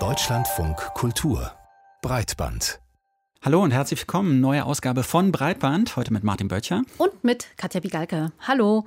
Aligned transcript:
Deutschlandfunk 0.00 0.76
Kultur 0.94 1.52
Breitband 2.02 2.80
Hallo 3.40 3.62
und 3.62 3.70
herzlich 3.70 4.00
willkommen. 4.00 4.40
Neue 4.40 4.64
Ausgabe 4.64 5.04
von 5.04 5.30
Breitband. 5.30 5.94
Heute 5.94 6.12
mit 6.12 6.24
Martin 6.24 6.48
Böttcher. 6.48 6.82
Und 6.98 7.22
mit 7.22 7.46
Katja 7.56 7.78
Bigalke. 7.78 8.32
Hallo. 8.40 8.84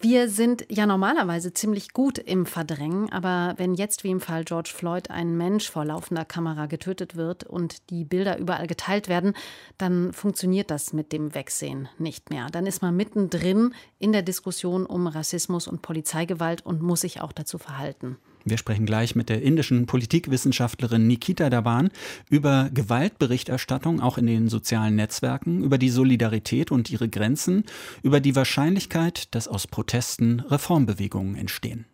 Wir 0.00 0.28
sind 0.28 0.66
ja 0.68 0.86
normalerweise 0.86 1.52
ziemlich 1.52 1.94
gut 1.94 2.18
im 2.18 2.46
Verdrängen, 2.46 3.10
aber 3.10 3.54
wenn 3.56 3.74
jetzt 3.74 4.04
wie 4.04 4.10
im 4.10 4.20
Fall 4.20 4.44
George 4.44 4.70
Floyd 4.72 5.10
ein 5.10 5.36
Mensch 5.36 5.68
vor 5.68 5.84
laufender 5.84 6.24
Kamera 6.24 6.66
getötet 6.66 7.16
wird 7.16 7.42
und 7.42 7.90
die 7.90 8.04
Bilder 8.04 8.38
überall 8.38 8.68
geteilt 8.68 9.08
werden, 9.08 9.34
dann 9.78 10.12
funktioniert 10.12 10.70
das 10.70 10.92
mit 10.92 11.10
dem 11.10 11.34
Wegsehen 11.34 11.88
nicht 11.98 12.30
mehr. 12.30 12.46
Dann 12.52 12.66
ist 12.66 12.82
man 12.82 12.94
mittendrin 12.94 13.74
in 13.98 14.12
der 14.12 14.22
Diskussion 14.22 14.86
um 14.86 15.08
Rassismus 15.08 15.66
und 15.66 15.82
Polizeigewalt 15.82 16.64
und 16.64 16.82
muss 16.82 17.00
sich 17.00 17.20
auch 17.20 17.32
dazu 17.32 17.58
verhalten. 17.58 18.16
Wir 18.44 18.58
sprechen 18.58 18.84
gleich 18.84 19.14
mit 19.16 19.30
der 19.30 19.40
indischen 19.40 19.86
Politikwissenschaftlerin 19.86 21.06
Nikita 21.06 21.48
Dawan 21.48 21.90
über 22.28 22.68
Gewaltberichterstattung 22.72 24.00
auch 24.00 24.18
in 24.18 24.26
den 24.26 24.48
sozialen 24.48 24.96
Netzwerken, 24.96 25.64
über 25.64 25.78
die 25.78 25.88
Solidarität 25.88 26.70
und 26.70 26.90
ihre 26.90 27.08
Grenzen, 27.08 27.64
über 28.02 28.20
die 28.20 28.36
Wahrscheinlichkeit, 28.36 29.34
dass 29.34 29.48
aus 29.48 29.66
Protesten 29.66 30.40
Reformbewegungen 30.40 31.36
entstehen. 31.36 31.86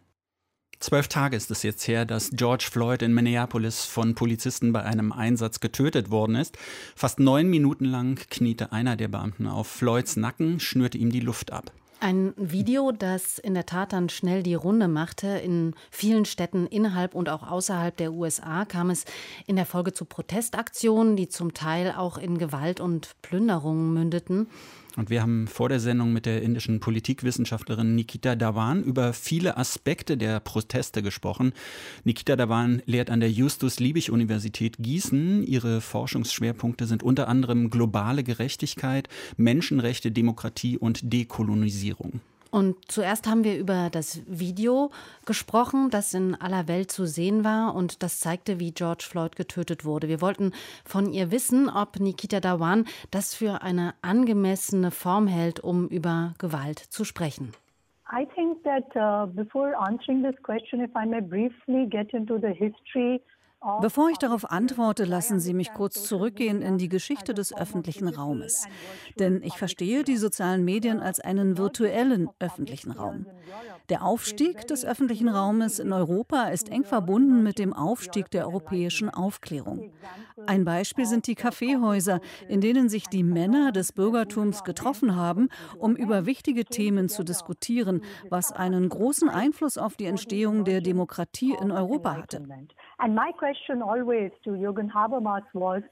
Zwölf 0.80 1.08
Tage 1.08 1.36
ist 1.36 1.50
es 1.50 1.62
jetzt 1.62 1.86
her, 1.86 2.06
dass 2.06 2.30
George 2.32 2.66
Floyd 2.70 3.02
in 3.02 3.12
Minneapolis 3.12 3.84
von 3.84 4.14
Polizisten 4.14 4.72
bei 4.72 4.82
einem 4.82 5.12
Einsatz 5.12 5.60
getötet 5.60 6.10
worden 6.10 6.36
ist. 6.36 6.56
Fast 6.96 7.20
neun 7.20 7.50
Minuten 7.50 7.84
lang 7.84 8.18
kniete 8.30 8.72
einer 8.72 8.96
der 8.96 9.08
Beamten 9.08 9.46
auf 9.46 9.68
Floyds 9.68 10.16
Nacken, 10.16 10.58
schnürte 10.58 10.96
ihm 10.96 11.12
die 11.12 11.20
Luft 11.20 11.52
ab. 11.52 11.70
Ein 12.02 12.32
Video, 12.38 12.92
das 12.92 13.38
in 13.38 13.52
der 13.52 13.66
Tat 13.66 13.92
dann 13.92 14.08
schnell 14.08 14.42
die 14.42 14.54
Runde 14.54 14.88
machte. 14.88 15.26
In 15.26 15.74
vielen 15.90 16.24
Städten 16.24 16.66
innerhalb 16.66 17.14
und 17.14 17.28
auch 17.28 17.42
außerhalb 17.42 17.94
der 17.94 18.14
USA 18.14 18.64
kam 18.64 18.88
es 18.88 19.04
in 19.46 19.56
der 19.56 19.66
Folge 19.66 19.92
zu 19.92 20.06
Protestaktionen, 20.06 21.14
die 21.16 21.28
zum 21.28 21.52
Teil 21.52 21.92
auch 21.94 22.16
in 22.16 22.38
Gewalt 22.38 22.80
und 22.80 23.16
Plünderungen 23.20 23.92
mündeten. 23.92 24.48
Und 24.96 25.10
wir 25.10 25.22
haben 25.22 25.46
vor 25.46 25.68
der 25.68 25.80
Sendung 25.80 26.12
mit 26.12 26.26
der 26.26 26.42
indischen 26.42 26.80
Politikwissenschaftlerin 26.80 27.94
Nikita 27.94 28.34
Dawan 28.34 28.82
über 28.82 29.12
viele 29.12 29.56
Aspekte 29.56 30.16
der 30.16 30.40
Proteste 30.40 31.02
gesprochen. 31.02 31.52
Nikita 32.04 32.36
Dawan 32.36 32.82
lehrt 32.86 33.10
an 33.10 33.20
der 33.20 33.30
Justus-Liebig-Universität 33.30 34.76
Gießen. 34.78 35.42
Ihre 35.44 35.80
Forschungsschwerpunkte 35.80 36.86
sind 36.86 37.02
unter 37.02 37.28
anderem 37.28 37.70
globale 37.70 38.24
Gerechtigkeit, 38.24 39.08
Menschenrechte, 39.36 40.10
Demokratie 40.10 40.76
und 40.76 41.12
Dekolonisierung. 41.12 42.20
Und 42.50 42.76
zuerst 42.90 43.28
haben 43.28 43.44
wir 43.44 43.58
über 43.58 43.88
das 43.90 44.22
Video 44.26 44.90
gesprochen, 45.24 45.90
das 45.90 46.14
in 46.14 46.34
aller 46.34 46.68
Welt 46.68 46.90
zu 46.90 47.06
sehen 47.06 47.44
war 47.44 47.74
und 47.74 48.02
das 48.02 48.20
zeigte, 48.20 48.58
wie 48.58 48.72
George 48.72 49.06
Floyd 49.08 49.36
getötet 49.36 49.84
wurde. 49.84 50.08
Wir 50.08 50.20
wollten 50.20 50.52
von 50.84 51.12
ihr 51.12 51.30
wissen, 51.30 51.68
ob 51.68 52.00
Nikita 52.00 52.40
Dawan 52.40 52.86
das 53.10 53.34
für 53.34 53.62
eine 53.62 53.94
angemessene 54.02 54.90
Form 54.90 55.26
hält, 55.26 55.60
um 55.60 55.88
über 55.88 56.34
Gewalt 56.38 56.78
zu 56.78 57.04
sprechen. 57.04 57.52
I 58.12 58.26
think 58.34 58.64
that 58.64 58.84
uh, 58.96 59.26
before 59.26 59.76
answering 59.76 60.22
this 60.22 60.34
question, 60.42 60.80
if 60.80 60.90
I 60.96 61.06
may 61.06 61.20
briefly 61.20 61.86
get 61.88 62.12
into 62.12 62.38
the 62.38 62.52
history 62.52 63.22
Bevor 63.82 64.08
ich 64.08 64.16
darauf 64.16 64.50
antworte, 64.50 65.04
lassen 65.04 65.38
Sie 65.38 65.52
mich 65.52 65.74
kurz 65.74 66.04
zurückgehen 66.04 66.62
in 66.62 66.78
die 66.78 66.88
Geschichte 66.88 67.34
des 67.34 67.54
öffentlichen 67.54 68.08
Raumes. 68.08 68.66
Denn 69.18 69.42
ich 69.42 69.58
verstehe 69.58 70.02
die 70.02 70.16
sozialen 70.16 70.64
Medien 70.64 70.98
als 71.00 71.20
einen 71.20 71.58
virtuellen 71.58 72.30
öffentlichen 72.38 72.90
Raum. 72.90 73.26
Der 73.90 74.02
Aufstieg 74.04 74.66
des 74.66 74.84
öffentlichen 74.84 75.28
Raumes 75.28 75.78
in 75.78 75.92
Europa 75.92 76.44
ist 76.44 76.70
eng 76.70 76.84
verbunden 76.84 77.42
mit 77.42 77.58
dem 77.58 77.74
Aufstieg 77.74 78.30
der 78.30 78.46
europäischen 78.46 79.10
Aufklärung. 79.10 79.92
Ein 80.46 80.64
Beispiel 80.64 81.04
sind 81.04 81.26
die 81.26 81.34
Kaffeehäuser, 81.34 82.20
in 82.48 82.62
denen 82.62 82.88
sich 82.88 83.08
die 83.08 83.24
Männer 83.24 83.72
des 83.72 83.92
Bürgertums 83.92 84.64
getroffen 84.64 85.16
haben, 85.16 85.48
um 85.78 85.96
über 85.96 86.24
wichtige 86.24 86.64
Themen 86.64 87.10
zu 87.10 87.24
diskutieren, 87.24 88.02
was 88.30 88.52
einen 88.52 88.88
großen 88.88 89.28
Einfluss 89.28 89.76
auf 89.76 89.96
die 89.96 90.06
Entstehung 90.06 90.64
der 90.64 90.80
Demokratie 90.80 91.54
in 91.60 91.70
Europa 91.70 92.16
hatte. 92.16 92.46
And 93.00 93.14
my 93.14 93.32
question 93.32 93.80
always 93.80 94.30
to 94.44 94.50
Jürgen 94.50 94.90
Habermas 94.90 95.44
was 95.54 95.82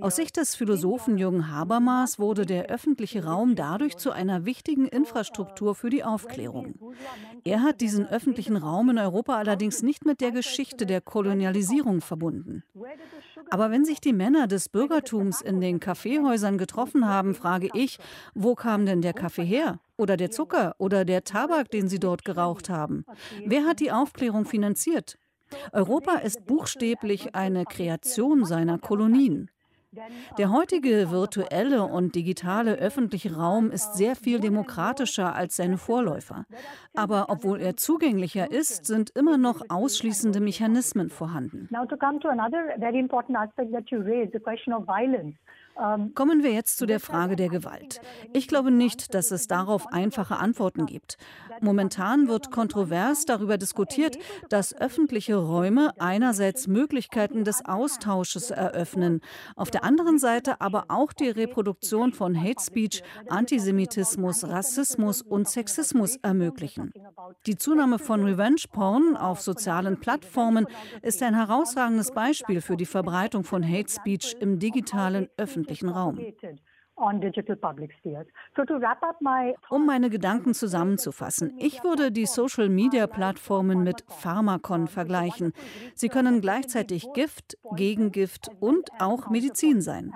aus 0.00 0.16
Sicht 0.16 0.36
des 0.36 0.54
Philosophen 0.54 1.18
Jürgen 1.18 1.50
Habermas 1.50 2.18
wurde 2.20 2.46
der 2.46 2.66
öffentliche 2.66 3.24
Raum 3.24 3.56
dadurch 3.56 3.96
zu 3.96 4.12
einer 4.12 4.44
wichtigen 4.44 4.86
Infrastruktur 4.86 5.74
für 5.74 5.90
die 5.90 6.04
Aufklärung. 6.04 6.78
Er 7.44 7.62
hat 7.62 7.80
diesen 7.80 8.06
öffentlichen 8.06 8.56
Raum 8.56 8.90
in 8.90 8.98
Europa 8.98 9.34
allerdings 9.36 9.82
nicht 9.82 10.06
mit 10.06 10.20
der 10.20 10.30
Geschichte 10.30 10.86
der 10.86 11.00
Kolonialisierung 11.00 12.00
verbunden. 12.00 12.62
Aber 13.50 13.70
wenn 13.70 13.84
sich 13.84 14.00
die 14.00 14.12
Männer 14.12 14.46
des 14.46 14.68
Bürgertums 14.68 15.40
in 15.40 15.60
den 15.60 15.80
Kaffeehäusern 15.80 16.56
getroffen 16.56 17.08
haben, 17.08 17.34
frage 17.34 17.68
ich, 17.74 17.98
wo 18.34 18.54
kam 18.54 18.86
denn 18.86 19.02
der 19.02 19.12
Kaffee 19.12 19.44
her? 19.44 19.80
Oder 19.96 20.16
der 20.16 20.30
Zucker 20.30 20.76
oder 20.78 21.04
der 21.04 21.24
Tabak, 21.24 21.70
den 21.70 21.88
sie 21.88 21.98
dort 21.98 22.24
geraucht 22.24 22.70
haben? 22.70 23.04
Wer 23.44 23.64
hat 23.64 23.80
die 23.80 23.92
Aufklärung 23.92 24.44
finanziert? 24.44 25.18
Europa 25.72 26.16
ist 26.18 26.46
buchstäblich 26.46 27.34
eine 27.34 27.64
Kreation 27.64 28.44
seiner 28.44 28.78
Kolonien. 28.78 29.50
Der 30.38 30.52
heutige 30.52 31.10
virtuelle 31.10 31.82
und 31.82 32.14
digitale 32.14 32.74
öffentliche 32.74 33.34
Raum 33.34 33.72
ist 33.72 33.94
sehr 33.94 34.14
viel 34.14 34.38
demokratischer 34.38 35.34
als 35.34 35.56
seine 35.56 35.78
Vorläufer. 35.78 36.46
Aber 36.94 37.26
obwohl 37.28 37.60
er 37.60 37.76
zugänglicher 37.76 38.52
ist, 38.52 38.86
sind 38.86 39.10
immer 39.10 39.36
noch 39.36 39.62
ausschließende 39.68 40.38
Mechanismen 40.38 41.10
vorhanden. 41.10 41.66
Now 41.72 41.84
to 41.86 41.96
come 41.96 42.20
to 42.20 42.28
another 42.28 42.72
very 42.78 43.00
important 43.00 43.36
aspect 43.36 43.72
that 43.72 43.90
you 43.90 44.00
raised, 44.00 44.32
the 44.32 44.38
question 44.38 44.72
of 44.72 44.86
violence. 44.86 45.34
Kommen 46.14 46.42
wir 46.42 46.52
jetzt 46.52 46.76
zu 46.76 46.84
der 46.84 47.00
Frage 47.00 47.36
der 47.36 47.48
Gewalt. 47.48 48.02
Ich 48.34 48.48
glaube 48.48 48.70
nicht, 48.70 49.14
dass 49.14 49.30
es 49.30 49.46
darauf 49.46 49.86
einfache 49.92 50.36
Antworten 50.36 50.84
gibt. 50.84 51.16
Momentan 51.60 52.28
wird 52.28 52.50
kontrovers 52.50 53.24
darüber 53.24 53.58
diskutiert, 53.58 54.18
dass 54.48 54.74
öffentliche 54.74 55.36
Räume 55.36 55.92
einerseits 55.98 56.66
Möglichkeiten 56.66 57.44
des 57.44 57.64
Austausches 57.64 58.50
eröffnen, 58.50 59.20
auf 59.56 59.70
der 59.70 59.84
anderen 59.84 60.18
Seite 60.18 60.60
aber 60.60 60.86
auch 60.88 61.12
die 61.12 61.28
Reproduktion 61.28 62.12
von 62.12 62.40
Hate 62.40 62.62
Speech, 62.62 63.02
Antisemitismus, 63.28 64.44
Rassismus 64.44 65.22
und 65.22 65.48
Sexismus 65.48 66.16
ermöglichen. 66.16 66.92
Die 67.46 67.56
Zunahme 67.56 67.98
von 67.98 68.24
Revenge 68.24 68.62
Porn 68.72 69.16
auf 69.16 69.40
sozialen 69.40 70.00
Plattformen 70.00 70.66
ist 71.02 71.22
ein 71.22 71.34
herausragendes 71.34 72.12
Beispiel 72.12 72.60
für 72.60 72.76
die 72.76 72.86
Verbreitung 72.86 73.44
von 73.44 73.66
Hate 73.66 73.90
Speech 73.90 74.36
im 74.40 74.58
digitalen 74.58 75.28
öffentlichen 75.36 75.88
Raum. 75.88 76.18
Um 79.70 79.86
meine 79.86 80.10
Gedanken 80.10 80.54
zusammenzufassen, 80.54 81.54
ich 81.58 81.82
würde 81.82 82.12
die 82.12 82.26
Social-Media-Plattformen 82.26 83.82
mit 83.82 84.04
Pharmakon 84.08 84.86
vergleichen. 84.86 85.52
Sie 85.94 86.08
können 86.08 86.40
gleichzeitig 86.40 87.06
Gift, 87.14 87.56
Gegengift 87.74 88.50
und 88.60 88.90
auch 88.98 89.30
Medizin 89.30 89.80
sein. 89.80 90.12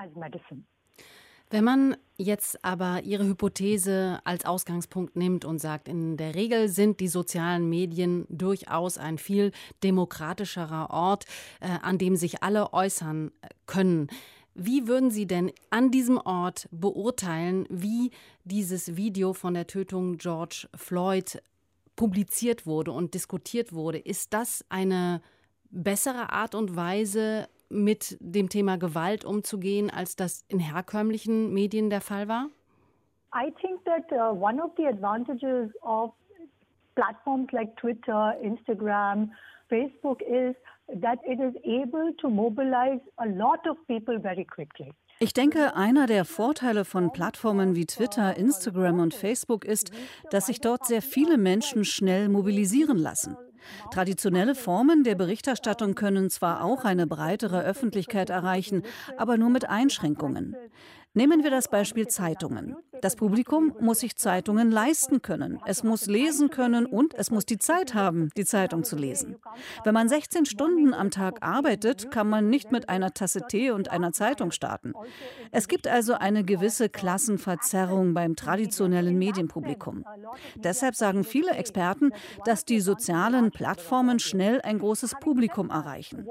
Wenn 1.50 1.64
man 1.64 1.96
jetzt 2.16 2.64
aber 2.64 3.02
Ihre 3.04 3.26
Hypothese 3.26 4.18
als 4.24 4.44
Ausgangspunkt 4.44 5.14
nimmt 5.14 5.44
und 5.44 5.58
sagt, 5.60 5.88
in 5.88 6.16
der 6.16 6.34
Regel 6.34 6.68
sind 6.68 7.00
die 7.00 7.08
sozialen 7.08 7.68
Medien 7.68 8.26
durchaus 8.28 8.98
ein 8.98 9.18
viel 9.18 9.52
demokratischerer 9.82 10.90
Ort, 10.90 11.26
äh, 11.60 11.68
an 11.82 11.98
dem 11.98 12.16
sich 12.16 12.42
alle 12.42 12.72
äußern 12.72 13.30
können. 13.66 14.08
Wie 14.54 14.86
würden 14.86 15.10
Sie 15.10 15.26
denn 15.26 15.50
an 15.70 15.90
diesem 15.90 16.18
Ort 16.18 16.68
beurteilen, 16.70 17.66
wie 17.70 18.12
dieses 18.44 18.96
Video 18.96 19.32
von 19.32 19.54
der 19.54 19.66
Tötung 19.66 20.16
George 20.16 20.68
Floyd 20.76 21.42
publiziert 21.96 22.66
wurde 22.66 22.92
und 22.92 23.14
diskutiert 23.14 23.72
wurde? 23.72 23.98
Ist 23.98 24.32
das 24.32 24.64
eine 24.68 25.20
bessere 25.70 26.30
Art 26.30 26.54
und 26.54 26.76
Weise, 26.76 27.48
mit 27.74 28.16
dem 28.20 28.48
Thema 28.48 28.78
Gewalt 28.78 29.24
umzugehen, 29.24 29.90
als 29.90 30.16
das 30.16 30.44
in 30.48 30.58
herkömmlichen 30.58 31.52
Medien 31.52 31.90
der 31.90 32.00
Fall 32.00 32.28
war? 32.28 32.48
I 33.34 33.50
think 33.60 33.84
that 33.84 34.04
uh, 34.12 34.32
one 34.32 34.62
of 34.62 34.70
the 34.76 34.86
advantages 34.86 35.70
of 35.82 36.12
platforms 36.94 37.48
like 37.50 37.76
Twitter, 37.76 38.34
Instagram, 38.40 39.32
Facebook 39.68 40.22
is 40.22 40.54
that 40.88 41.18
it 41.24 41.40
is 41.40 41.54
able 41.64 42.12
to 42.20 42.28
mobilize 42.28 43.00
a 43.16 43.26
lot 43.26 43.66
of 43.68 43.76
people 43.86 44.18
very 44.20 44.44
quickly. 44.44 44.92
Ich 45.20 45.32
denke, 45.32 45.76
einer 45.76 46.06
der 46.06 46.24
Vorteile 46.24 46.84
von 46.84 47.12
Plattformen 47.12 47.76
wie 47.76 47.86
Twitter, 47.86 48.36
Instagram 48.36 48.98
und 48.98 49.14
Facebook 49.14 49.64
ist, 49.64 49.92
dass 50.30 50.46
sich 50.46 50.60
dort 50.60 50.86
sehr 50.86 51.02
viele 51.02 51.38
Menschen 51.38 51.84
schnell 51.84 52.28
mobilisieren 52.28 52.98
lassen. 52.98 53.36
Traditionelle 53.90 54.54
Formen 54.54 55.04
der 55.04 55.14
Berichterstattung 55.14 55.94
können 55.94 56.30
zwar 56.30 56.64
auch 56.64 56.84
eine 56.84 57.06
breitere 57.06 57.62
Öffentlichkeit 57.62 58.28
erreichen, 58.28 58.82
aber 59.16 59.38
nur 59.38 59.50
mit 59.50 59.68
Einschränkungen. 59.68 60.56
Nehmen 61.14 61.44
wir 61.44 61.50
das 61.50 61.68
Beispiel 61.68 62.08
Zeitungen. 62.08 62.76
Das 63.04 63.16
Publikum 63.16 63.74
muss 63.80 64.00
sich 64.00 64.16
Zeitungen 64.16 64.70
leisten 64.70 65.20
können. 65.20 65.60
Es 65.66 65.84
muss 65.84 66.06
lesen 66.06 66.48
können 66.48 66.86
und 66.86 67.12
es 67.12 67.30
muss 67.30 67.44
die 67.44 67.58
Zeit 67.58 67.94
haben, 67.94 68.30
die 68.34 68.46
Zeitung 68.46 68.82
zu 68.82 68.96
lesen. 68.96 69.36
Wenn 69.84 69.92
man 69.92 70.08
16 70.08 70.46
Stunden 70.46 70.94
am 70.94 71.10
Tag 71.10 71.42
arbeitet, 71.42 72.10
kann 72.10 72.30
man 72.30 72.48
nicht 72.48 72.72
mit 72.72 72.88
einer 72.88 73.12
Tasse 73.12 73.42
Tee 73.46 73.72
und 73.72 73.90
einer 73.90 74.12
Zeitung 74.12 74.52
starten. 74.52 74.94
Es 75.52 75.68
gibt 75.68 75.86
also 75.86 76.14
eine 76.14 76.44
gewisse 76.44 76.88
Klassenverzerrung 76.88 78.14
beim 78.14 78.36
traditionellen 78.36 79.18
Medienpublikum. 79.18 80.06
Deshalb 80.54 80.94
sagen 80.94 81.24
viele 81.24 81.50
Experten, 81.50 82.10
dass 82.46 82.64
die 82.64 82.80
sozialen 82.80 83.50
Plattformen 83.50 84.18
schnell 84.18 84.62
ein 84.62 84.78
großes 84.78 85.16
Publikum 85.20 85.68
erreichen. 85.68 86.26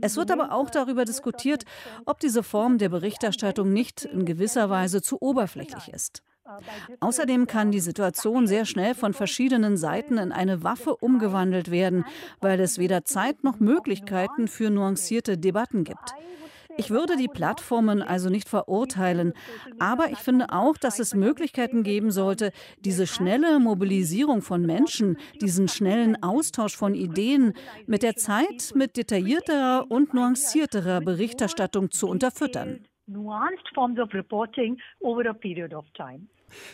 Es 0.00 0.16
wird 0.16 0.30
aber 0.30 0.52
auch 0.52 0.70
darüber 0.70 1.04
diskutiert, 1.04 1.64
ob 2.04 2.20
diese 2.20 2.42
Form 2.42 2.78
der 2.78 2.88
Berichterstattung 2.88 3.72
nicht 3.72 4.04
in 4.04 4.24
gewisser 4.24 4.68
Weise 4.68 5.00
zu 5.00 5.20
oberflächlich 5.20 5.88
ist. 5.88 6.22
Außerdem 7.00 7.46
kann 7.46 7.70
die 7.70 7.80
Situation 7.80 8.46
sehr 8.46 8.64
schnell 8.64 8.94
von 8.94 9.12
verschiedenen 9.12 9.76
Seiten 9.76 10.16
in 10.18 10.32
eine 10.32 10.64
Waffe 10.64 10.96
umgewandelt 10.96 11.70
werden, 11.70 12.04
weil 12.40 12.58
es 12.60 12.78
weder 12.78 13.04
Zeit 13.04 13.44
noch 13.44 13.60
Möglichkeiten 13.60 14.48
für 14.48 14.70
nuancierte 14.70 15.36
Debatten 15.36 15.84
gibt. 15.84 16.14
Ich 16.78 16.90
würde 16.90 17.16
die 17.16 17.26
Plattformen 17.26 18.02
also 18.02 18.30
nicht 18.30 18.48
verurteilen, 18.48 19.32
aber 19.80 20.10
ich 20.12 20.18
finde 20.18 20.52
auch, 20.52 20.76
dass 20.76 21.00
es 21.00 21.12
Möglichkeiten 21.12 21.82
geben 21.82 22.12
sollte, 22.12 22.52
diese 22.78 23.08
schnelle 23.08 23.58
Mobilisierung 23.58 24.42
von 24.42 24.64
Menschen, 24.64 25.18
diesen 25.40 25.66
schnellen 25.66 26.22
Austausch 26.22 26.76
von 26.76 26.94
Ideen 26.94 27.54
mit 27.86 28.04
der 28.04 28.14
Zeit 28.14 28.72
mit 28.76 28.96
detaillierterer 28.96 29.86
und 29.88 30.14
nuancierterer 30.14 31.00
Berichterstattung 31.00 31.90
zu 31.90 32.06
unterfüttern. 32.06 32.86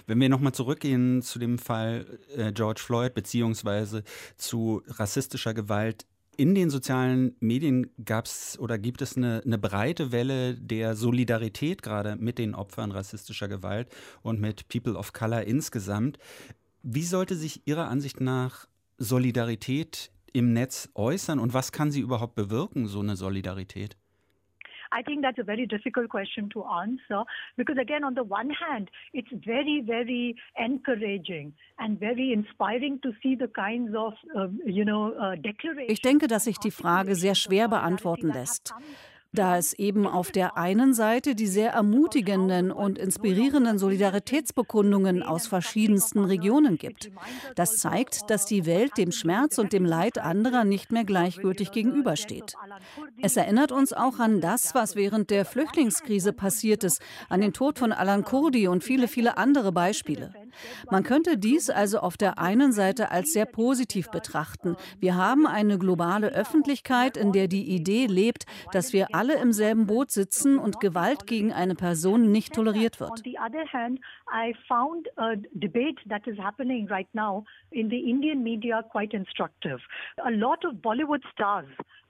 Wenn 0.07 0.21
wir 0.21 0.29
nochmal 0.29 0.53
zurückgehen 0.53 1.23
zu 1.23 1.39
dem 1.39 1.59
Fall 1.59 2.19
äh, 2.37 2.53
George 2.53 2.81
Floyd 2.85 3.15
beziehungsweise 3.15 4.05
zu 4.37 4.83
rassistischer 4.87 5.55
Gewalt 5.55 6.05
in 6.37 6.55
den 6.55 6.71
sozialen 6.71 7.37
Medien 7.41 7.91
gab 8.05 8.27
es 8.27 8.59
oder 8.59 8.79
gibt 8.79 9.03
es 9.03 9.17
eine, 9.17 9.43
eine, 9.45 9.59
breite 9.59 10.13
Welle 10.13 10.55
der 10.55 10.97
Solidarität 10.97 11.83
gerade 11.83 12.17
mit 12.17 12.39
den 12.39 12.55
Opfern 12.55 12.93
rassistischer 12.93 13.49
Gewalt 13.49 13.89
und 14.23 14.41
mit 14.41 14.69
People 14.69 14.95
of 14.95 15.13
Color 15.13 15.43
insgesamt. 15.43 16.19
Wie 16.83 17.05
sollte 17.05 17.37
sich 17.37 17.67
Ihrer 17.67 17.89
Ansicht 17.89 18.21
nach 18.21 18.67
Solidarität 18.99 20.11
im 20.33 20.53
Netz 20.53 20.91
äußern 20.95 21.39
und 21.39 21.55
was 21.55 21.73
kann 21.73 21.91
sie 21.91 22.01
überhaupt 22.01 22.35
bewirken, 22.35 22.87
so 22.87 23.01
eine 23.01 23.17
Solidarität? 23.17 23.97
I 24.95 25.03
think 25.03 25.23
that's 25.23 25.39
a 25.39 25.43
very 25.43 25.67
difficult 25.67 26.09
question 26.09 26.49
to 26.55 26.65
answer 26.65 27.25
because, 27.57 27.79
again, 27.81 28.05
on 28.05 28.15
the 28.15 28.23
one 28.23 28.51
hand, 28.51 28.91
it's 29.13 29.33
very, 29.45 29.83
very 29.85 30.37
encouraging 30.57 31.53
and 31.79 31.99
very 31.99 32.33
inspiring 32.33 33.01
to 33.03 33.13
see 33.21 33.35
the 33.35 33.49
kinds 33.49 33.93
of, 33.97 34.13
uh, 34.37 34.49
you 34.65 34.85
know, 34.85 35.13
uh, 35.15 35.35
declarations. 35.35 35.91
Ich 35.91 36.01
denke, 36.01 36.29
dass 36.29 36.45
sich 36.45 36.59
die 36.59 36.71
Frage 36.71 37.17
sehr 37.17 37.35
schwer 37.35 37.69
beantworten 37.69 38.33
lässt 38.33 38.75
da 39.35 39.59
es 39.59 39.73
eben 39.75 40.07
auf 40.07 40.31
der 40.31 40.57
einen 40.57 40.95
Seite 40.95 41.35
die 41.35 41.47
sehr 41.47 41.73
ermutigenden 41.73 42.71
und 42.71 42.99
inspirierenden 42.99 43.79
Solidaritätsbekundungen 43.79 45.23
aus 45.23 45.47
verschiedensten 45.47 46.25
Regionen 46.25 46.79
gibt. 46.79 47.11
Das 47.55 47.77
zeigt, 47.79 48.31
dass 48.31 48.47
die 48.47 48.67
Welt 48.67 48.97
dem 48.97 49.13
Schmerz 49.13 49.59
und 49.59 49.73
dem 49.73 49.85
Leid 49.85 50.19
anderer 50.19 50.65
nicht 50.65 50.93
mehr 50.93 51.05
gleichgültig 51.05 51.73
gegenübersteht. 51.73 52.55
Es 53.21 53.37
erinnert 53.37 53.73
uns 53.73 53.93
auch 53.93 54.19
an 54.19 54.41
das, 54.41 54.75
was 54.75 54.97
während 54.97 55.31
der 55.31 55.45
Flüchtlingskrise 55.45 56.33
passiert 56.33 56.85
ist, 56.85 57.03
an 57.29 57.41
den 57.41 57.53
Tod 57.53 57.79
von 57.79 57.93
Alan 57.93 58.25
Kurdi 58.25 58.69
und 58.69 58.85
viele, 58.85 59.09
viele 59.09 59.37
andere 59.37 59.73
Beispiele. 59.73 60.33
Man 60.91 61.03
könnte 61.03 61.37
dies 61.39 61.71
also 61.71 61.99
auf 61.99 62.17
der 62.17 62.39
einen 62.39 62.73
Seite 62.73 63.11
als 63.11 63.33
sehr 63.33 63.47
positiv 63.47 64.11
betrachten. 64.11 64.77
Wir 65.01 65.17
haben 65.17 65.47
eine 65.47 65.79
globale 65.79 66.29
Öffentlichkeit, 66.29 67.17
in 67.17 67.33
der 67.33 67.49
die 67.49 67.69
Idee 67.75 68.07
lebt, 68.07 68.45
dass 68.73 68.93
wir 68.93 69.15
alle 69.15 69.24
alle 69.25 69.41
im 69.41 69.53
selben 69.53 69.87
Boot 69.87 70.11
sitzen 70.11 70.59
und 70.59 70.81
Gewalt 70.81 71.27
gegen 71.27 71.53
eine 71.53 71.75
Person 71.75 72.31
nicht 72.31 72.55
toleriert 72.55 73.01
wird. 73.01 73.23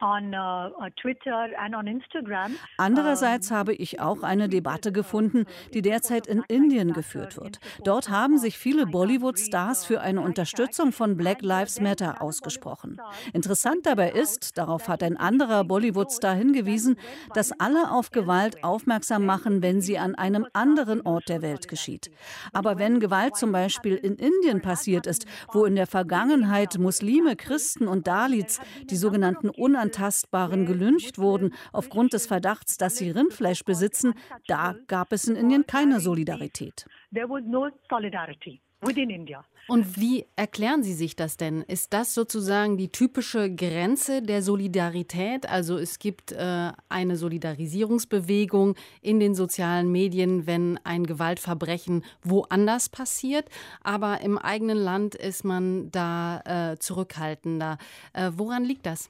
Uh, 0.03 0.91
Twitter 1.01 1.49
and 1.59 1.75
on 1.75 1.87
Instagram. 1.87 2.57
Andererseits 2.77 3.51
habe 3.51 3.73
ich 3.73 4.01
auch 4.01 4.23
eine 4.23 4.49
Debatte 4.49 4.93
gefunden, 4.93 5.47
die 5.73 5.83
derzeit 5.83 6.27
in 6.27 6.43
Indien 6.49 6.93
geführt 6.93 7.37
wird. 7.37 7.59
Dort 7.85 8.11
haben 8.11 8.37
sich 8.37 8.59
viele 8.59 8.87
Bollywood-Stars 8.87 9.87
für 9.87 10.01
eine 10.01 10.21
Unterstützung 10.21 10.93
von 10.93 11.17
Black 11.17 11.43
Lives 11.43 11.81
Matter 11.81 12.21
ausgesprochen. 12.21 13.01
Interessant 13.33 13.87
dabei 13.87 14.11
ist, 14.11 14.59
darauf 14.59 14.89
hat 14.89 15.03
ein 15.03 15.17
anderer 15.17 15.65
Bollywood-Star 15.65 16.35
hingewiesen, 16.35 16.97
dass 17.33 17.53
alle 17.59 17.91
auf 17.91 18.11
Gewalt 18.11 18.63
aufmerksam 18.63 19.25
machen, 19.25 19.63
wenn 19.63 19.81
sie 19.81 19.99
an 19.99 20.15
einem 20.17 20.47
anderen 20.53 21.01
Ort 21.03 21.29
der 21.29 21.41
Welt 21.41 21.69
geschieht. 21.69 22.11
Aber 22.53 22.79
wenn 22.79 23.01
Gewalt 23.01 23.37
zum 23.37 23.53
Beispiel 23.53 23.95
in 23.95 24.17
Indien 24.17 24.61
passiert 24.61 25.07
ist, 25.07 25.25
wo 25.53 25.65
in 25.65 25.77
der 25.77 25.87
Vergangenheit 25.87 26.79
Muslime, 26.79 27.37
Christen 27.37 27.89
und 27.89 28.07
Dalits, 28.07 28.61
die 28.91 28.97
sogenannten 28.97 29.51
Unantastbaren, 29.95 30.67
gelyncht 30.67 31.19
wurden 31.19 31.55
aufgrund 31.73 32.13
des 32.13 32.27
Verdachts, 32.27 32.77
dass 32.77 32.97
sie 32.97 33.11
Rindfleisch 33.11 33.65
besitzen, 33.65 34.15
da 34.47 34.75
gab 34.87 35.13
es 35.13 35.27
in 35.27 35.37
Indien 35.37 35.67
keine 35.67 36.01
Solidarität. 36.01 36.87
There 37.13 37.29
was 37.29 37.43
no 37.47 37.69
solidarity 37.89 38.61
within 38.81 39.11
India. 39.11 39.45
Und 39.67 39.99
wie 39.99 40.27
erklären 40.37 40.83
Sie 40.83 40.93
sich 40.93 41.17
das 41.17 41.39
denn? 41.39 41.63
Ist 41.63 41.95
das 41.95 42.13
sozusagen 42.13 42.77
die 42.77 42.91
typische 42.91 43.55
Grenze 43.55 44.21
der 44.21 44.43
Solidarität? 44.43 45.49
Also 45.49 45.79
es 45.79 45.99
gibt 45.99 46.33
äh, 46.33 46.73
eine 46.91 47.17
Solidarisierungsbewegung 47.17 48.75
in 49.01 49.21
den 49.21 49.35
sozialen 49.35 49.91
Medien, 49.91 50.47
wenn 50.47 50.79
ein 50.85 51.07
Gewaltverbrechen 51.07 52.05
woanders 52.23 52.91
passiert, 52.91 53.49
aber 53.83 54.21
im 54.21 54.37
eigenen 54.37 54.77
Land 54.77 55.15
ist 55.15 55.45
man 55.45 55.91
da 55.91 56.73
äh, 56.73 56.79
zurückhaltender. 56.79 57.79
Äh, 58.13 58.33
woran 58.35 58.65
liegt 58.65 58.85
das? 58.85 59.09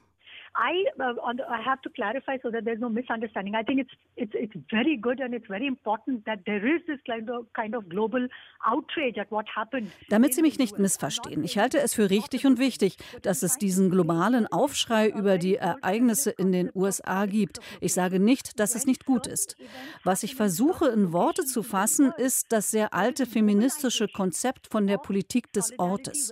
I 0.57 0.85
uh, 1.01 1.15
on 1.21 1.37
the, 1.37 1.45
I 1.51 1.61
have 1.61 1.83
to 1.83 1.91
clarify 1.91 2.39
so 2.41 2.51
that 2.51 2.65
there's 2.65 2.79
no 2.79 2.89
misunderstanding. 2.89 3.57
I 3.57 3.65
think 3.65 3.81
it's 3.81 3.91
it's 4.17 4.35
it's 4.35 4.55
very 4.71 4.97
good 4.97 5.21
and 5.21 5.35
it's 5.35 5.49
very 5.49 5.67
important 5.67 6.25
that 6.27 6.45
there 6.47 6.65
is 6.65 6.81
this 6.87 7.01
kind 7.07 7.29
of 7.29 7.47
kind 7.55 7.75
of 7.75 7.89
global 7.89 8.29
outrage 8.65 9.19
at 9.19 9.31
what 9.33 9.47
happened. 9.49 9.91
Damit 10.11 10.35
Sie 10.35 10.43
mich 10.43 10.59
nicht 10.59 10.79
missverstehen, 10.79 11.43
ich 11.43 11.59
halte 11.59 11.81
es 11.81 11.95
für 11.95 12.09
richtig 12.09 12.47
und 12.47 12.59
wichtig, 12.61 12.99
dass 13.23 13.43
es 13.43 13.59
diesen 13.59 13.91
globalen 13.91 14.47
Aufschrei 14.47 15.09
über 15.09 15.39
die 15.39 15.57
Ereignisse 15.57 16.31
in 16.31 16.53
den 16.53 16.71
USA 16.73 17.27
gibt. 17.27 17.59
Ich 17.81 17.93
sage 17.93 18.21
nicht, 18.21 18.61
dass 18.61 18.77
es 18.77 18.87
nicht 18.87 19.07
gut 19.07 19.27
ist. 19.27 19.57
Was 20.05 20.23
ich 20.23 20.37
versuche 20.37 20.87
in 20.87 21.13
Worte 21.13 21.45
zu 21.45 21.65
fassen, 21.65 22.13
ist 22.17 22.53
das 22.53 22.71
sehr 22.71 22.95
alte 22.95 23.27
feministische 23.27 24.07
Konzept 24.07 24.69
von 24.69 24.87
der 24.87 24.99
Politik 24.99 25.53
des 25.53 25.77
Ortes. 25.81 26.31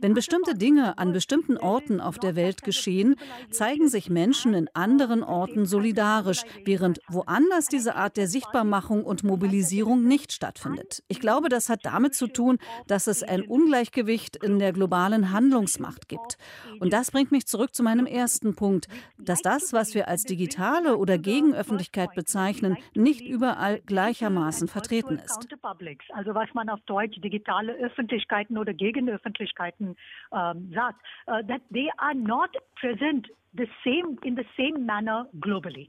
Wenn 0.00 0.14
bestimmte 0.14 0.54
Dinge 0.54 0.96
an 0.98 1.12
bestimmten 1.12 1.56
Orten 1.56 2.00
auf 2.00 2.18
der 2.18 2.36
Welt 2.36 2.62
geschehen, 2.62 3.16
zeigen 3.64 3.88
sich 3.88 4.10
Menschen 4.10 4.52
in 4.52 4.68
anderen 4.74 5.22
Orten 5.22 5.64
solidarisch, 5.64 6.42
während 6.66 7.00
woanders 7.08 7.64
diese 7.64 7.94
Art 7.96 8.18
der 8.18 8.26
Sichtbarmachung 8.26 9.04
und 9.04 9.24
Mobilisierung 9.24 10.02
nicht 10.04 10.32
stattfindet. 10.32 11.02
Ich 11.08 11.18
glaube, 11.18 11.48
das 11.48 11.70
hat 11.70 11.80
damit 11.86 12.14
zu 12.14 12.26
tun, 12.26 12.58
dass 12.88 13.06
es 13.06 13.22
ein 13.22 13.40
Ungleichgewicht 13.40 14.36
in 14.44 14.58
der 14.58 14.74
globalen 14.74 15.32
Handlungsmacht 15.32 16.10
gibt. 16.10 16.36
Und 16.78 16.92
das 16.92 17.10
bringt 17.10 17.32
mich 17.32 17.46
zurück 17.46 17.74
zu 17.74 17.82
meinem 17.82 18.04
ersten 18.04 18.54
Punkt, 18.54 18.86
dass 19.18 19.40
das, 19.40 19.72
was 19.72 19.94
wir 19.94 20.08
als 20.08 20.24
digitale 20.24 20.98
oder 20.98 21.16
Gegenöffentlichkeit 21.16 22.14
bezeichnen, 22.14 22.76
nicht 22.94 23.22
überall 23.22 23.80
gleichermaßen 23.86 24.68
vertreten 24.68 25.18
ist. 25.24 25.48
Also 26.12 26.34
was 26.34 26.52
man 26.52 26.68
auf 26.68 26.80
Deutsch 26.82 27.18
digitale 27.22 27.72
Öffentlichkeiten 27.76 28.58
oder 28.58 28.74
Gegenöffentlichkeiten 28.74 29.96
ähm, 30.34 30.70
sagt, 30.74 31.00
uh, 31.28 31.40
that 31.48 31.62
they 31.72 31.90
are 31.96 32.14
not 32.14 32.50
present 32.78 33.26
the 33.54 33.66
same 33.84 34.18
in 34.24 34.34
the 34.34 34.44
same 34.56 34.86
manner 34.86 35.24
globally, 35.38 35.88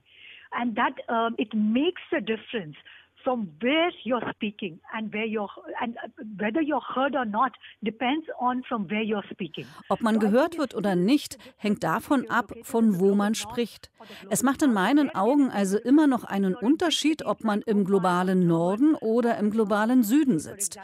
and 0.54 0.76
that 0.76 0.94
um, 1.10 1.36
it 1.38 1.54
makes 1.54 2.02
a 2.16 2.22
difference 2.22 2.76
from 3.26 3.50
where 3.60 3.92
you're 4.04 4.26
speaking 4.34 4.80
and 4.94 5.12
where 5.12 5.26
you're 5.26 5.50
and 5.82 5.98
whether 6.38 6.62
you're 6.62 6.88
heard 6.96 7.16
or 7.16 7.26
not 7.26 7.52
depends 7.84 8.26
on 8.40 8.64
from 8.70 8.90
where 8.90 9.04
you're 9.04 9.28
speaking. 9.32 9.66
Ob 9.90 10.02
man 10.02 10.20
gehört 10.20 10.58
wird 10.58 10.76
oder 10.76 10.96
nicht, 10.96 11.38
hängt 11.58 11.84
davon 11.84 12.30
ab, 12.30 12.54
von 12.64 13.00
wo 13.00 13.16
man 13.16 13.36
spricht. 13.36 13.90
Es 14.30 14.44
macht 14.44 14.62
in 14.62 14.74
meinen 14.74 15.10
Augen 15.14 15.50
also 15.50 15.78
immer 15.80 16.06
noch 16.08 16.24
einen 16.24 16.54
Unterschied, 16.54 17.26
ob 17.26 17.44
man 17.44 17.62
im 17.64 17.84
globalen 17.84 18.48
Norden 18.48 18.94
oder 18.96 19.38
im 19.38 19.50
globalen 19.50 20.04
Süden 20.04 20.40
sitzt. 20.40 20.80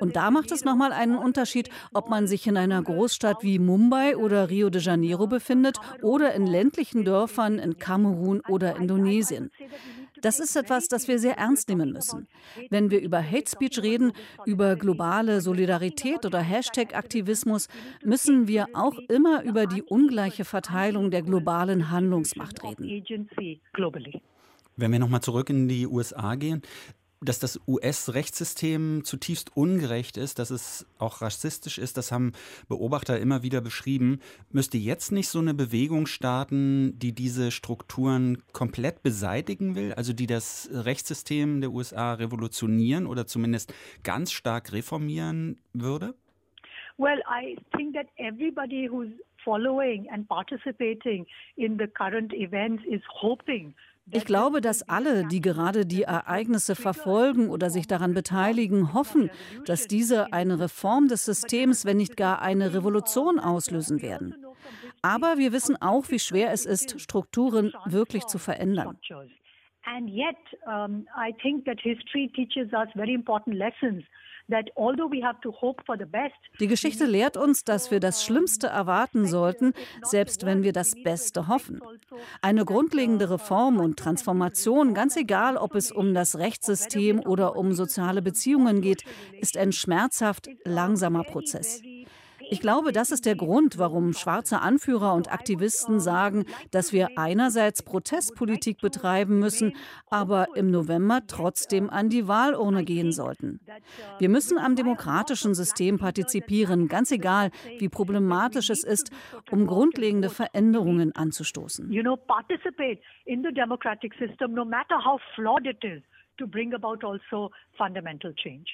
Und 0.00 0.16
da 0.16 0.32
macht 0.32 0.50
es 0.50 0.64
nochmal 0.64 0.92
einen 0.92 1.16
Unterschied, 1.16 1.70
ob 1.92 2.10
man 2.10 2.26
sich 2.26 2.46
in 2.48 2.56
einer 2.56 2.82
Großstadt 2.82 3.42
wie 3.42 3.60
Mumbai 3.60 4.16
oder 4.16 4.50
Rio 4.50 4.68
de 4.68 4.82
Janeiro 4.82 5.28
befindet 5.28 5.78
oder 6.02 6.34
in 6.34 6.46
ländlichen 6.46 7.04
Dörfern 7.04 7.60
in 7.60 7.78
Kamerun 7.78 8.42
oder 8.48 8.76
Indonesien. 8.76 9.52
Das 10.24 10.40
ist 10.40 10.56
etwas, 10.56 10.88
das 10.88 11.06
wir 11.06 11.18
sehr 11.18 11.36
ernst 11.36 11.68
nehmen 11.68 11.92
müssen. 11.92 12.26
Wenn 12.70 12.90
wir 12.90 13.02
über 13.02 13.22
Hate 13.22 13.50
Speech 13.50 13.82
reden, 13.82 14.12
über 14.46 14.74
globale 14.74 15.42
Solidarität 15.42 16.24
oder 16.24 16.40
Hashtag-Aktivismus, 16.40 17.68
müssen 18.02 18.48
wir 18.48 18.68
auch 18.72 18.98
immer 19.10 19.42
über 19.42 19.66
die 19.66 19.82
ungleiche 19.82 20.46
Verteilung 20.46 21.10
der 21.10 21.20
globalen 21.20 21.90
Handlungsmacht 21.90 22.64
reden. 22.64 23.04
Wenn 24.76 24.92
wir 24.92 24.98
nochmal 24.98 25.20
zurück 25.20 25.50
in 25.50 25.68
die 25.68 25.86
USA 25.86 26.36
gehen, 26.36 26.62
dass 27.24 27.38
das 27.38 27.60
US-Rechtssystem 27.66 29.02
zutiefst 29.04 29.56
ungerecht 29.56 30.16
ist, 30.16 30.38
dass 30.38 30.50
es 30.50 30.86
auch 30.98 31.22
rassistisch 31.22 31.78
ist, 31.78 31.96
das 31.96 32.12
haben 32.12 32.32
Beobachter 32.68 33.18
immer 33.18 33.42
wieder 33.42 33.60
beschrieben. 33.60 34.20
Müsste 34.50 34.78
jetzt 34.78 35.12
nicht 35.12 35.28
so 35.28 35.38
eine 35.38 35.54
Bewegung 35.54 36.06
starten, 36.06 36.98
die 36.98 37.12
diese 37.12 37.50
Strukturen 37.50 38.42
komplett 38.52 39.02
beseitigen 39.02 39.74
will, 39.74 39.92
also 39.94 40.12
die 40.12 40.26
das 40.26 40.68
Rechtssystem 40.72 41.60
der 41.60 41.70
USA 41.70 42.14
revolutionieren 42.14 43.06
oder 43.06 43.26
zumindest 43.26 43.74
ganz 44.02 44.32
stark 44.32 44.72
reformieren 44.72 45.58
würde? 45.72 46.14
Well, 46.96 47.20
I 47.28 47.56
think 47.76 47.94
that 47.94 48.06
everybody 48.18 48.88
who's 48.88 49.10
following 49.44 50.08
and 50.10 50.28
participating 50.28 51.26
in 51.56 51.76
the 51.76 51.86
current 51.86 52.32
events 52.32 52.84
is 52.84 53.02
hoping 53.08 53.74
ich 54.10 54.24
glaube, 54.24 54.60
dass 54.60 54.88
alle, 54.88 55.26
die 55.26 55.40
gerade 55.40 55.86
die 55.86 56.02
Ereignisse 56.02 56.76
verfolgen 56.76 57.48
oder 57.48 57.70
sich 57.70 57.86
daran 57.86 58.14
beteiligen, 58.14 58.92
hoffen, 58.92 59.30
dass 59.64 59.86
diese 59.86 60.32
eine 60.32 60.60
Reform 60.60 61.08
des 61.08 61.24
Systems, 61.24 61.84
wenn 61.84 61.96
nicht 61.96 62.16
gar 62.16 62.42
eine 62.42 62.74
Revolution 62.74 63.38
auslösen 63.38 64.02
werden. 64.02 64.34
Aber 65.02 65.38
wir 65.38 65.52
wissen 65.52 65.80
auch, 65.80 66.10
wie 66.10 66.18
schwer 66.18 66.52
es 66.52 66.66
ist, 66.66 67.00
Strukturen 67.00 67.72
wirklich 67.86 68.26
zu 68.26 68.38
verändern. 68.38 68.98
And 69.86 70.08
yet, 70.08 70.36
um, 70.66 71.06
I 71.14 71.34
think 71.42 71.66
that 71.66 71.78
history 71.78 72.30
teaches 72.34 72.72
us 72.72 72.88
very 72.94 73.12
important 73.12 73.54
lessons 73.54 74.02
die 76.60 76.66
Geschichte 76.66 77.06
lehrt 77.06 77.36
uns, 77.36 77.64
dass 77.64 77.90
wir 77.90 78.00
das 78.00 78.24
Schlimmste 78.24 78.66
erwarten 78.66 79.26
sollten, 79.26 79.72
selbst 80.02 80.44
wenn 80.44 80.62
wir 80.62 80.72
das 80.72 80.94
Beste 81.02 81.48
hoffen. 81.48 81.80
Eine 82.42 82.64
grundlegende 82.64 83.30
Reform 83.30 83.80
und 83.80 83.98
Transformation, 83.98 84.92
ganz 84.92 85.16
egal, 85.16 85.56
ob 85.56 85.74
es 85.74 85.90
um 85.90 86.12
das 86.12 86.38
Rechtssystem 86.38 87.20
oder 87.20 87.56
um 87.56 87.72
soziale 87.72 88.20
Beziehungen 88.20 88.82
geht, 88.82 89.04
ist 89.40 89.56
ein 89.56 89.72
schmerzhaft 89.72 90.50
langsamer 90.64 91.24
Prozess. 91.24 91.82
Ich 92.50 92.60
glaube, 92.60 92.92
das 92.92 93.10
ist 93.10 93.26
der 93.26 93.36
Grund, 93.36 93.78
warum 93.78 94.12
schwarze 94.12 94.60
Anführer 94.60 95.14
und 95.14 95.32
Aktivisten 95.32 96.00
sagen, 96.00 96.44
dass 96.70 96.92
wir 96.92 97.10
einerseits 97.16 97.82
Protestpolitik 97.82 98.80
betreiben 98.80 99.38
müssen, 99.38 99.74
aber 100.10 100.48
im 100.54 100.70
November 100.70 101.20
trotzdem 101.26 101.90
an 101.90 102.08
die 102.08 102.28
Wahlurne 102.28 102.84
gehen 102.84 103.12
sollten. 103.12 103.60
Wir 104.18 104.28
müssen 104.28 104.58
am 104.58 104.76
demokratischen 104.76 105.54
System 105.54 105.98
partizipieren, 105.98 106.88
ganz 106.88 107.10
egal, 107.10 107.50
wie 107.78 107.88
problematisch 107.88 108.70
es 108.70 108.84
ist, 108.84 109.10
um 109.50 109.66
grundlegende 109.66 110.30
Veränderungen 110.30 111.14
anzustoßen. 111.14 111.90
To 116.36 116.48
bring 116.48 116.74
about 116.74 117.04
also 117.04 117.52
fundamental 117.78 118.34
change 118.34 118.66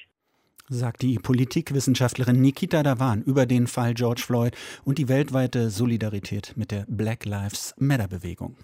sagt 0.69 1.01
die 1.01 1.17
Politikwissenschaftlerin 1.17 2.39
Nikita 2.41 2.83
Davan 2.83 3.21
über 3.23 3.45
den 3.45 3.67
Fall 3.67 3.93
George 3.93 4.21
Floyd 4.25 4.55
und 4.83 4.97
die 4.97 5.07
weltweite 5.07 5.69
Solidarität 5.69 6.53
mit 6.55 6.71
der 6.71 6.85
Black 6.87 7.25
Lives 7.25 7.73
Matter 7.77 8.07
Bewegung. 8.07 8.55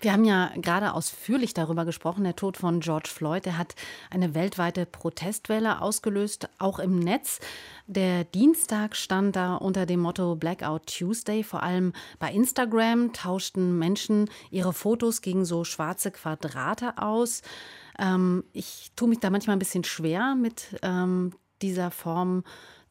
Wir 0.00 0.12
haben 0.12 0.24
ja 0.24 0.52
gerade 0.56 0.94
ausführlich 0.94 1.54
darüber 1.54 1.84
gesprochen, 1.84 2.22
der 2.22 2.36
Tod 2.36 2.56
von 2.56 2.80
George 2.80 3.08
Floyd. 3.12 3.46
Er 3.46 3.58
hat 3.58 3.74
eine 4.10 4.34
weltweite 4.34 4.86
Protestwelle 4.86 5.80
ausgelöst, 5.80 6.48
auch 6.58 6.78
im 6.78 7.00
Netz. 7.00 7.40
Der 7.86 8.22
Dienstag 8.24 8.94
stand 8.94 9.34
da 9.34 9.56
unter 9.56 9.86
dem 9.86 10.00
Motto 10.00 10.36
Blackout 10.36 10.86
Tuesday. 10.86 11.42
Vor 11.42 11.64
allem 11.64 11.92
bei 12.20 12.32
Instagram 12.32 13.12
tauschten 13.12 13.76
Menschen 13.76 14.30
ihre 14.50 14.72
Fotos 14.72 15.20
gegen 15.20 15.44
so 15.44 15.64
schwarze 15.64 16.12
Quadrate 16.12 16.98
aus. 16.98 17.42
Ähm, 17.98 18.44
ich 18.52 18.92
tue 18.94 19.08
mich 19.08 19.18
da 19.18 19.30
manchmal 19.30 19.56
ein 19.56 19.60
bisschen 19.60 19.84
schwer 19.84 20.36
mit 20.36 20.78
ähm, 20.82 21.32
dieser 21.60 21.90
Form 21.90 22.44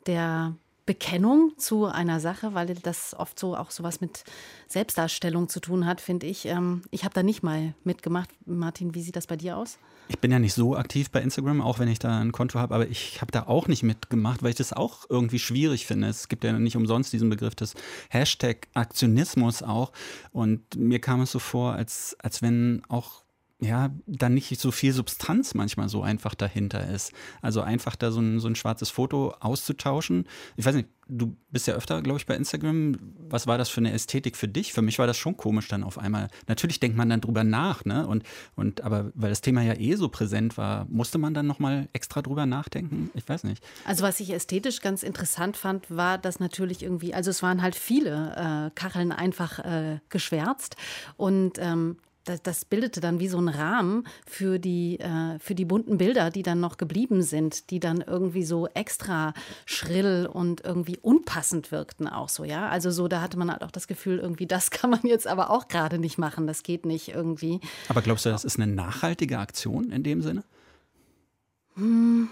der 0.08 0.56
Bekennung 0.88 1.52
zu 1.58 1.86
einer 1.86 2.20
Sache, 2.20 2.56
weil 2.56 2.74
das 2.74 3.14
oft 3.14 3.38
so 3.38 3.56
auch 3.56 3.70
sowas 3.70 4.02
mit 4.02 4.24
Selbstdarstellung 4.68 5.50
zu 5.50 5.60
tun 5.60 5.86
hat, 5.86 6.02
finde 6.02 6.26
ich. 6.26 6.46
Ähm, 6.46 6.82
ich 6.90 7.04
habe 7.04 7.14
da 7.14 7.22
nicht 7.22 7.44
mal 7.44 7.76
mitgemacht. 7.84 8.30
Martin, 8.46 8.96
wie 8.96 9.02
sieht 9.02 9.18
das 9.18 9.28
bei 9.28 9.36
dir 9.36 9.58
aus? 9.58 9.78
Ich 10.08 10.20
bin 10.20 10.32
ja 10.32 10.40
nicht 10.40 10.54
so 10.54 10.78
aktiv 10.78 11.12
bei 11.12 11.22
Instagram, 11.22 11.62
auch 11.62 11.80
wenn 11.80 11.90
ich 11.90 12.00
da 12.00 12.20
ein 12.20 12.32
Konto 12.32 12.58
habe, 12.58 12.74
aber 12.74 12.88
ich 12.88 13.20
habe 13.20 13.32
da 13.32 13.44
auch 13.44 13.68
nicht 13.68 13.84
mitgemacht, 13.84 14.42
weil 14.42 14.52
ich 14.52 14.56
das 14.56 14.72
auch 14.72 15.06
irgendwie 15.10 15.40
schwierig 15.40 15.86
finde. 15.86 16.08
Es 16.08 16.30
gibt 16.30 16.46
ja 16.46 16.54
nicht 16.54 16.78
umsonst 16.78 17.12
diesen 17.12 17.30
Begriff 17.30 17.56
des 17.56 17.74
Hashtag 18.10 18.70
Aktionismus 18.74 19.64
auch. 19.64 19.92
Und 20.32 20.78
mir 20.78 21.00
kam 21.00 21.20
es 21.20 21.32
so 21.32 21.40
vor, 21.40 21.74
als, 21.74 22.16
als 22.22 22.42
wenn 22.42 22.82
auch 22.88 23.24
ja, 23.60 23.90
dann 24.06 24.36
nicht 24.36 24.60
so 24.60 24.70
viel 24.70 24.94
Substanz 24.94 25.56
manchmal 25.56 25.90
so 25.90 26.04
einfach 26.04 26.36
dahinter 26.36 26.88
ist. 26.90 27.12
Also 27.42 27.62
einfach 27.62 27.96
da 27.96 28.12
so 28.12 28.20
ein, 28.20 28.40
so 28.40 28.48
ein 28.48 28.56
schwarzes 28.56 28.92
Foto 28.92 29.34
auszutauschen. 29.40 30.28
Ich 30.58 30.66
weiß 30.66 30.76
nicht, 30.76 30.90
du 31.08 31.36
bist 31.50 31.66
ja 31.66 31.74
öfter, 31.74 32.04
glaube 32.04 32.20
ich, 32.20 32.28
bei 32.28 32.36
Instagram. 32.36 32.98
Was 33.30 33.48
war 33.48 33.58
das 33.58 33.70
für 33.70 33.80
eine 33.80 33.94
Ästhetik 33.94 34.38
für 34.38 34.48
dich? 34.48 34.74
Für 34.74 34.84
mich 34.84 35.00
war 35.00 35.08
das 35.08 35.18
schon 35.18 35.38
komisch 35.38 35.68
dann 35.70 35.84
auf 35.84 35.98
einmal. 35.98 36.28
Natürlich 36.48 36.80
denkt 36.80 36.98
man 36.98 37.10
dann 37.10 37.20
drüber 37.20 37.44
nach, 37.44 37.84
ne? 37.84 38.06
Und, 38.06 38.24
und 38.56 38.82
aber 38.82 39.12
weil 39.16 39.30
das 39.30 39.42
Thema 39.42 39.64
ja 39.64 39.74
eh 39.74 39.96
so 39.96 40.10
präsent 40.10 40.58
war, 40.58 40.86
musste 40.90 41.18
man 41.18 41.34
dann 41.34 41.48
nochmal 41.48 41.90
extra 41.94 42.22
drüber 42.22 42.46
nachdenken? 42.46 43.10
Ich 43.16 43.28
weiß 43.28 43.44
nicht. 43.44 43.64
Also 43.86 44.04
was 44.04 44.20
ich 44.20 44.32
ästhetisch 44.32 44.82
ganz 44.82 45.02
interessant 45.02 45.58
fand, 45.58 45.90
war, 45.90 46.20
dass 46.20 46.40
natürlich 46.40 46.84
irgendwie, 46.84 47.16
also 47.16 47.32
es 47.32 47.42
waren 47.42 47.64
halt 47.64 47.76
viele 47.76 48.68
äh, 48.68 48.72
Kacheln 48.76 49.12
einfach 49.12 49.60
äh, 49.60 50.00
geschwärzt 50.10 50.76
und 51.16 51.58
ähm, 51.58 51.98
das, 52.30 52.42
das, 52.42 52.66
bildete 52.66 53.00
dann 53.00 53.20
wie 53.20 53.28
so 53.28 53.38
ein 53.38 53.48
Rahmen 53.48 54.06
für 54.26 54.60
die, 54.60 55.00
äh, 55.00 55.40
für 55.40 55.56
die 55.56 55.66
bunten 55.66 55.98
Bilder, 55.98 56.30
die 56.30 56.44
dann 56.44 56.60
noch 56.60 56.78
geblieben 56.78 57.22
sind, 57.22 57.72
die 57.72 57.80
dann 57.80 58.02
irgendwie 58.02 58.44
so 58.44 58.68
extra 58.68 59.34
schrill 59.66 60.30
und 60.32 60.64
irgendwie 60.64 60.98
unpassend 60.98 61.72
wirkten 61.72 62.08
auch 62.08 62.30
so, 62.30 62.44
ja. 62.44 62.70
Also 62.70 62.92
so, 62.92 63.08
da 63.08 63.22
hatte 63.22 63.38
man 63.38 63.52
halt 63.52 63.64
auch 63.64 63.72
das 63.72 63.88
Gefühl, 63.88 64.20
irgendwie, 64.20 64.48
das 64.48 64.72
kann 64.72 64.90
man 64.90 65.02
jetzt 65.04 65.28
aber 65.28 65.50
auch 65.50 65.68
gerade 65.68 66.00
nicht 66.00 66.18
machen, 66.18 66.48
das 66.48 66.64
geht 66.64 66.86
nicht 66.86 67.10
irgendwie. 67.10 67.62
Aber 67.90 68.02
glaubst 68.02 68.26
du, 68.26 68.30
das 68.30 68.46
ist 68.46 68.60
eine 68.60 68.72
nachhaltige 68.72 69.40
Aktion 69.40 69.92
in 69.92 70.04
dem 70.04 70.22
Sinne? 70.22 70.44
Hm. 71.76 72.30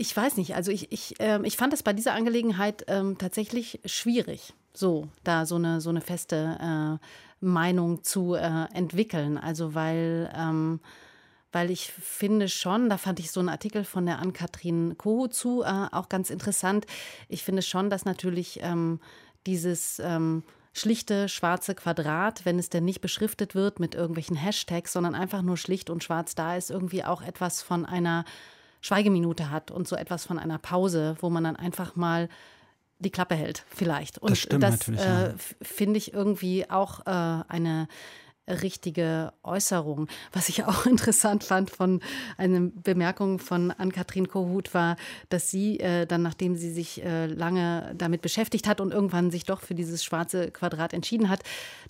Ich 0.00 0.16
weiß 0.16 0.36
nicht. 0.36 0.54
Also 0.54 0.70
ich, 0.70 0.92
ich, 0.92 1.18
äh, 1.18 1.40
ich 1.42 1.56
fand 1.56 1.72
es 1.72 1.82
bei 1.82 1.92
dieser 1.92 2.14
Angelegenheit 2.14 2.84
ähm, 2.86 3.18
tatsächlich 3.18 3.80
schwierig, 3.84 4.54
so 4.72 5.08
da 5.24 5.44
so 5.44 5.56
eine, 5.56 5.80
so 5.80 5.90
eine 5.90 6.00
feste 6.00 6.98
äh, 7.00 7.04
Meinung 7.40 8.02
zu 8.04 8.34
äh, 8.34 8.64
entwickeln. 8.74 9.38
Also 9.38 9.74
weil, 9.74 10.30
ähm, 10.34 10.80
weil 11.52 11.70
ich 11.70 11.90
finde 11.92 12.48
schon, 12.48 12.88
da 12.88 12.98
fand 12.98 13.20
ich 13.20 13.30
so 13.30 13.40
einen 13.40 13.48
Artikel 13.48 13.84
von 13.84 14.06
der 14.06 14.18
Ann-Kathrin 14.18 14.96
Koho 14.98 15.28
zu 15.28 15.62
äh, 15.62 15.86
auch 15.92 16.08
ganz 16.08 16.30
interessant. 16.30 16.86
Ich 17.28 17.44
finde 17.44 17.62
schon, 17.62 17.90
dass 17.90 18.04
natürlich 18.04 18.60
ähm, 18.62 19.00
dieses 19.46 20.00
ähm, 20.04 20.42
schlichte 20.72 21.28
schwarze 21.28 21.74
Quadrat, 21.74 22.44
wenn 22.44 22.58
es 22.58 22.70
denn 22.70 22.84
nicht 22.84 23.00
beschriftet 23.00 23.54
wird 23.54 23.80
mit 23.80 23.94
irgendwelchen 23.94 24.36
Hashtags, 24.36 24.92
sondern 24.92 25.14
einfach 25.14 25.42
nur 25.42 25.56
schlicht 25.56 25.90
und 25.90 26.04
schwarz 26.04 26.34
da 26.34 26.56
ist, 26.56 26.70
irgendwie 26.70 27.04
auch 27.04 27.22
etwas 27.22 27.62
von 27.62 27.84
einer 27.84 28.24
Schweigeminute 28.80 29.50
hat 29.50 29.70
und 29.70 29.88
so 29.88 29.96
etwas 29.96 30.24
von 30.24 30.38
einer 30.38 30.58
Pause, 30.58 31.16
wo 31.20 31.30
man 31.30 31.44
dann 31.44 31.56
einfach 31.56 31.96
mal 31.96 32.28
die 32.98 33.10
Klappe 33.10 33.34
hält, 33.34 33.64
vielleicht. 33.68 34.18
Und 34.18 34.52
das, 34.52 34.78
das 34.80 34.88
äh, 34.88 35.34
finde 35.62 35.98
ich 35.98 36.12
irgendwie 36.12 36.68
auch 36.68 37.06
äh, 37.06 37.44
eine 37.48 37.88
richtige 38.48 39.32
Äußerung. 39.42 40.08
Was 40.32 40.48
ich 40.48 40.64
auch 40.64 40.86
interessant 40.86 41.44
fand 41.44 41.70
von 41.70 42.00
einer 42.36 42.60
Bemerkung 42.60 43.38
von 43.38 43.70
Ann-Kathrin 43.70 44.28
Kohut 44.28 44.74
war, 44.74 44.96
dass 45.28 45.50
sie 45.50 45.80
äh, 45.80 46.06
dann, 46.06 46.22
nachdem 46.22 46.56
sie 46.56 46.70
sich 46.70 47.04
äh, 47.04 47.26
lange 47.26 47.94
damit 47.96 48.22
beschäftigt 48.22 48.66
hat 48.68 48.80
und 48.80 48.92
irgendwann 48.92 49.30
sich 49.30 49.44
doch 49.44 49.60
für 49.60 49.74
dieses 49.74 50.04
schwarze 50.04 50.50
Quadrat 50.50 50.92
entschieden 50.92 51.28
hat, 51.28 51.42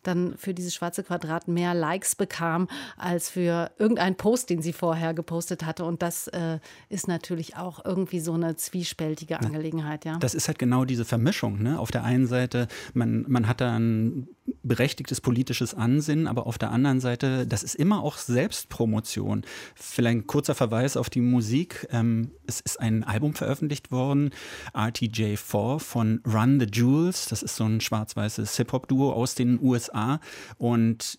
dann 0.03 0.37
für 0.37 0.55
dieses 0.55 0.75
schwarze 0.75 1.03
Quadrat 1.03 1.49
mehr 1.49 1.75
Likes 1.75 2.15
bekam 2.15 2.69
als 2.97 3.31
für 3.31 3.71
irgendeinen 3.79 4.17
Post, 4.17 4.51
den 4.51 4.63
sie 4.63 4.73
vorher 4.73 5.15
gepostet 5.15 5.65
hatte. 5.65 5.85
Und 5.85 6.03
das 6.03 6.29
äh, 6.29 6.59
ist 6.89 7.09
natürlich 7.09 7.57
auch 7.57 7.85
irgendwie 7.85 8.21
so 8.21 8.33
eine 8.35 8.57
zwiespältige 8.57 9.41
Angelegenheit. 9.41 10.05
Ja. 10.05 10.19
Das 10.19 10.35
ist 10.35 10.49
halt 10.49 10.59
genau 10.59 10.85
diese 10.85 11.05
Vermischung. 11.05 11.63
Ne? 11.63 11.79
Auf 11.79 11.91
der 11.91 12.05
einen 12.05 12.27
Seite, 12.27 12.69
man, 12.95 13.25
man 13.29 13.49
hat 13.49 13.61
da 13.61 13.77
ein 13.77 14.29
berechtigtes 14.63 15.21
politisches 15.21 15.75
Ansinnen, 15.75 16.27
aber 16.27 16.47
auf 16.47 16.59
der 16.59 16.71
anderen 16.71 17.01
Seite, 17.01 17.47
das 17.47 17.63
ist 17.63 17.75
immer 17.75 18.03
auch 18.03 18.17
Selbstpromotion. 18.17 19.43
Vielleicht 19.75 20.19
ein 20.19 20.27
kurzer 20.27 20.55
Verweis 20.55 20.97
auf 20.97 21.11
die 21.11 21.21
Musik. 21.21 21.87
Ähm, 21.91 22.31
es 22.47 22.61
ist 22.61 22.81
ein 22.81 23.05
Album 23.05 23.35
veröffentlicht 23.35 23.91
worden, 23.91 24.31
RTJ4 24.75 25.79
von 25.79 26.21
Run 26.27 26.61
the 26.61 26.67
Jewels. 26.67 27.27
Das 27.27 27.43
ist 27.43 27.57
so 27.57 27.65
ein 27.65 27.81
schwarz-weißes 27.81 28.57
Hip-Hop-Duo 28.57 29.13
aus 29.13 29.35
den 29.35 29.61
USA. 29.63 30.21
Und 30.57 31.19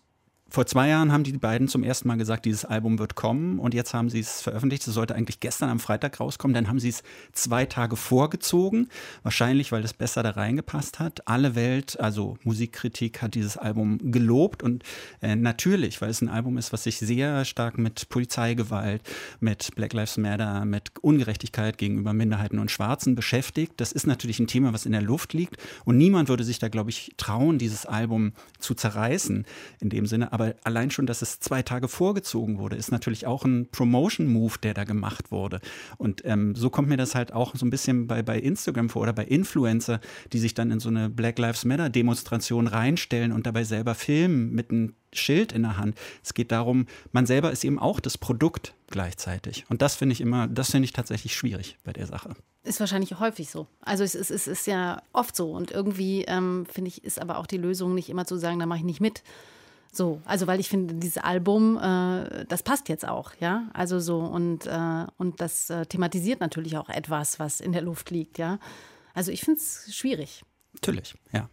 vor 0.51 0.65
zwei 0.65 0.89
Jahren 0.89 1.12
haben 1.12 1.24
die 1.24 1.34
beiden 1.34 1.68
zum 1.68 1.84
ersten 1.84 2.08
Mal 2.08 2.18
gesagt, 2.18 2.46
dieses 2.46 2.65
Album 2.65 2.98
wird 2.98 3.15
kommen 3.15 3.60
und 3.60 3.74
jetzt 3.74 3.94
haben 3.94 4.10
sie 4.10 4.20
es 4.20 4.41
veröffentlicht. 4.41 4.88
Es 4.88 4.94
sollte 4.94 5.15
eigentlich 5.15 5.39
gestern 5.39 5.70
am 5.70 5.79
Freitag 5.79 6.20
rauskommen. 6.20 6.53
Dann 6.56 6.68
haben 6.68 6.79
sie 6.79 6.89
es 6.89 7.03
zwei 7.34 7.65
Tage 7.65 7.96
vorgezogen, 7.96 8.89
wahrscheinlich, 9.22 9.72
weil 9.72 9.84
es 9.84 9.94
besser 9.94 10.24
da 10.24 10.32
reingepasst 10.32 11.00
hat. 11.00 11.27
Alle 11.27 11.56
Welt, 11.56 12.00
also 12.00 12.38
Musikkritik, 12.44 13.22
hat 13.22 13.36
dieses 13.36 13.58
Album 13.58 14.00
gelobt 14.12 14.63
und 14.63 14.84
äh, 15.22 15.36
natürlich, 15.36 16.01
weil 16.01 16.10
es 16.10 16.22
ein 16.22 16.29
Album 16.29 16.58
ist, 16.58 16.74
was 16.74 16.84
sich 16.84 16.98
sehr 16.98 17.46
stark 17.46 17.77
mit 17.77 18.10
Polizeigewalt, 18.10 19.03
mit 19.39 19.70
Black 19.75 19.94
Lives 19.94 20.18
Matter, 20.18 20.65
mit 20.65 20.91
Ungerechtigkeit 21.01 21.77
gegenüber 21.77 22.13
Minderheiten 22.13 22.60
und 22.60 22.72
Schwarzen 22.72 23.13
beschäftigt. 23.13 23.74
Das 23.77 23.91
ist 23.91 24.08
natürlich 24.08 24.39
ein 24.39 24.48
Thema, 24.48 24.74
was 24.74 24.86
in 24.86 24.94
der 24.94 25.01
Luft 25.01 25.34
liegt 25.34 25.58
und 25.86 25.98
niemand 25.98 26.29
würde 26.29 26.44
sich 26.44 26.58
da, 26.58 26.70
glaube 26.70 26.89
ich, 26.89 27.13
trauen, 27.18 27.60
dieses 27.60 27.86
Album 27.86 28.34
zu 28.58 28.74
zerreißen 28.74 29.46
in 29.79 29.89
dem 29.89 30.08
Sinne. 30.08 30.34
Aber 30.34 30.38
allein 30.63 30.91
schon, 30.91 31.05
dass 31.05 31.22
es 31.22 31.39
zwei 31.39 31.62
Tage 31.62 31.88
vorgezogen 31.88 32.60
wurde, 32.60 32.75
ist 32.75 32.91
natürlich 32.91 33.27
auch 33.27 33.46
ein 33.46 33.69
Promotion-Move, 33.72 34.55
der 34.62 34.74
da 34.74 34.84
gemacht 34.84 35.31
wurde. 35.31 35.60
Und 35.98 36.24
ähm, 36.25 36.55
so 36.55 36.69
kommt 36.69 36.89
mir 36.89 36.98
das 36.98 37.15
halt 37.15 37.34
auch 37.34 37.55
so 37.55 37.65
ein 37.65 37.69
bisschen 37.69 38.08
bei, 38.08 38.22
bei 38.22 38.39
Instagram 38.39 38.89
vor 38.89 39.03
oder 39.03 39.13
bei 39.13 39.25
Influencer, 39.25 40.00
die 40.34 40.39
sich 40.39 40.53
dann 40.53 40.72
in 40.72 40.79
so 40.79 40.89
eine 40.89 41.10
Black 41.10 41.39
Lives 41.39 41.65
Matter-Demonstration 41.65 42.67
reinstellen 42.67 43.31
und 43.31 43.46
dabei 43.46 43.63
selber 43.63 43.96
filmen 43.96 44.51
mit 44.51 44.72
einem 44.72 44.93
Schild 45.13 45.51
in 45.51 45.63
der 45.63 45.77
Hand. 45.77 45.96
Es 46.24 46.34
geht 46.34 46.51
darum, 46.51 46.86
man 47.12 47.25
selber 47.25 47.51
ist 47.51 47.63
eben 47.63 47.79
auch 47.79 48.00
das 48.00 48.17
Produkt 48.17 48.74
gleichzeitig. 48.88 49.65
Und 49.69 49.81
das 49.81 49.96
finde 49.96 50.13
ich 50.13 50.22
immer, 50.22 50.48
das 50.48 50.72
finde 50.72 50.86
ich 50.86 50.93
tatsächlich 50.93 51.36
schwierig 51.36 51.77
bei 51.84 51.93
der 51.93 52.05
Sache. 52.05 52.36
Ist 52.63 52.79
wahrscheinlich 52.79 53.19
häufig 53.19 53.50
so. 53.50 53.67
Also 53.81 54.03
es 54.03 54.15
ist, 54.15 54.31
es 54.31 54.48
ist 54.48 54.67
ja 54.67 55.01
oft 55.13 55.36
so. 55.36 55.51
Und 55.51 55.72
irgendwie, 55.72 56.24
ähm, 56.27 56.65
finde 56.72 56.89
ich, 56.89 57.03
ist 57.03 57.19
aber 57.19 57.38
auch 57.38 57.48
die 57.48 57.58
Lösung 57.58 57.96
nicht 57.96 58.10
immer 58.10 58.25
zu 58.25 58.38
sagen, 58.38 58.60
da 58.60 58.65
mache 58.65 58.79
ich 58.79 58.86
nicht 58.86 59.01
mit, 59.01 59.24
so, 59.91 60.22
also 60.25 60.48
weil 60.48 60.60
ich 60.60 60.69
finde, 60.69 60.96
dieses 60.96 61.17
Album, 61.17 61.77
äh, 61.77 62.46
das 62.48 62.63
passt 62.63 62.89
jetzt 62.89 63.08
auch, 63.08 63.31
ja. 63.39 63.69
Also 63.74 64.00
so 64.00 64.19
und, 64.19 64.67
äh, 64.67 65.05
und 65.17 65.41
das 65.41 65.69
äh, 65.69 65.86
thematisiert 65.86 66.39
natürlich 66.39 66.77
auch 66.77 66.89
etwas, 66.89 67.39
was 67.39 67.60
in 67.60 67.72
der 67.72 67.81
Luft 67.81 68.12
liegt, 68.12 68.38
ja. 68.38 68.60
Also 69.13 69.31
ich 69.31 69.41
finde 69.41 69.60
es 69.60 69.93
schwierig. 69.96 70.43
Natürlich, 70.74 71.15
ja. 71.34 71.50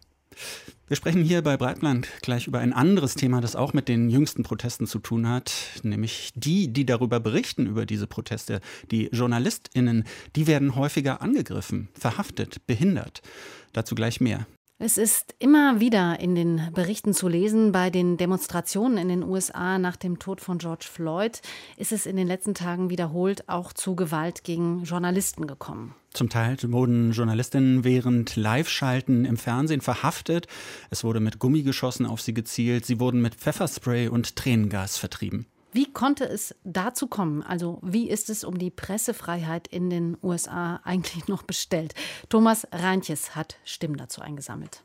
Wir 0.87 0.95
sprechen 0.95 1.23
hier 1.23 1.41
bei 1.41 1.57
Breitland 1.57 2.07
gleich 2.21 2.47
über 2.47 2.59
ein 2.59 2.71
anderes 2.71 3.15
Thema, 3.15 3.41
das 3.41 3.55
auch 3.55 3.73
mit 3.73 3.89
den 3.89 4.09
jüngsten 4.09 4.43
Protesten 4.43 4.87
zu 4.87 4.99
tun 4.99 5.27
hat, 5.27 5.51
nämlich 5.83 6.31
die, 6.35 6.71
die 6.71 6.85
darüber 6.85 7.19
berichten, 7.19 7.65
über 7.65 7.85
diese 7.85 8.07
Proteste. 8.07 8.61
Die 8.91 9.09
JournalistInnen, 9.11 10.05
die 10.35 10.47
werden 10.47 10.75
häufiger 10.75 11.21
angegriffen, 11.21 11.89
verhaftet, 11.93 12.65
behindert. 12.67 13.21
Dazu 13.73 13.95
gleich 13.95 14.21
mehr. 14.21 14.45
Es 14.79 14.99
ist 14.99 15.33
immer 15.39 15.79
wieder 15.79 16.19
in 16.19 16.35
den 16.35 16.69
Berichten 16.71 17.15
zu 17.15 17.27
lesen, 17.27 17.71
bei 17.71 17.89
den 17.89 18.15
Demonstrationen 18.15 18.99
in 18.99 19.09
den 19.09 19.23
USA 19.23 19.79
nach 19.79 19.95
dem 19.95 20.19
Tod 20.19 20.39
von 20.39 20.59
George 20.59 20.85
Floyd 20.87 21.41
ist 21.77 21.91
es 21.91 22.05
in 22.05 22.15
den 22.15 22.27
letzten 22.27 22.53
Tagen 22.53 22.91
wiederholt 22.91 23.49
auch 23.49 23.73
zu 23.73 23.95
Gewalt 23.95 24.43
gegen 24.43 24.83
Journalisten 24.83 25.47
gekommen. 25.47 25.95
Zum 26.13 26.29
Teil 26.29 26.57
wurden 26.67 27.11
Journalistinnen 27.11 27.85
während 27.85 28.35
Live-Schalten 28.35 29.25
im 29.25 29.37
Fernsehen 29.37 29.81
verhaftet. 29.81 30.45
Es 30.91 31.03
wurde 31.03 31.21
mit 31.21 31.39
Gummigeschossen 31.39 32.05
auf 32.05 32.21
sie 32.21 32.35
gezielt. 32.35 32.85
Sie 32.85 32.99
wurden 32.99 33.19
mit 33.19 33.33
Pfefferspray 33.33 34.09
und 34.09 34.35
Tränengas 34.35 34.99
vertrieben. 34.99 35.47
Wie 35.77 35.93
konnte 35.93 36.25
es 36.25 36.55
dazu 36.63 37.05
kommen? 37.05 37.43
Also 37.43 37.77
wie 37.83 38.09
ist 38.09 38.31
es 38.31 38.43
um 38.43 38.57
die 38.57 38.71
Pressefreiheit 38.71 39.67
in 39.67 39.91
den 39.91 40.17
USA 40.23 40.77
eigentlich 40.83 41.27
noch 41.27 41.43
bestellt? 41.43 41.93
Thomas 42.29 42.67
Reintjes 42.71 43.35
hat 43.35 43.59
Stimmen 43.63 43.95
dazu 43.95 44.21
eingesammelt. 44.21 44.83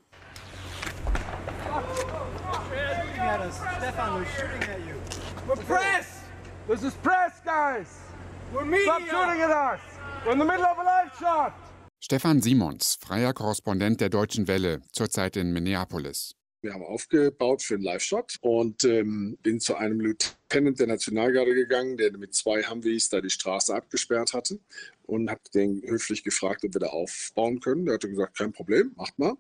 Stefan 12.01 12.43
Simons, 12.43 12.99
freier 13.01 13.33
Korrespondent 13.33 14.03
der 14.03 14.11
Deutschen 14.11 14.47
Welle, 14.47 14.83
zurzeit 14.93 15.39
in 15.39 15.55
Minneapolis. 15.55 16.35
Wir 16.63 16.75
haben 16.75 16.85
aufgebaut 16.85 17.61
für 17.61 17.75
einen 17.75 17.83
Live-Shot 17.83 18.37
und 18.41 18.85
ähm, 18.85 19.37
bin 19.43 19.59
zu 19.59 19.75
einem 19.75 19.99
Lieutenant 19.99 20.79
der 20.79 20.87
Nationalgarde 20.87 21.57
gegangen, 21.57 21.97
der 21.97 22.17
mit 22.17 22.35
zwei 22.35 22.63
Humvees 22.63 23.09
da 23.09 23.21
die 23.21 23.31
Straße 23.31 23.75
abgesperrt 23.75 24.33
hatte 24.33 24.61
und 25.03 25.29
habe 25.29 25.41
den 25.53 25.83
höflich 25.85 26.23
gefragt, 26.23 26.65
ob 26.65 26.73
wir 26.73 26.81
da 26.81 26.87
aufbauen 26.87 27.59
können. 27.59 27.87
Der 27.87 27.95
hatte 27.95 28.09
gesagt, 28.09 28.39
kein 28.39 28.53
Problem, 28.53 28.93
macht 28.95 29.19
mal. 29.19 29.35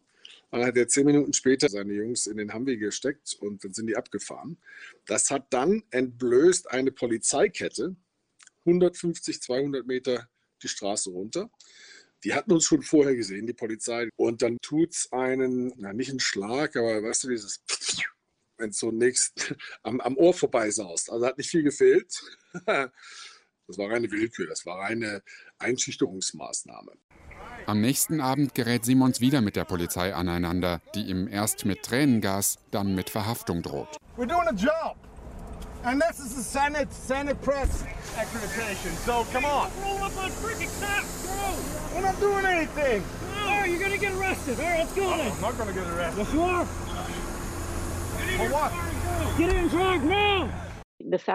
Dann 0.50 0.66
hat 0.66 0.76
er 0.76 0.88
zehn 0.88 1.06
Minuten 1.06 1.32
später 1.32 1.68
seine 1.68 1.92
Jungs 1.92 2.26
in 2.26 2.38
den 2.38 2.52
Humvee 2.52 2.76
gesteckt 2.76 3.36
und 3.40 3.62
dann 3.62 3.72
sind 3.72 3.86
die 3.86 3.96
abgefahren. 3.96 4.58
Das 5.06 5.30
hat 5.30 5.46
dann 5.50 5.84
entblößt 5.92 6.72
eine 6.72 6.90
Polizeikette, 6.90 7.94
150, 8.66 9.40
200 9.40 9.86
Meter 9.86 10.28
die 10.60 10.68
Straße 10.68 11.10
runter. 11.10 11.50
Die 12.24 12.34
hatten 12.34 12.52
uns 12.52 12.64
schon 12.64 12.82
vorher 12.82 13.16
gesehen, 13.16 13.46
die 13.46 13.52
Polizei. 13.52 14.08
Und 14.16 14.42
dann 14.42 14.58
tut 14.62 14.92
es 14.92 15.10
einen, 15.12 15.72
na 15.76 15.92
nicht 15.92 16.10
einen 16.10 16.20
Schlag, 16.20 16.76
aber 16.76 17.02
weißt 17.02 17.24
du, 17.24 17.30
dieses, 17.30 17.62
wenn 18.58 18.70
es 18.70 18.78
so 18.78 18.90
nächst 18.90 19.54
am, 19.82 20.00
am 20.00 20.16
Ohr 20.16 20.34
vorbei 20.34 20.70
saust. 20.70 21.10
Also 21.10 21.26
hat 21.26 21.38
nicht 21.38 21.50
viel 21.50 21.62
gefehlt. 21.62 22.22
Das 23.68 23.78
war 23.78 23.90
reine 23.90 24.10
Willkür, 24.10 24.48
das 24.48 24.66
war 24.66 24.80
reine 24.80 25.22
Einschüchterungsmaßnahme. 25.58 26.92
Am 27.66 27.80
nächsten 27.80 28.20
Abend 28.20 28.54
gerät 28.54 28.84
Simons 28.84 29.20
wieder 29.20 29.40
mit 29.40 29.54
der 29.54 29.64
Polizei 29.64 30.14
aneinander, 30.14 30.82
die 30.94 31.04
ihm 31.04 31.28
erst 31.28 31.64
mit 31.64 31.82
Tränengas, 31.82 32.58
dann 32.70 32.94
mit 32.94 33.08
Verhaftung 33.08 33.62
droht. 33.62 33.96
We're 34.16 34.26
doing 34.26 34.48
a 34.48 34.52
job. 34.52 34.96
And 35.84 36.02
this 36.02 36.18
is 36.18 36.34
the 36.34 36.42
Senate, 36.42 36.92
Senate 36.92 37.40
press 37.40 37.84
accreditation. 38.16 38.92
So 39.06 39.26
come 39.32 39.44
on. 39.44 39.70
Roll 39.82 40.04
up 40.04 40.16
on 40.18 40.30
freaking 40.30 40.70
bro. 40.78 41.81
We're 41.94 42.02
not 42.02 42.18
doing 42.20 42.46
anything. 42.46 43.02
No, 43.46 43.64
you're 43.64 43.80
gonna 43.80 43.98
get 43.98 44.12
arrested. 44.14 44.58
All 44.58 44.66
right, 44.66 44.78
let's 44.80 44.94
go 44.94 45.10
then. 45.16 45.32
I'm 45.32 45.40
not 45.40 45.58
gonna 45.58 45.72
get 45.72 45.86
arrested. 45.86 46.18
Yes, 46.18 46.32
you 46.32 46.42
are. 46.42 46.66
For 48.36 48.48
what? 48.50 48.72
Get 49.38 49.52
in 49.54 49.68
truck 49.68 50.02
now. 50.02 50.48
Dass 51.04 51.26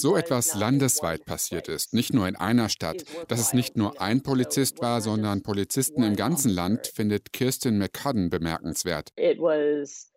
so 0.00 0.16
etwas 0.16 0.54
landesweit 0.54 1.24
passiert 1.24 1.68
ist, 1.68 1.92
nicht 1.92 2.14
nur 2.14 2.28
in 2.28 2.36
einer 2.36 2.68
Stadt, 2.68 3.04
dass 3.28 3.40
es 3.40 3.52
nicht 3.52 3.76
nur 3.76 4.00
ein 4.00 4.22
Polizist 4.22 4.80
war, 4.80 5.00
sondern 5.00 5.42
Polizisten 5.42 6.04
im 6.04 6.14
ganzen 6.14 6.50
Land, 6.50 6.86
findet 6.86 7.32
Kirsten 7.32 7.78
McCudden 7.78 8.30
bemerkenswert. 8.30 9.10
It 9.16 9.38
was 9.38 10.12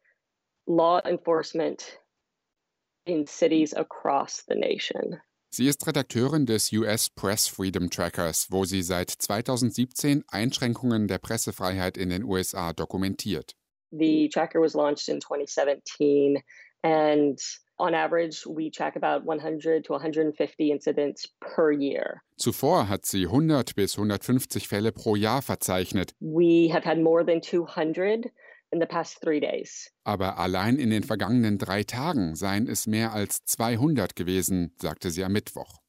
law 0.67 0.99
enforcement 1.03 1.99
in 3.05 3.25
cities 3.25 3.73
across 3.73 4.45
the 4.47 4.55
nation. 4.55 5.19
Sie 5.55 5.67
ist 5.67 5.85
Redakteurin 5.85 6.47
des 6.47 6.73
US 6.73 7.11
Press 7.11 7.47
Freedom 7.47 7.87
Trackers, 7.87 8.47
wo 8.49 8.65
sie 8.65 8.81
seit 8.81 9.11
2017 9.11 10.23
Einschränkungen 10.27 11.07
der 11.07 11.19
Pressefreiheit 11.19 11.95
in 11.95 12.09
den 12.09 12.23
USA 12.23 12.73
dokumentiert. 12.73 13.55
The 13.91 14.29
tracker 14.29 14.59
was 14.59 14.73
launched 14.73 15.09
in 15.09 15.21
2017 15.21 16.41
and 16.81 17.39
on 17.77 17.93
average 17.93 18.47
we 18.47 18.71
track 18.71 18.95
about 18.95 19.27
100 19.27 19.85
to 19.85 19.93
150 19.93 20.71
incidents 20.71 21.31
per 21.39 21.69
year. 21.71 22.23
Zuvor 22.35 22.89
hat 22.89 23.05
sie 23.05 23.27
100 23.27 23.75
bis 23.75 23.95
150 23.95 24.67
Fälle 24.67 24.91
pro 24.91 25.15
Jahr 25.15 25.43
verzeichnet. 25.43 26.15
We 26.19 26.73
have 26.73 26.83
had 26.83 26.97
more 26.97 27.23
than 27.23 27.43
200 27.43 28.31
in 28.73 28.79
the 28.79 28.85
past 28.85 29.21
three 29.21 29.39
days. 29.39 29.91
Aber 30.03 30.37
allein 30.39 30.77
in 30.77 30.89
den 30.89 31.03
vergangenen 31.03 31.57
drei 31.57 31.83
Tagen 31.83 32.35
seien 32.35 32.67
es 32.67 32.87
mehr 32.87 33.13
als 33.13 33.45
200 33.45 34.15
gewesen, 34.15 34.73
sagte 34.81 35.11
sie 35.11 35.23
am 35.23 35.31
Mittwoch. 35.31 35.79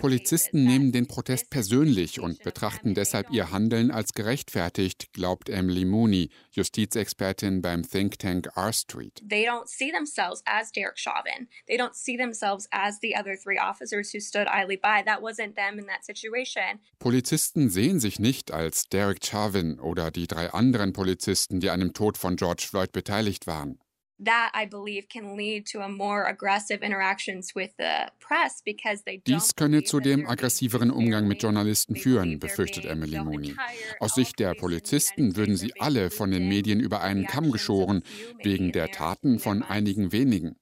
Polizisten 0.00 0.64
nehmen 0.64 0.92
den 0.92 1.06
Protest 1.08 1.50
persönlich 1.50 2.20
und 2.20 2.42
betrachten 2.42 2.94
deshalb 2.94 3.30
ihr 3.30 3.50
Handeln 3.50 3.90
als 3.90 4.12
gerechtfertigt, 4.12 5.12
glaubt 5.12 5.48
Emily 5.48 5.84
Mooney, 5.84 6.30
Justizexpertin 6.52 7.62
beim 7.62 7.82
Think 7.82 8.18
Tank 8.18 8.48
R 8.54 8.72
Street. 8.72 9.22
They 9.28 9.48
don't 9.48 9.66
see 9.66 9.90
themselves 9.90 10.42
as 10.46 10.70
Derek 10.72 10.98
Chauvin. 10.98 11.48
They 11.66 11.76
don't 11.76 11.94
see 11.94 12.16
themselves 12.16 12.68
as 12.70 13.00
the 13.00 13.14
other 13.16 13.36
three 13.36 13.58
officers 13.58 14.12
who 14.12 14.20
stood 14.20 14.46
idly 14.46 14.76
by. 14.76 15.02
That 15.04 15.20
wasn't 15.20 15.56
them 15.56 15.78
in 15.78 15.86
that 15.86 16.04
situation. 16.04 16.80
Polizisten 16.98 17.70
sehen 17.70 18.00
sich 18.00 18.18
nicht 18.18 18.52
als 18.52 18.88
Derek 18.88 19.24
Chauvin 19.24 19.80
oder 19.80 20.10
die 20.10 20.26
drei 20.26 20.50
anderen 20.50 20.92
Polizisten, 20.92 21.60
die 21.60 21.70
an 21.70 21.80
dem 21.80 21.92
Tod 21.92 22.18
von 22.18 22.36
George 22.36 22.66
Floyd 22.68 22.92
beteiligt 22.92 23.46
waren 23.46 23.78
that 24.24 24.52
I 24.54 24.66
believe 24.66 25.08
can 25.08 25.36
lead 25.36 25.66
to 25.72 25.80
a 25.80 25.88
more 25.88 26.26
aggressive 26.26 26.82
interactions 26.82 27.54
with 27.54 27.70
the 27.78 28.10
press 28.20 28.62
because 28.64 29.02
they 29.04 29.18
Dies 29.26 29.54
könne 29.56 29.84
zu 29.84 30.00
dem 30.00 30.26
aggressiveren 30.26 30.90
Umgang 30.90 31.26
mit 31.28 31.42
Journalisten 31.42 31.96
führen, 31.96 32.38
befürchtet 32.38 32.84
Emily 32.84 33.18
Mooney. 33.18 33.54
Aus 34.00 34.14
Sicht 34.14 34.38
der 34.38 34.54
Polizisten 34.54 35.36
würden 35.36 35.56
sie 35.56 35.72
alle 35.80 36.10
von 36.10 36.30
den 36.30 36.48
Medien 36.48 36.80
über 36.80 37.02
einen 37.02 37.26
Kamm 37.26 37.50
geschoren, 37.50 38.02
wegen 38.42 38.72
der 38.72 38.90
Taten 38.90 39.38
von 39.38 39.62
einigen 39.62 40.12
wenigen. 40.12 40.56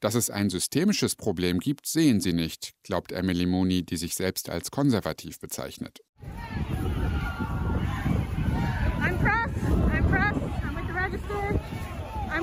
Dass 0.00 0.14
es 0.14 0.30
ein 0.30 0.50
systemisches 0.50 1.16
Problem 1.16 1.58
gibt, 1.58 1.86
sehen 1.86 2.20
sie 2.20 2.32
nicht, 2.32 2.72
glaubt 2.82 3.12
Emily 3.12 3.46
Mooney, 3.46 3.84
die 3.84 3.96
sich 3.96 4.14
selbst 4.14 4.48
als 4.48 4.70
konservativ 4.70 5.38
bezeichnet. 5.38 6.00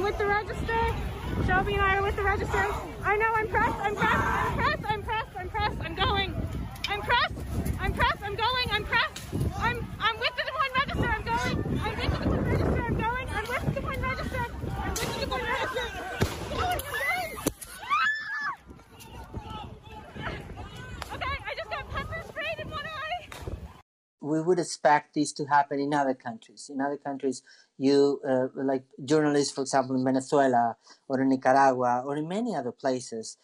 With 0.03 0.17
the 0.17 0.25
register. 0.25 0.95
Shelby 1.47 1.73
and 1.75 1.81
I 1.81 1.95
are 1.95 2.03
with 2.03 2.17
the 2.17 2.23
register. 2.23 2.67
I 3.05 3.15
know 3.15 3.31
I'm 3.35 3.47
pressed. 3.47 3.79
I'm 3.79 3.95
pressed. 3.95 4.13
I'm 4.13 4.57
pressed. 4.57 4.83
I'm 4.85 5.03
pressed. 5.03 5.29
I'm 5.39 5.49
pressed. 5.49 5.77
I'm 5.79 5.95
going. 5.95 6.35
I'm 6.89 7.01
pressed. 7.01 7.33
I'm 7.79 7.93
pressed. 7.93 8.21
I'm 8.21 8.35
going. 8.35 8.67
I'm 8.69 8.83
pressed. 8.83 9.23
I'm 9.59 9.87
I'm 10.01 10.19
with 10.19 10.35
the 10.35 10.43
Des 10.43 10.51
Moines 10.51 10.75
Register. 10.75 11.07
I'm 11.07 11.23
going. 11.23 11.79
I'm 11.79 11.95
with 11.95 12.11
the 12.11 12.19
Des 12.19 12.25
Moines 12.27 12.43
Register. 12.43 12.81
I'm 12.83 12.97
going. 12.97 13.29
I'm 13.29 13.47
with 13.47 13.63
the 13.63 13.71
Des 13.71 13.81
Moines 13.81 14.01
Register. 14.01 14.45
I'm 14.83 14.89
with 14.89 15.13
the 15.13 15.19
Des 15.19 15.25
Moines 15.25 15.41
Register. 15.41 15.92
We 24.33 24.41
would 24.41 24.59
expect 24.59 25.13
this 25.13 25.31
to 25.33 25.45
happen 25.45 25.79
in 25.79 25.93
other 25.93 26.15
countries. 26.15 26.69
In 26.73 26.81
other 26.81 26.97
countries, 26.97 27.43
you 27.77 28.19
uh, 28.27 28.47
like 28.71 28.85
journalists, 29.05 29.53
for 29.53 29.61
example, 29.61 29.95
in 29.95 30.03
Venezuela 30.03 30.75
or 31.07 31.21
in 31.21 31.29
Nicaragua 31.29 32.03
or 32.05 32.17
in 32.17 32.27
many 32.27 32.55
other 32.55 32.71
places. 32.71 33.37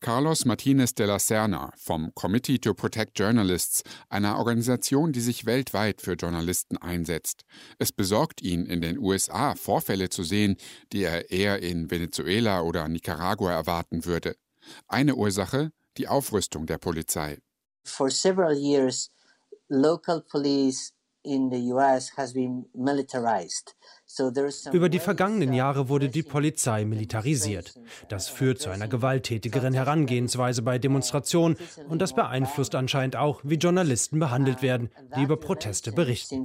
Carlos 0.00 0.44
Martinez 0.44 0.92
de 0.94 1.06
la 1.06 1.18
Serna 1.18 1.70
vom 1.76 2.10
Committee 2.16 2.58
to 2.58 2.74
Protect 2.74 3.16
Journalists, 3.16 3.84
einer 4.10 4.36
Organisation, 4.36 5.12
die 5.12 5.20
sich 5.20 5.46
weltweit 5.46 6.00
für 6.00 6.14
Journalisten 6.14 6.76
einsetzt. 6.76 7.44
Es 7.78 7.92
besorgt 7.92 8.42
ihn, 8.42 8.66
in 8.66 8.80
den 8.80 8.98
USA 8.98 9.54
Vorfälle 9.54 10.08
zu 10.08 10.24
sehen, 10.24 10.56
die 10.92 11.04
er 11.04 11.30
eher 11.30 11.62
in 11.62 11.88
Venezuela 11.92 12.62
oder 12.62 12.88
Nicaragua 12.88 13.52
erwarten 13.52 14.04
würde. 14.04 14.34
Eine 14.88 15.14
Ursache, 15.14 15.70
die 15.98 16.08
Aufrüstung 16.08 16.66
der 16.66 16.78
Polizei. 16.78 17.38
For 17.84 18.10
several 18.10 18.56
years, 18.56 19.12
Über 24.72 24.88
die 24.88 24.98
vergangenen 24.98 25.52
Jahre 25.54 25.88
wurde 25.88 26.08
die 26.10 26.22
Polizei 26.22 26.84
militarisiert. 26.84 27.80
Das 28.08 28.28
führt 28.28 28.60
zu 28.60 28.68
einer 28.68 28.88
gewalttätigeren 28.88 29.72
Herangehensweise 29.72 30.60
bei 30.62 30.78
Demonstrationen 30.78 31.56
und 31.88 32.02
das 32.02 32.14
beeinflusst 32.14 32.74
anscheinend 32.74 33.16
auch, 33.16 33.40
wie 33.44 33.54
Journalisten 33.54 34.18
behandelt 34.18 34.60
werden, 34.60 34.90
die 35.16 35.22
über 35.22 35.38
Proteste 35.38 35.92
berichten. 35.92 36.44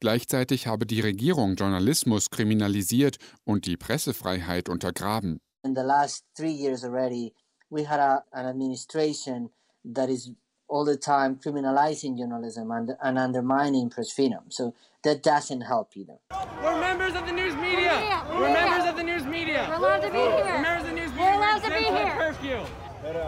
Gleichzeitig 0.00 0.66
habe 0.66 0.86
die 0.86 1.00
Regierung 1.00 1.54
Journalismus 1.54 2.30
kriminalisiert 2.30 3.18
und 3.44 3.66
die 3.66 3.76
Pressefreiheit 3.76 4.68
untergraben. 4.68 5.40
In 5.62 5.76
the 5.76 5.82
last 5.82 6.24
three 6.34 6.50
years 6.50 6.84
already, 6.84 7.34
we 7.70 7.84
had 7.84 8.00
a, 8.00 8.24
an 8.32 8.46
administration 8.46 9.50
that 9.84 10.10
is 10.10 10.32
all 10.68 10.84
the 10.84 10.96
time 10.96 11.36
criminalizing 11.36 12.18
journalism 12.18 12.70
and, 12.70 12.96
and 13.02 13.18
undermining 13.18 13.90
press 13.90 14.10
freedom. 14.12 14.44
So 14.48 14.74
that 15.02 15.22
doesn't 15.22 15.62
help 15.62 15.96
either. 15.96 16.18
We're 16.62 16.80
members 16.80 17.14
of 17.14 17.26
the 17.26 17.32
news 17.32 17.54
media. 17.56 18.22
We're, 18.28 18.40
We're 18.40 18.52
members 18.52 18.88
of 18.88 18.96
the 18.96 19.02
news 19.02 19.24
media. 19.24 19.66
We're 19.68 19.76
allowed 19.76 20.00
to 20.00 20.10
be 20.10 20.18
here. 20.18 20.44
We're 20.44 20.62
members 20.62 20.82
of 20.82 20.88
the 20.88 20.94
news 20.94 21.10
media. 21.10 21.24
We're 21.24 21.34
allowed 21.34 21.62
to 21.62 21.70
be 21.70 21.84
here. 21.84 22.14
Curfew. 22.18 22.60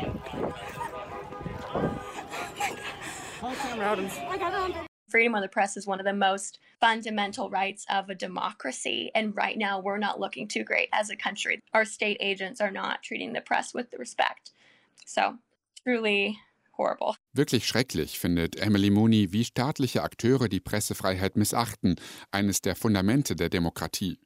media. 0.00 0.11
Freedom 5.08 5.34
of 5.34 5.42
the 5.42 5.48
press 5.48 5.76
is 5.76 5.84
one 5.84 5.98
of 5.98 6.06
the 6.06 6.12
most 6.12 6.60
fundamental 6.80 7.50
rights 7.50 7.84
of 7.90 8.08
a 8.08 8.14
democracy. 8.14 9.10
And 9.16 9.34
right 9.36 9.58
now, 9.58 9.80
we're 9.80 9.98
not 9.98 10.20
looking 10.20 10.46
too 10.46 10.62
great 10.62 10.88
as 10.92 11.10
a 11.10 11.16
country. 11.16 11.58
Our 11.74 11.84
state 11.84 12.18
agents 12.20 12.60
are 12.60 12.70
not 12.70 13.02
treating 13.02 13.32
the 13.32 13.40
press 13.40 13.74
with 13.74 13.92
respect. 13.98 14.52
So, 15.06 15.38
truly 15.82 16.38
horrible. 16.76 17.16
Wirklich 17.34 17.66
schrecklich 17.66 18.18
findet 18.20 18.56
Emily 18.56 18.90
Mooney, 18.90 19.32
wie 19.32 19.44
staatliche 19.44 20.02
Akteure 20.02 20.48
die 20.48 20.60
Pressefreiheit 20.60 21.36
missachten, 21.36 21.96
eines 22.30 22.60
der 22.60 22.76
Fundamente 22.76 23.34
der 23.34 23.48
Demokratie. 23.48 24.20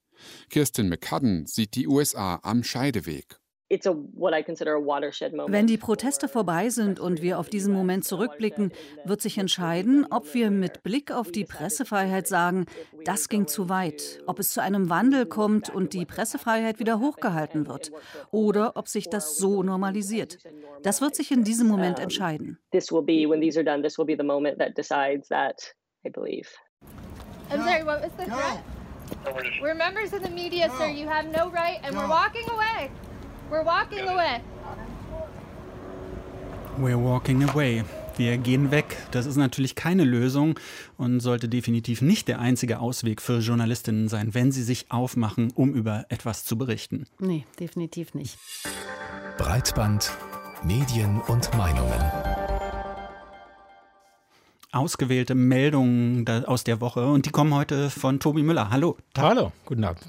Kirsten 0.50 0.90
McCudden 0.90 1.46
sieht 1.46 1.74
die 1.74 1.88
USA 1.88 2.38
am 2.42 2.62
Scheideweg. 2.62 3.38
Wenn 3.68 5.66
die 5.66 5.76
Proteste 5.76 6.28
vorbei 6.28 6.68
sind 6.68 7.00
und 7.00 7.20
wir 7.20 7.38
auf 7.38 7.48
diesen 7.48 7.74
Moment 7.74 8.04
zurückblicken, 8.04 8.72
wird 9.04 9.20
sich 9.20 9.38
entscheiden, 9.38 10.06
ob 10.10 10.34
wir 10.34 10.52
mit 10.52 10.84
Blick 10.84 11.10
auf 11.10 11.32
die 11.32 11.44
Pressefreiheit 11.44 12.28
sagen, 12.28 12.66
das 13.04 13.28
ging 13.28 13.48
zu 13.48 13.68
weit, 13.68 14.22
ob 14.26 14.38
es 14.38 14.52
zu 14.52 14.62
einem 14.62 14.88
Wandel 14.88 15.26
kommt 15.26 15.68
und 15.68 15.94
die 15.94 16.06
Pressefreiheit 16.06 16.78
wieder 16.78 17.00
hochgehalten 17.00 17.66
wird 17.66 17.90
oder 18.30 18.76
ob 18.76 18.86
sich 18.86 19.08
das 19.08 19.36
so 19.36 19.64
normalisiert. 19.64 20.38
Das 20.82 21.00
wird 21.00 21.16
sich 21.16 21.32
in 21.32 21.42
diesem 21.42 21.66
Moment 21.66 21.98
entscheiden. 21.98 22.58
I'm 27.48 27.62
sorry, 27.62 27.84
what 27.84 28.02
was 28.02 28.10
the 28.18 28.24
threat? 28.24 28.60
We're 29.62 29.74
members 29.74 30.12
of 30.12 30.22
the 30.22 30.30
media, 30.30 30.68
sir. 30.78 30.88
You 30.88 31.08
have 31.08 31.26
no 31.26 31.48
right, 31.48 31.78
and 31.84 31.96
we're 31.96 32.08
walking 32.08 32.48
away. 32.50 32.90
We're 33.50 33.64
walking 33.64 34.08
away. 34.08 34.40
We're 36.78 36.98
walking 36.98 37.48
away. 37.48 37.84
Wir 38.16 38.38
gehen 38.38 38.70
weg. 38.70 38.96
Das 39.12 39.24
ist 39.24 39.36
natürlich 39.36 39.74
keine 39.76 40.04
Lösung 40.04 40.58
und 40.96 41.20
sollte 41.20 41.48
definitiv 41.48 42.02
nicht 42.02 42.28
der 42.28 42.40
einzige 42.40 42.80
Ausweg 42.80 43.22
für 43.22 43.38
Journalistinnen 43.38 44.08
sein, 44.08 44.34
wenn 44.34 44.50
sie 44.50 44.62
sich 44.62 44.90
aufmachen, 44.90 45.52
um 45.54 45.74
über 45.74 46.06
etwas 46.08 46.44
zu 46.44 46.58
berichten. 46.58 47.06
Nee, 47.20 47.44
definitiv 47.60 48.14
nicht. 48.14 48.36
Breitband, 49.38 50.10
Medien 50.64 51.20
und 51.28 51.56
Meinungen. 51.56 52.00
Ausgewählte 54.72 55.34
Meldungen 55.34 56.26
aus 56.46 56.64
der 56.64 56.80
Woche 56.80 57.06
und 57.06 57.26
die 57.26 57.30
kommen 57.30 57.54
heute 57.54 57.90
von 57.90 58.18
Tobi 58.18 58.42
Müller. 58.42 58.70
Hallo. 58.70 58.96
Hallo, 59.16 59.52
guten 59.64 59.84
Abend. 59.84 60.02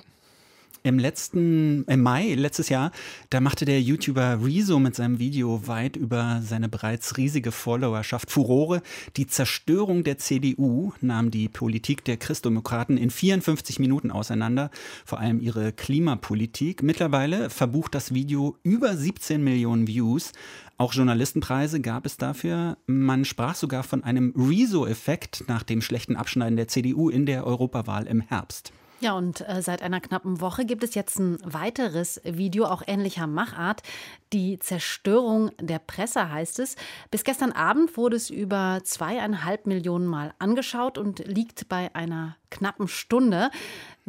Im 0.88 1.00
letzten, 1.00 1.84
im 1.84 2.02
Mai 2.02 2.34
letztes 2.36 2.70
Jahr, 2.70 2.94
da 3.30 3.42
machte 3.42 3.66
der 3.66 3.82
YouTuber 3.82 4.40
Rezo 4.42 4.80
mit 4.80 4.96
seinem 4.96 5.20
Video 5.20 5.68
weit 5.68 5.98
über 5.98 6.40
seine 6.42 6.70
bereits 6.70 7.18
riesige 7.18 7.52
Followerschaft 7.52 8.32
Furore. 8.32 8.82
Die 9.18 9.28
Zerstörung 9.28 10.06
der 10.06 10.18
CDU 10.18 10.94
nahm 11.02 11.30
die 11.30 11.50
Politik 11.50 12.06
der 12.06 12.16
Christdemokraten 12.16 12.96
in 12.96 13.10
54 13.10 13.80
Minuten 13.80 14.12
auseinander, 14.12 14.72
vor 15.04 15.20
allem 15.20 15.42
ihre 15.42 15.74
Klimapolitik. 15.74 16.84
Mittlerweile 16.84 17.50
verbucht 17.50 17.94
das 17.94 18.14
Video 18.14 18.56
über 18.64 18.96
17 18.96 19.44
Millionen 19.44 19.88
Views. 19.88 20.32
Auch 20.78 20.94
Journalistenpreise 20.94 21.82
gab 21.82 22.06
es 22.06 22.16
dafür. 22.16 22.78
Man 22.86 23.26
sprach 23.26 23.56
sogar 23.56 23.84
von 23.84 24.06
einem 24.06 24.34
Rezo-Effekt 24.38 25.44
nach 25.50 25.64
dem 25.64 25.82
schlechten 25.82 26.16
Abschneiden 26.16 26.56
der 26.56 26.70
CDU 26.70 27.10
in 27.10 27.26
der 27.26 27.46
Europawahl 27.46 28.08
im 28.08 28.22
Herbst. 28.22 28.72
Ja, 29.00 29.14
und 29.14 29.48
äh, 29.48 29.62
seit 29.62 29.84
einer 29.84 30.02
knappen 30.02 30.42
Woche 30.42 30.66
gibt 30.66 30.84
es 30.84 30.96
jetzt 30.96 31.20
ein 31.20 31.38
weiteres 31.44 32.20
Video, 32.24 32.66
auch 32.66 32.82
ähnlicher 32.88 33.28
Machart. 33.28 33.84
Die 34.34 34.58
Zerstörung 34.58 35.52
der 35.60 35.78
Presse 35.78 36.32
heißt 36.32 36.58
es. 36.60 36.76
Bis 37.12 37.24
gestern 37.24 37.52
Abend 37.52 37.96
wurde 37.96 38.16
es 38.16 38.32
über 38.32 38.80
zweieinhalb 38.84 39.68
Millionen 39.68 40.08
Mal 40.08 40.34
angeschaut 40.40 40.98
und 40.98 41.20
liegt 41.28 41.70
bei 41.70 41.94
einer 41.94 42.38
knappen 42.50 42.88
Stunde. 42.88 43.52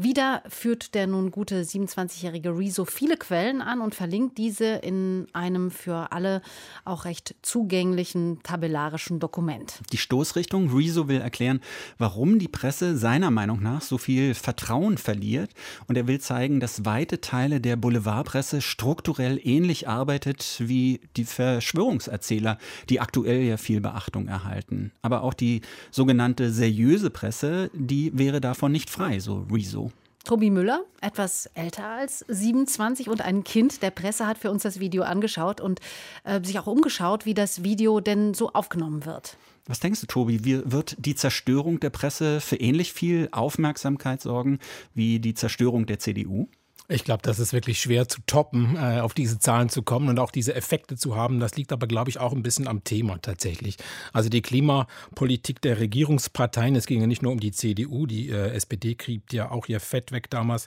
Wieder 0.01 0.45
führt 0.47 0.95
der 0.95 1.09
nun 1.09 1.33
gute 1.33 1.65
27-jährige 1.65 2.57
Rezo 2.57 2.85
viele 2.85 3.17
Quellen 3.17 3.61
an 3.61 3.81
und 3.81 3.97
verlinkt 3.97 4.39
diese 4.39 4.67
in 4.77 5.27
einem 5.33 5.73
für 5.73 6.13
alle 6.13 6.41
auch 6.85 7.05
recht 7.05 7.35
zugänglichen 7.43 8.41
tabellarischen 8.45 9.19
Dokument. 9.19 9.81
Die 9.91 9.97
Stoßrichtung, 9.97 10.73
Rezo 10.73 11.09
will 11.09 11.21
erklären, 11.21 11.59
warum 11.99 12.39
die 12.39 12.47
Presse 12.47 12.97
seiner 12.97 13.33
Meinung 13.33 13.61
nach 13.61 13.83
so 13.83 13.99
viel 13.99 14.35
Vertrauen 14.35 14.99
verliert 14.99 15.51
und 15.89 15.97
er 15.97 16.07
will 16.07 16.21
zeigen, 16.21 16.61
dass 16.61 16.85
weite 16.85 17.21
Teile 17.21 17.61
der 17.61 17.75
Boulevardpresse 17.75 18.61
strukturell 18.61 19.41
ähnlich 19.43 19.89
arbeitet 19.89 20.59
wie 20.61 21.01
die 21.17 21.25
Verschwörungserzähler, 21.25 22.59
die 22.89 23.01
aktuell 23.01 23.43
ja 23.43 23.57
viel 23.57 23.81
Beachtung 23.81 24.29
erhalten. 24.29 24.93
Aber 25.03 25.25
auch 25.25 25.35
die 25.35 25.63
sogenannte 25.91 26.53
seriöse 26.53 27.11
Presse, 27.11 27.73
die 27.75 28.17
wäre 28.17 28.41
davon 28.41 28.71
nicht 28.71 28.91
frei, 28.91 29.19
so 29.19 29.45
Rezo. 29.51 29.88
Tobi 30.29 30.51
Müller, 30.51 30.85
etwas 31.01 31.47
älter 31.55 31.87
als 31.87 32.23
27 32.29 33.09
und 33.09 33.23
ein 33.23 33.45
Kind 33.45 33.81
der 33.81 33.91
Presse, 33.91 34.27
hat 34.27 34.37
für 34.37 34.51
uns 34.51 34.63
das 34.63 34.79
Video 34.79 35.03
angeschaut 35.03 35.59
und 35.59 35.81
äh, 36.25 36.45
sich 36.45 36.59
auch 36.59 36.67
umgeschaut, 36.67 37.25
wie 37.25 37.33
das 37.33 37.63
Video 37.63 38.01
denn 38.01 38.35
so 38.35 38.53
aufgenommen 38.53 39.07
wird. 39.07 39.39
Was 39.67 39.81
denkst 39.81 40.03
du, 40.03 40.07
Tobi? 40.07 40.45
Wird 40.45 40.97
die 40.99 41.15
Zerstörung 41.15 41.81
der 41.81 41.89
Presse 41.89 42.43
für 42.43 42.57
ähnlich 42.57 42.93
viel 42.93 43.31
Aufmerksamkeit 43.33 44.21
sorgen 44.21 44.59
wie 44.93 45.19
die 45.19 45.33
Zerstörung 45.33 45.87
der 45.87 45.99
CDU? 45.99 46.47
Ich 46.91 47.05
glaube, 47.05 47.21
das 47.23 47.39
ist 47.39 47.53
wirklich 47.53 47.83
schwer 47.83 48.09
zu 48.09 48.21
toppen, 48.27 48.77
äh, 48.77 49.01
auf 49.01 49.13
diese 49.13 49.39
Zahlen 49.39 49.69
zu 49.69 49.83
kommen 49.83 50.09
und 50.09 50.19
auch 50.19 50.31
diese 50.31 50.55
Effekte 50.55 50.97
zu 50.97 51.17
haben. 51.17 51.39
Das 51.39 51.55
liegt 51.55 51.71
aber, 51.71 51.87
glaube 51.87 52.09
ich, 52.09 52.19
auch 52.19 52.33
ein 52.33 52.43
bisschen 52.43 52.67
am 52.67 52.83
Thema 52.83 53.21
tatsächlich. 53.21 53.77
Also 54.15 54.31
die 54.31 54.41
Klimapolitik 54.41 55.61
der 55.61 55.81
Regierungsparteien, 55.81 56.75
es 56.77 56.87
ging 56.87 57.03
ja 57.03 57.07
nicht 57.07 57.21
nur 57.21 57.33
um 57.33 57.41
die 57.41 57.53
CDU, 57.53 58.07
die 58.07 58.31
äh, 58.31 58.53
SPD 58.53 58.95
kriegt 58.95 59.35
ja 59.35 59.51
auch 59.51 59.69
ihr 59.69 59.81
Fett 59.81 60.13
weg 60.13 60.31
damals, 60.31 60.67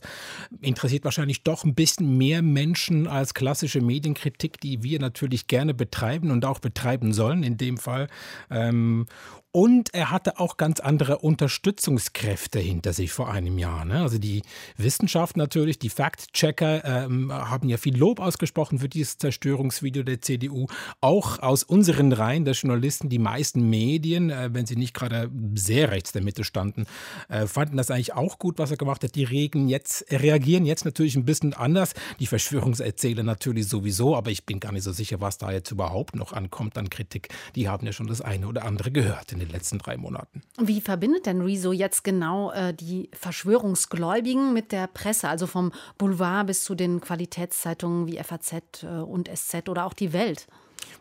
interessiert 0.61 1.05
wahrscheinlich 1.05 1.41
doch 1.41 1.63
ein 1.63 1.73
bisschen 1.73 2.19
mehr 2.19 2.43
Menschen 2.43 3.07
als 3.07 3.33
klassische 3.33 3.81
Medienkritik, 3.81 4.61
die 4.61 4.83
wir 4.83 4.99
natürlich 4.99 5.47
gerne 5.47 5.73
betreiben 5.73 6.29
und 6.29 6.45
auch 6.45 6.59
betreiben 6.59 7.13
sollen 7.13 7.41
in 7.41 7.57
dem 7.57 7.77
Fall. 7.77 8.07
Ähm, 8.51 9.07
und 9.53 9.93
er 9.93 10.11
hatte 10.11 10.39
auch 10.39 10.55
ganz 10.55 10.79
andere 10.79 11.17
Unterstützungskräfte 11.17 12.59
hinter 12.59 12.93
sich 12.93 13.11
vor 13.11 13.29
einem 13.29 13.57
Jahr. 13.57 13.83
Ne? 13.83 14.01
Also 14.01 14.17
die 14.17 14.43
Wissenschaft 14.77 15.35
natürlich, 15.35 15.77
die 15.77 15.89
Fact-Checker 15.89 16.85
ähm, 16.85 17.33
haben 17.33 17.67
ja 17.67 17.75
viel 17.75 17.97
Lob 17.97 18.21
ausgesprochen 18.21 18.79
für 18.79 18.87
dieses 18.87 19.17
Zerstörungsvideo 19.17 20.03
der 20.03 20.21
CDU. 20.21 20.67
Auch 21.01 21.39
aus 21.39 21.63
unseren 21.63 22.13
Reihen 22.13 22.45
der 22.45 22.53
Journalisten, 22.53 23.09
die 23.09 23.19
meisten 23.19 23.69
Medien, 23.69 24.29
äh, 24.29 24.49
wenn 24.53 24.65
sie 24.65 24.77
nicht 24.77 24.93
gerade 24.93 25.29
sehr 25.55 25.91
rechts 25.91 26.13
der 26.13 26.23
Mitte 26.23 26.45
standen, 26.45 26.85
äh, 27.27 27.45
fanden 27.45 27.75
das 27.75 27.91
eigentlich 27.91 28.13
auch 28.13 28.39
gut, 28.39 28.57
was 28.57 28.71
er 28.71 28.77
gemacht 28.77 29.03
hat. 29.03 29.15
Die 29.15 29.25
regen 29.25 29.67
jetzt, 29.67 30.05
reagieren 30.11 30.65
jetzt 30.65 30.85
natürlich 30.85 31.17
ein 31.17 31.25
bisschen 31.25 31.53
anders. 31.53 31.93
Die 32.21 32.27
Verschwörungserzähler 32.27 33.23
natürlich 33.23 33.67
sowieso, 33.67 34.15
aber 34.15 34.31
ich 34.31 34.45
bin 34.45 34.61
gar 34.61 34.71
nicht 34.71 34.83
so 34.83 34.93
sicher, 34.93 35.19
was 35.19 35.37
da 35.37 35.51
jetzt 35.51 35.71
überhaupt 35.71 36.15
noch 36.15 36.31
ankommt 36.31 36.77
an 36.77 36.89
Kritik. 36.89 37.27
Die 37.55 37.67
haben 37.67 37.85
ja 37.85 37.91
schon 37.91 38.07
das 38.07 38.21
eine 38.21 38.47
oder 38.47 38.63
andere 38.63 38.91
gehört 38.91 39.33
den 39.41 39.49
letzten 39.49 39.79
drei 39.79 39.97
Monaten. 39.97 40.41
Wie 40.59 40.81
verbindet 40.81 41.25
denn 41.25 41.41
Rezo 41.41 41.71
jetzt 41.71 42.03
genau 42.03 42.51
äh, 42.51 42.73
die 42.73 43.09
Verschwörungsgläubigen 43.13 44.53
mit 44.53 44.71
der 44.71 44.87
Presse, 44.87 45.27
also 45.29 45.47
vom 45.47 45.71
Boulevard 45.97 46.47
bis 46.47 46.63
zu 46.63 46.75
den 46.75 47.01
Qualitätszeitungen 47.01 48.07
wie 48.07 48.17
FAZ 48.17 48.83
äh, 48.83 48.87
und 48.87 49.29
SZ 49.33 49.69
oder 49.69 49.85
auch 49.85 49.93
die 49.93 50.13
Welt? 50.13 50.47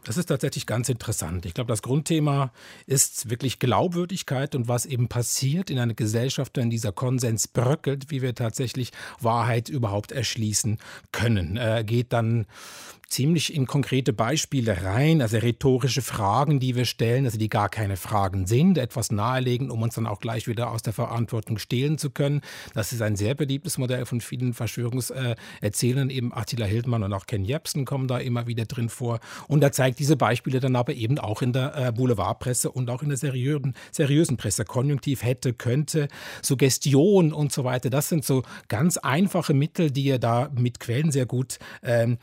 Das 0.05 0.17
ist 0.17 0.27
tatsächlich 0.27 0.67
ganz 0.67 0.89
interessant. 0.89 1.45
Ich 1.45 1.55
glaube, 1.55 1.69
das 1.69 1.83
Grundthema 1.83 2.53
ist 2.87 3.29
wirklich 3.29 3.59
Glaubwürdigkeit 3.59 4.55
und 4.55 4.69
was 4.69 4.87
eben 4.87 5.09
passiert 5.09 5.71
in 5.71 5.79
einer 5.79 5.95
Gesellschaft, 5.95 6.57
wenn 6.57 6.71
dieser 6.71 6.93
Konsens 6.93 7.49
bröckelt, 7.49 8.11
wie 8.11 8.23
wir 8.23 8.35
tatsächlich 8.35 8.93
Wahrheit 9.21 9.69
überhaupt 9.69 10.13
erschließen 10.13 10.79
können. 11.13 11.57
Er 11.57 11.85
geht 11.85 12.13
dann 12.13 12.47
ziemlich 13.11 13.53
in 13.55 13.67
konkrete 13.67 14.13
Beispiele 14.13 14.85
rein, 14.85 15.21
also 15.21 15.37
rhetorische 15.37 16.01
Fragen, 16.01 16.61
die 16.61 16.77
wir 16.77 16.85
stellen, 16.85 17.25
also 17.25 17.39
die 17.39 17.49
gar 17.49 17.69
keine 17.69 17.97
Fragen 17.97 18.47
sind, 18.47 18.79
etwas 18.79 19.11
nahelegen, 19.11 19.71
um 19.71 19.83
uns 19.83 19.97
dann 19.97 20.07
auch 20.07 20.21
gleich 20.21 20.47
wieder 20.47 20.71
aus 20.71 20.83
der 20.83 20.93
Verantwortung 20.93 21.59
stehlen 21.59 21.99
zu 21.99 22.11
können. 22.11 22.41
Das 22.73 22.93
ist 22.93 23.03
ein 23.03 23.17
sehr 23.17 23.35
beliebtes 23.35 23.79
Modell 23.79 24.07
von 24.07 24.21
vielen 24.21 24.55
Verschwörungserzählern, 24.55 26.09
eben 26.09 26.33
Attila 26.33 26.67
Hildmann 26.67 27.03
und 27.03 27.13
auch 27.13 27.27
Ken 27.27 27.45
Jebsen 27.45 27.85
kommen 27.85 28.07
da 28.07 28.19
immer 28.19 28.47
wieder 28.47 28.65
drin 28.65 28.89
vor. 28.89 29.19
Und 29.49 29.63
er 29.65 29.73
zeigt 29.73 29.99
diese 29.99 30.17
Beispiele 30.17 30.61
dann 30.61 30.77
aber 30.77 30.95
eben 30.95 31.19
auch 31.19 31.43
in 31.43 31.53
der 31.53 31.77
äh, 31.77 31.93
Boulevardpresse 31.93 32.71
und 32.71 32.89
auch 32.91 33.03
in 33.03 33.09
der 33.09 33.19
seriösen, 33.19 33.75
seriösen 33.91 34.37
Presse. 34.37 34.65
Konjunktiv 34.65 35.25
hätte, 35.25 35.53
könnte, 35.53 36.07
Suggestion 36.43 37.33
und 37.33 37.51
so 37.51 37.65
weiter. 37.65 37.91
Das 37.91 38.09
sind 38.09 38.25
so 38.25 38.45
ganz 38.69 38.99
einfache 38.99 39.53
Mittel, 39.53 39.91
die 39.91 40.09
er 40.09 40.21
da 40.21 40.49
mit 40.55 40.79
Quellen 40.79 41.11
sehr 41.11 41.27
gut 41.27 41.59
ähm, 41.83 42.19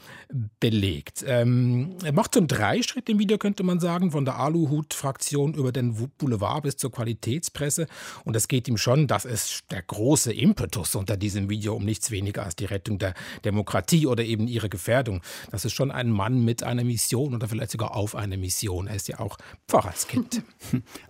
belegt 0.62 0.77
gelegt. 0.78 1.26
Ähm, 1.28 1.96
er 2.04 2.14
macht 2.14 2.36
so 2.36 2.40
einen 2.40 2.48
Dreischritt 2.48 3.10
im 3.10 3.18
Video, 3.18 3.40
könnte 3.40 3.64
man 3.64 3.80
sagen, 3.80 4.12
von 4.12 4.26
der 4.26 4.38
Aluhut-Fraktion 4.38 5.56
über 5.56 5.72
den 5.72 5.96
Boulevard 6.20 6.64
bis 6.64 6.78
zur 6.78 6.92
Qualitätspresse. 6.92 7.88
Und 8.26 8.36
das 8.36 8.48
geht 8.48 8.68
ihm 8.68 8.78
schon, 8.78 9.08
das 9.08 9.26
ist 9.26 9.64
der 9.72 9.82
große 9.82 10.32
Impetus 10.32 10.94
unter 10.94 11.18
diesem 11.18 11.50
Video, 11.50 11.74
um 11.74 11.84
nichts 11.84 12.12
weniger 12.12 12.44
als 12.44 12.56
die 12.56 12.66
Rettung 12.66 13.00
der 13.00 13.16
Demokratie 13.44 14.06
oder 14.06 14.24
eben 14.24 14.48
ihre 14.48 14.70
Gefährdung. 14.70 15.22
Das 15.50 15.66
ist 15.66 15.74
schon 15.74 15.90
ein 15.90 16.12
Mann 16.12 16.46
mit 16.46 16.62
einer 16.62 16.84
Mission 16.84 17.34
oder 17.34 17.48
vielleicht 17.48 17.72
sogar 17.72 17.96
auf 17.96 18.14
eine 18.14 18.38
Mission. 18.38 18.86
Er 18.86 18.96
ist 18.96 19.08
ja 19.08 19.20
auch 19.20 19.38
Pfarrerskind. 19.68 20.44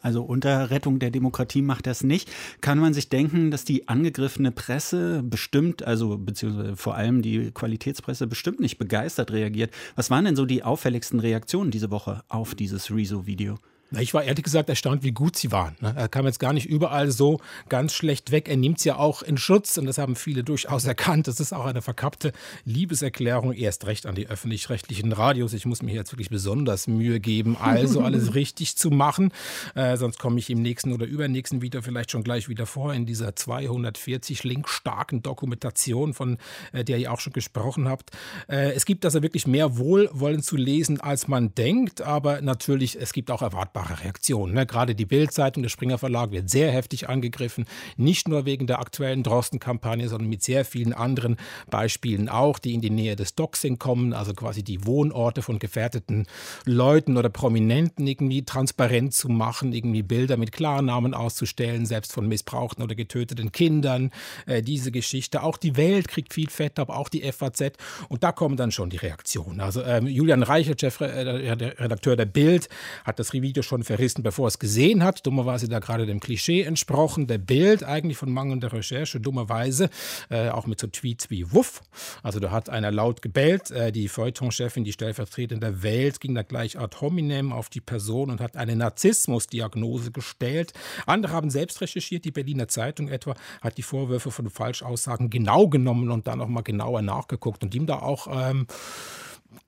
Also 0.01 0.23
unter 0.23 0.69
Rettung 0.69 0.99
der 0.99 1.10
Demokratie 1.10 1.62
macht 1.62 1.88
es 1.88 2.03
nicht. 2.03 2.30
Kann 2.62 2.80
man 2.80 2.93
sich 2.93 3.10
denken, 3.10 3.51
dass 3.51 3.65
die 3.65 3.88
angegriffene 3.88 4.51
Presse 4.51 5.23
bestimmt, 5.23 5.84
also 5.84 6.17
beziehungsweise 6.17 6.75
vor 6.77 6.95
allem 6.95 7.21
die 7.21 7.51
Qualitätspresse 7.51 8.27
bestimmt 8.27 8.60
nicht 8.60 8.77
begeistert 8.77 9.32
reagiert? 9.32 9.56
Reagiert. 9.57 9.73
Was 9.95 10.09
waren 10.09 10.25
denn 10.25 10.35
so 10.35 10.45
die 10.45 10.63
auffälligsten 10.63 11.19
Reaktionen 11.19 11.71
diese 11.71 11.91
Woche 11.91 12.23
auf 12.29 12.55
dieses 12.55 12.91
Rezo-Video? 12.91 13.57
Ich 13.91 14.13
war 14.13 14.23
ehrlich 14.23 14.43
gesagt 14.43 14.67
erstaunt, 14.67 15.04
wie 15.04 15.13
gut 15.13 15.38
sie 15.38 15.54
waren. 15.54 15.78
Ne? 15.80 15.93
Er 15.95 16.10
kam 16.10 16.26
jetzt 16.26 16.39
gar 16.39 16.52
nicht 16.52 16.65
überall 16.65 17.10
so 17.10 17.39
ganz 17.69 17.93
schlecht 17.93 18.32
weg. 18.32 18.50
Er 18.50 18.58
nimmt 18.58 18.80
sie 18.80 18.89
ja 18.89 18.97
auch 18.97 19.21
in 19.21 19.38
Schutz 19.38 19.78
und 19.78 19.86
das 19.86 19.97
haben 19.97 20.17
viele 20.17 20.43
durchaus 20.43 20.84
erkannt. 20.84 21.30
Das 21.30 21.39
ist 21.39 21.54
auch 21.54 21.65
eine 21.65 21.82
verkappte 21.82 22.34
Liebeserklärung, 22.65 23.54
erst 23.54 23.86
recht 23.86 24.06
an 24.06 24.15
die 24.15 24.28
öffentlich-rechtlichen 24.28 25.13
Radios. 25.13 25.54
Ich 25.54 25.65
muss 25.65 25.82
mir 25.82 25.93
jetzt 25.93 26.12
wirklich 26.12 26.30
besonders 26.30 26.88
Mühe 26.88 27.21
geben, 27.21 27.56
also 27.56 28.02
alles 28.02 28.34
richtig 28.36 28.76
zu 28.76 28.91
machen. 28.91 29.32
Äh, 29.73 29.95
sonst 29.95 30.19
komme 30.19 30.38
ich 30.39 30.50
im 30.50 30.62
nächsten 30.62 30.91
oder 30.91 31.06
übernächsten 31.06 31.62
Video 31.62 31.82
vielleicht 31.82 32.12
schon 32.12 32.23
gleich 32.23 32.50
wieder 32.50 32.65
vor 32.65 32.93
in 32.93 33.06
dieser 33.06 33.38
240 33.38 34.43
Link 34.43 34.67
starken 34.67 35.21
Dokumentation, 35.21 36.13
von 36.13 36.38
äh, 36.73 36.84
der 36.84 36.97
ihr 36.97 37.13
auch 37.13 37.21
schon 37.21 37.32
gesprochen 37.32 37.88
habt. 37.88 38.12
Äh, 38.50 38.73
es 38.73 38.84
gibt 38.84 39.06
also 39.06 39.23
wirklich 39.23 39.47
mehr 39.47 39.78
Wohlwollen 39.78 40.43
zu 40.43 40.58
lesen, 40.58 41.00
als 41.00 41.30
man 41.30 41.56
denkt, 41.56 42.02
aber 42.02 42.41
natürlich, 42.41 43.00
es 43.00 43.13
gibt 43.13 43.32
auch 43.32 43.41
Erwartungen 43.41 43.76
erwartbare 43.77 44.03
Reaktionen. 44.03 44.53
Ne? 44.53 44.65
Gerade 44.65 44.95
die 44.95 45.05
Bild-Zeitung, 45.05 45.63
der 45.63 45.69
Springer 45.69 45.97
Verlag 45.97 46.31
wird 46.31 46.49
sehr 46.49 46.71
heftig 46.71 47.09
angegriffen. 47.09 47.65
Nicht 47.95 48.27
nur 48.27 48.45
wegen 48.45 48.67
der 48.67 48.79
aktuellen 48.79 49.23
Drosten-Kampagne, 49.23 50.09
sondern 50.09 50.29
mit 50.29 50.43
sehr 50.43 50.65
vielen 50.65 50.93
anderen 50.93 51.37
Beispielen 51.69 52.29
auch, 52.29 52.59
die 52.59 52.73
in 52.73 52.81
die 52.81 52.89
Nähe 52.89 53.15
des 53.15 53.35
Doxing 53.35 53.79
kommen, 53.79 54.13
also 54.13 54.33
quasi 54.33 54.63
die 54.63 54.85
Wohnorte 54.85 55.41
von 55.41 55.59
gefährdeten 55.59 56.27
Leuten 56.65 57.17
oder 57.17 57.29
Prominenten 57.29 58.07
irgendwie 58.07 58.43
transparent 58.43 59.13
zu 59.13 59.29
machen, 59.29 59.73
irgendwie 59.73 60.03
Bilder 60.03 60.37
mit 60.37 60.51
Klarnamen 60.51 61.13
auszustellen, 61.13 61.85
selbst 61.85 62.13
von 62.13 62.27
missbrauchten 62.27 62.83
oder 62.83 62.95
getöteten 62.95 63.51
Kindern. 63.51 64.11
Äh, 64.45 64.61
diese 64.61 64.91
Geschichte. 64.91 65.43
Auch 65.43 65.57
die 65.57 65.77
Welt 65.77 66.07
kriegt 66.07 66.33
viel 66.33 66.49
Fett, 66.49 66.79
aber 66.79 66.97
auch 66.97 67.09
die 67.09 67.29
FAZ. 67.31 67.73
Und 68.09 68.23
da 68.23 68.31
kommen 68.31 68.57
dann 68.57 68.71
schon 68.71 68.89
die 68.89 68.97
Reaktionen. 68.97 69.61
Also 69.61 69.83
ähm, 69.83 70.07
Julian 70.07 70.43
Reichert, 70.43 70.81
Chefredakteur 70.81 72.15
der 72.15 72.25
Bild, 72.25 72.69
hat 73.03 73.19
das 73.19 73.33
Video 73.33 73.63
schon 73.67 73.84
verrissen, 73.84 74.23
bevor 74.23 74.45
er 74.45 74.49
es 74.49 74.60
gesehen 74.60 75.03
hat. 75.03 75.25
Dummerweise 75.25 75.67
da 75.67 75.80
gerade 75.80 76.06
dem 76.06 76.19
Klischee 76.19 76.63
entsprochen, 76.63 77.27
der 77.27 77.38
Bild 77.38 77.84
eigentlich 77.84 78.17
von 78.17 78.32
mangelnder 78.32 78.73
Recherche, 78.73 79.19
dummerweise, 79.19 79.89
äh, 80.30 80.49
auch 80.49 80.65
mit 80.65 80.80
so 80.80 80.88
Tweets 80.88 81.30
wie 81.30 81.51
Wuff. 81.51 81.82
Also 82.23 82.39
da 82.39 82.51
hat 82.51 82.69
einer 82.69 82.91
laut 82.91 83.21
gebellt. 83.21 83.71
Äh, 83.71 83.91
die 83.91 84.08
Feuilleton-Chefin, 84.08 84.84
die 84.84 84.93
stellvertretende 84.93 85.84
Welt, 85.84 86.19
ging 86.19 86.34
da 86.36 86.43
gleich 86.43 86.80
ad 86.80 86.97
hominem 87.01 87.53
auf 87.53 87.69
die 87.69 87.82
Person 87.82 88.32
und 88.32 88.41
hat 88.41 88.58
eine 88.58 88.75
Narzissmusdiagnose 88.75 90.12
gestellt. 90.12 90.73
Andere 91.06 91.34
haben 91.34 91.49
selbst 91.49 91.82
recherchiert. 91.82 92.25
Die 92.25 92.32
Berliner 92.32 92.67
Zeitung 92.67 93.10
etwa 93.10 93.36
hat 93.62 93.77
die 93.77 93.84
Vorwürfe 93.84 94.32
von 94.32 94.49
Falschaussagen 94.49 95.30
genau 95.30 95.67
genommen 95.67 96.12
und 96.12 96.27
dann 96.27 96.39
nochmal 96.39 96.63
genauer 96.63 97.01
nachgeguckt 97.01 97.63
und 97.63 97.75
ihm 97.75 97.86
da 97.86 97.99
auch 97.99 98.27
ähm, 98.32 98.67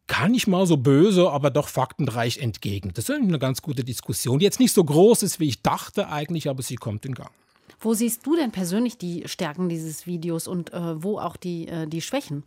gar 0.07 0.27
nicht 0.27 0.47
mal 0.47 0.65
so 0.65 0.77
böse, 0.77 1.29
aber 1.29 1.51
doch 1.51 1.67
faktenreich 1.67 2.39
entgegen. 2.39 2.91
Das 2.93 3.09
ist 3.09 3.15
eine 3.15 3.39
ganz 3.39 3.61
gute 3.61 3.83
Diskussion, 3.83 4.39
die 4.39 4.45
jetzt 4.45 4.59
nicht 4.59 4.73
so 4.73 4.83
groß 4.83 5.23
ist, 5.23 5.39
wie 5.39 5.47
ich 5.47 5.61
dachte 5.61 6.09
eigentlich, 6.09 6.49
aber 6.49 6.63
sie 6.63 6.75
kommt 6.75 7.05
in 7.05 7.13
Gang. 7.13 7.31
Wo 7.79 7.93
siehst 7.93 8.25
du 8.25 8.35
denn 8.35 8.51
persönlich 8.51 8.97
die 8.97 9.23
Stärken 9.27 9.69
dieses 9.69 10.05
Videos 10.05 10.47
und 10.47 10.73
äh, 10.73 11.01
wo 11.01 11.19
auch 11.19 11.37
die, 11.37 11.67
äh, 11.67 11.87
die 11.87 12.01
Schwächen? 12.01 12.43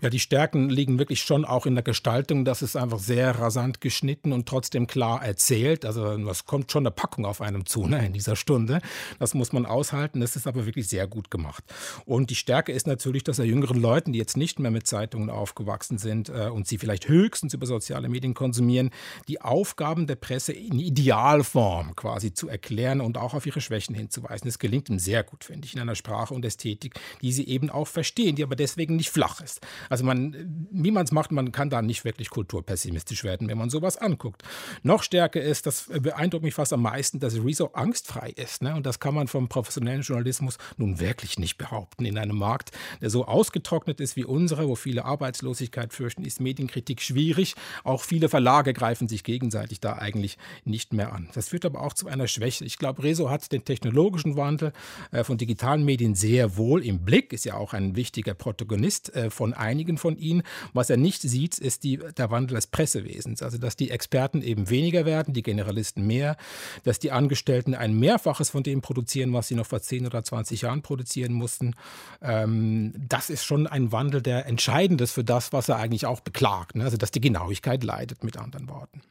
Ja, 0.00 0.10
die 0.10 0.20
Stärken 0.20 0.68
liegen 0.68 0.98
wirklich 0.98 1.22
schon 1.22 1.44
auch 1.44 1.66
in 1.66 1.74
der 1.74 1.84
Gestaltung. 1.84 2.44
Das 2.44 2.62
ist 2.62 2.76
einfach 2.76 2.98
sehr 2.98 3.38
rasant 3.38 3.80
geschnitten 3.80 4.32
und 4.32 4.46
trotzdem 4.46 4.86
klar 4.86 5.24
erzählt. 5.24 5.84
Also 5.84 6.06
es 6.28 6.44
kommt 6.44 6.70
schon 6.70 6.82
eine 6.82 6.90
Packung 6.90 7.24
auf 7.24 7.40
einem 7.40 7.66
zu 7.66 7.86
ne, 7.86 8.06
in 8.06 8.12
dieser 8.12 8.36
Stunde. 8.36 8.80
Das 9.18 9.34
muss 9.34 9.52
man 9.52 9.66
aushalten. 9.66 10.20
Das 10.20 10.36
ist 10.36 10.46
aber 10.46 10.66
wirklich 10.66 10.88
sehr 10.88 11.06
gut 11.06 11.30
gemacht. 11.30 11.64
Und 12.04 12.30
die 12.30 12.34
Stärke 12.34 12.72
ist 12.72 12.86
natürlich, 12.86 13.24
dass 13.24 13.38
er 13.38 13.44
jüngeren 13.44 13.80
Leuten, 13.80 14.12
die 14.12 14.18
jetzt 14.18 14.36
nicht 14.36 14.58
mehr 14.58 14.70
mit 14.70 14.86
Zeitungen 14.86 15.30
aufgewachsen 15.30 15.98
sind 15.98 16.28
äh, 16.28 16.48
und 16.48 16.66
sie 16.66 16.78
vielleicht 16.78 17.08
höchstens 17.08 17.54
über 17.54 17.66
soziale 17.66 18.08
Medien 18.08 18.34
konsumieren, 18.34 18.90
die 19.28 19.40
Aufgaben 19.40 20.06
der 20.06 20.16
Presse 20.16 20.52
in 20.52 20.78
Idealform 20.78 21.96
quasi 21.96 22.34
zu 22.34 22.48
erklären 22.48 23.00
und 23.00 23.16
auch 23.16 23.34
auf 23.34 23.46
ihre 23.46 23.60
Schwächen 23.60 23.94
hinzuweisen. 23.94 24.48
Das 24.48 24.58
gelingt 24.58 24.88
ihm 24.88 24.98
sehr 24.98 25.22
gut, 25.22 25.44
finde 25.44 25.66
ich, 25.66 25.74
in 25.74 25.80
einer 25.80 25.94
Sprache 25.94 26.34
und 26.34 26.44
Ästhetik, 26.44 26.94
die 27.22 27.32
sie 27.32 27.46
eben 27.46 27.70
auch 27.70 27.88
verstehen, 27.88 28.36
die 28.36 28.42
aber 28.42 28.56
deswegen 28.56 28.96
nicht 28.96 29.10
flach 29.10 29.40
ist 29.40 29.53
ist. 29.54 29.66
Also 29.90 30.04
man, 30.04 30.66
wie 30.70 30.90
man 30.90 31.04
es 31.04 31.12
macht, 31.12 31.32
man 31.32 31.52
kann 31.52 31.70
da 31.70 31.82
nicht 31.82 32.04
wirklich 32.04 32.30
kulturpessimistisch 32.30 33.24
werden, 33.24 33.48
wenn 33.48 33.58
man 33.58 33.70
sowas 33.70 33.96
anguckt. 33.96 34.42
Noch 34.82 35.02
stärker 35.02 35.40
ist, 35.40 35.66
das 35.66 35.88
beeindruckt 35.88 36.44
mich 36.44 36.54
fast 36.54 36.72
am 36.72 36.82
meisten, 36.82 37.20
dass 37.20 37.34
Rezo 37.34 37.70
angstfrei 37.72 38.30
ist. 38.30 38.62
Ne? 38.62 38.74
Und 38.74 38.86
das 38.86 39.00
kann 39.00 39.14
man 39.14 39.28
vom 39.28 39.48
professionellen 39.48 40.02
Journalismus 40.02 40.58
nun 40.76 41.00
wirklich 41.00 41.38
nicht 41.38 41.58
behaupten. 41.58 42.04
In 42.04 42.18
einem 42.18 42.36
Markt, 42.36 42.72
der 43.00 43.10
so 43.10 43.26
ausgetrocknet 43.26 44.00
ist 44.00 44.16
wie 44.16 44.24
unsere, 44.24 44.68
wo 44.68 44.74
viele 44.74 45.04
Arbeitslosigkeit 45.04 45.92
fürchten, 45.92 46.24
ist 46.24 46.40
Medienkritik 46.40 47.00
schwierig. 47.00 47.54
Auch 47.82 48.02
viele 48.02 48.28
Verlage 48.28 48.72
greifen 48.72 49.08
sich 49.08 49.24
gegenseitig 49.24 49.80
da 49.80 49.94
eigentlich 49.94 50.38
nicht 50.64 50.92
mehr 50.92 51.12
an. 51.12 51.28
Das 51.34 51.48
führt 51.48 51.64
aber 51.64 51.82
auch 51.82 51.92
zu 51.92 52.08
einer 52.08 52.28
Schwäche. 52.28 52.64
Ich 52.64 52.78
glaube, 52.78 53.02
Rezo 53.02 53.30
hat 53.30 53.52
den 53.52 53.64
technologischen 53.64 54.36
Wandel 54.36 54.72
äh, 55.10 55.24
von 55.24 55.38
digitalen 55.38 55.84
Medien 55.84 56.14
sehr 56.14 56.56
wohl 56.56 56.84
im 56.84 57.04
Blick, 57.04 57.32
ist 57.32 57.44
ja 57.44 57.54
auch 57.54 57.72
ein 57.72 57.96
wichtiger 57.96 58.34
Protagonist 58.34 59.14
äh, 59.14 59.30
von 59.30 59.43
von 59.44 59.52
einigen 59.52 59.98
von 59.98 60.16
ihnen. 60.16 60.42
Was 60.72 60.88
er 60.88 60.96
nicht 60.96 61.20
sieht, 61.20 61.58
ist 61.58 61.84
die, 61.84 61.98
der 61.98 62.30
Wandel 62.30 62.54
des 62.54 62.66
Pressewesens. 62.66 63.42
Also, 63.42 63.58
dass 63.58 63.76
die 63.76 63.90
Experten 63.90 64.40
eben 64.40 64.70
weniger 64.70 65.04
werden, 65.04 65.34
die 65.34 65.42
Generalisten 65.42 66.06
mehr, 66.06 66.38
dass 66.84 66.98
die 66.98 67.12
Angestellten 67.12 67.74
ein 67.74 67.92
Mehrfaches 67.98 68.48
von 68.48 68.62
dem 68.62 68.80
produzieren, 68.80 69.34
was 69.34 69.48
sie 69.48 69.54
noch 69.54 69.66
vor 69.66 69.82
10 69.82 70.06
oder 70.06 70.24
20 70.24 70.62
Jahren 70.62 70.80
produzieren 70.80 71.34
mussten. 71.34 71.74
Ähm, 72.22 72.94
das 72.96 73.28
ist 73.28 73.44
schon 73.44 73.66
ein 73.66 73.92
Wandel, 73.92 74.22
der 74.22 74.46
entscheidend 74.46 75.02
ist 75.02 75.12
für 75.12 75.24
das, 75.24 75.52
was 75.52 75.68
er 75.68 75.76
eigentlich 75.76 76.06
auch 76.06 76.20
beklagt. 76.20 76.74
Ne? 76.74 76.84
Also, 76.84 76.96
dass 76.96 77.10
die 77.10 77.20
Genauigkeit 77.20 77.84
leidet, 77.84 78.24
mit 78.24 78.38
anderen 78.38 78.70
Worten 78.70 79.02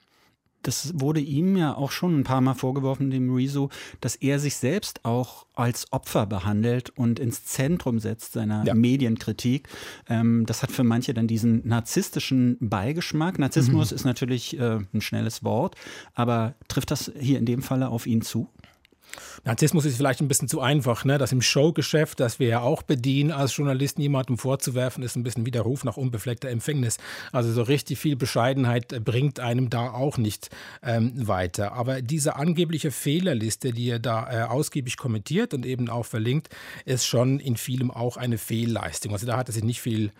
das 0.64 1.00
wurde 1.00 1.20
ihm 1.20 1.56
ja 1.56 1.76
auch 1.76 1.92
schon 1.92 2.20
ein 2.20 2.24
paar 2.24 2.42
Mal 2.42 2.54
vorgeworfen, 2.56 3.12
dem 3.12 3.34
Rezo, 3.34 3.70
dass 4.02 4.16
er 4.16 4.40
sich 4.40 4.56
selbst 4.56 5.06
auch 5.06 5.46
als 5.54 5.92
Opfer 5.92 6.26
behandelt 6.26 6.90
und 6.92 7.20
ins 7.20 7.46
Zentrum 7.46 8.00
setzt 8.00 8.34
seiner 8.34 8.66
ja. 8.66 8.74
Medienkritik. 8.74 9.68
Ähm, 10.10 10.46
das 10.46 10.64
hat 10.64 10.72
für 10.72 10.84
manche 10.84 11.14
dann 11.14 11.28
diesen 11.28 11.68
narzisstischen 11.68 12.58
Beigeschmack. 12.60 13.38
Narzissmus 13.38 13.92
mhm. 13.92 13.96
ist 13.96 14.06
natürlich 14.06 14.60
äh, 14.60 14.80
ein 14.94 15.02
schnelles 15.02 15.44
Wort, 15.44 15.76
aber 16.16 16.56
trifft 16.68 16.92
das 16.92 17.12
hier 17.20 17.38
in 17.38 17.46
dem 17.46 17.62
Falle 17.62 17.90
auf 17.90 18.08
ihn 18.08 18.22
zu? 18.22 18.50
Narzissmus 19.44 19.86
ist 19.86 19.98
vielleicht 19.98 20.22
ein 20.22 20.28
bisschen 20.28 20.48
zu 20.48 20.62
einfach. 20.62 21.06
Ne? 21.06 21.18
Das 21.18 21.32
im 21.32 21.42
Showgeschäft, 21.42 22.20
das 22.20 22.40
wir 22.40 22.48
ja 22.48 22.62
auch 22.62 22.82
bedienen 22.84 23.32
als 23.32 23.56
Journalisten, 23.56 24.02
jemandem 24.02 24.38
vorzuwerfen, 24.38 25.04
ist 25.04 25.16
ein 25.16 25.24
bisschen 25.24 25.46
wie 25.46 25.52
der 25.52 25.64
Ruf 25.64 25.84
nach 25.84 25.98
unbefleckter 25.98 26.50
Empfängnis. 26.50 26.98
Also 27.32 27.52
so 27.52 27.64
richtig 27.64 28.00
viel 28.00 28.16
Bescheidenheit 28.16 29.04
bringt 29.04 29.40
einem 29.40 29.70
da 29.70 29.92
auch 29.92 30.18
nicht 30.18 30.50
ähm, 30.82 31.12
weiter. 31.28 31.74
Aber 31.74 32.02
diese 32.02 32.36
angebliche 32.36 32.92
Fehlerliste, 32.92 33.72
die 33.72 33.90
er 33.90 34.00
da 34.00 34.32
äh, 34.32 34.44
ausgiebig 34.44 34.98
kommentiert 34.98 35.54
und 35.54 35.66
eben 35.66 35.90
auch 35.90 36.06
verlinkt, 36.06 36.50
ist 36.86 37.06
schon 37.06 37.40
in 37.40 37.58
vielem 37.58 37.92
auch 37.92 38.18
eine 38.18 38.38
Fehlleistung. 38.38 39.14
Also 39.14 39.26
da 39.26 39.38
hat 39.38 39.50
er 39.50 39.54
sich 39.54 39.64
nicht 39.64 39.82
viel 39.82 40.08
äh, 40.08 40.12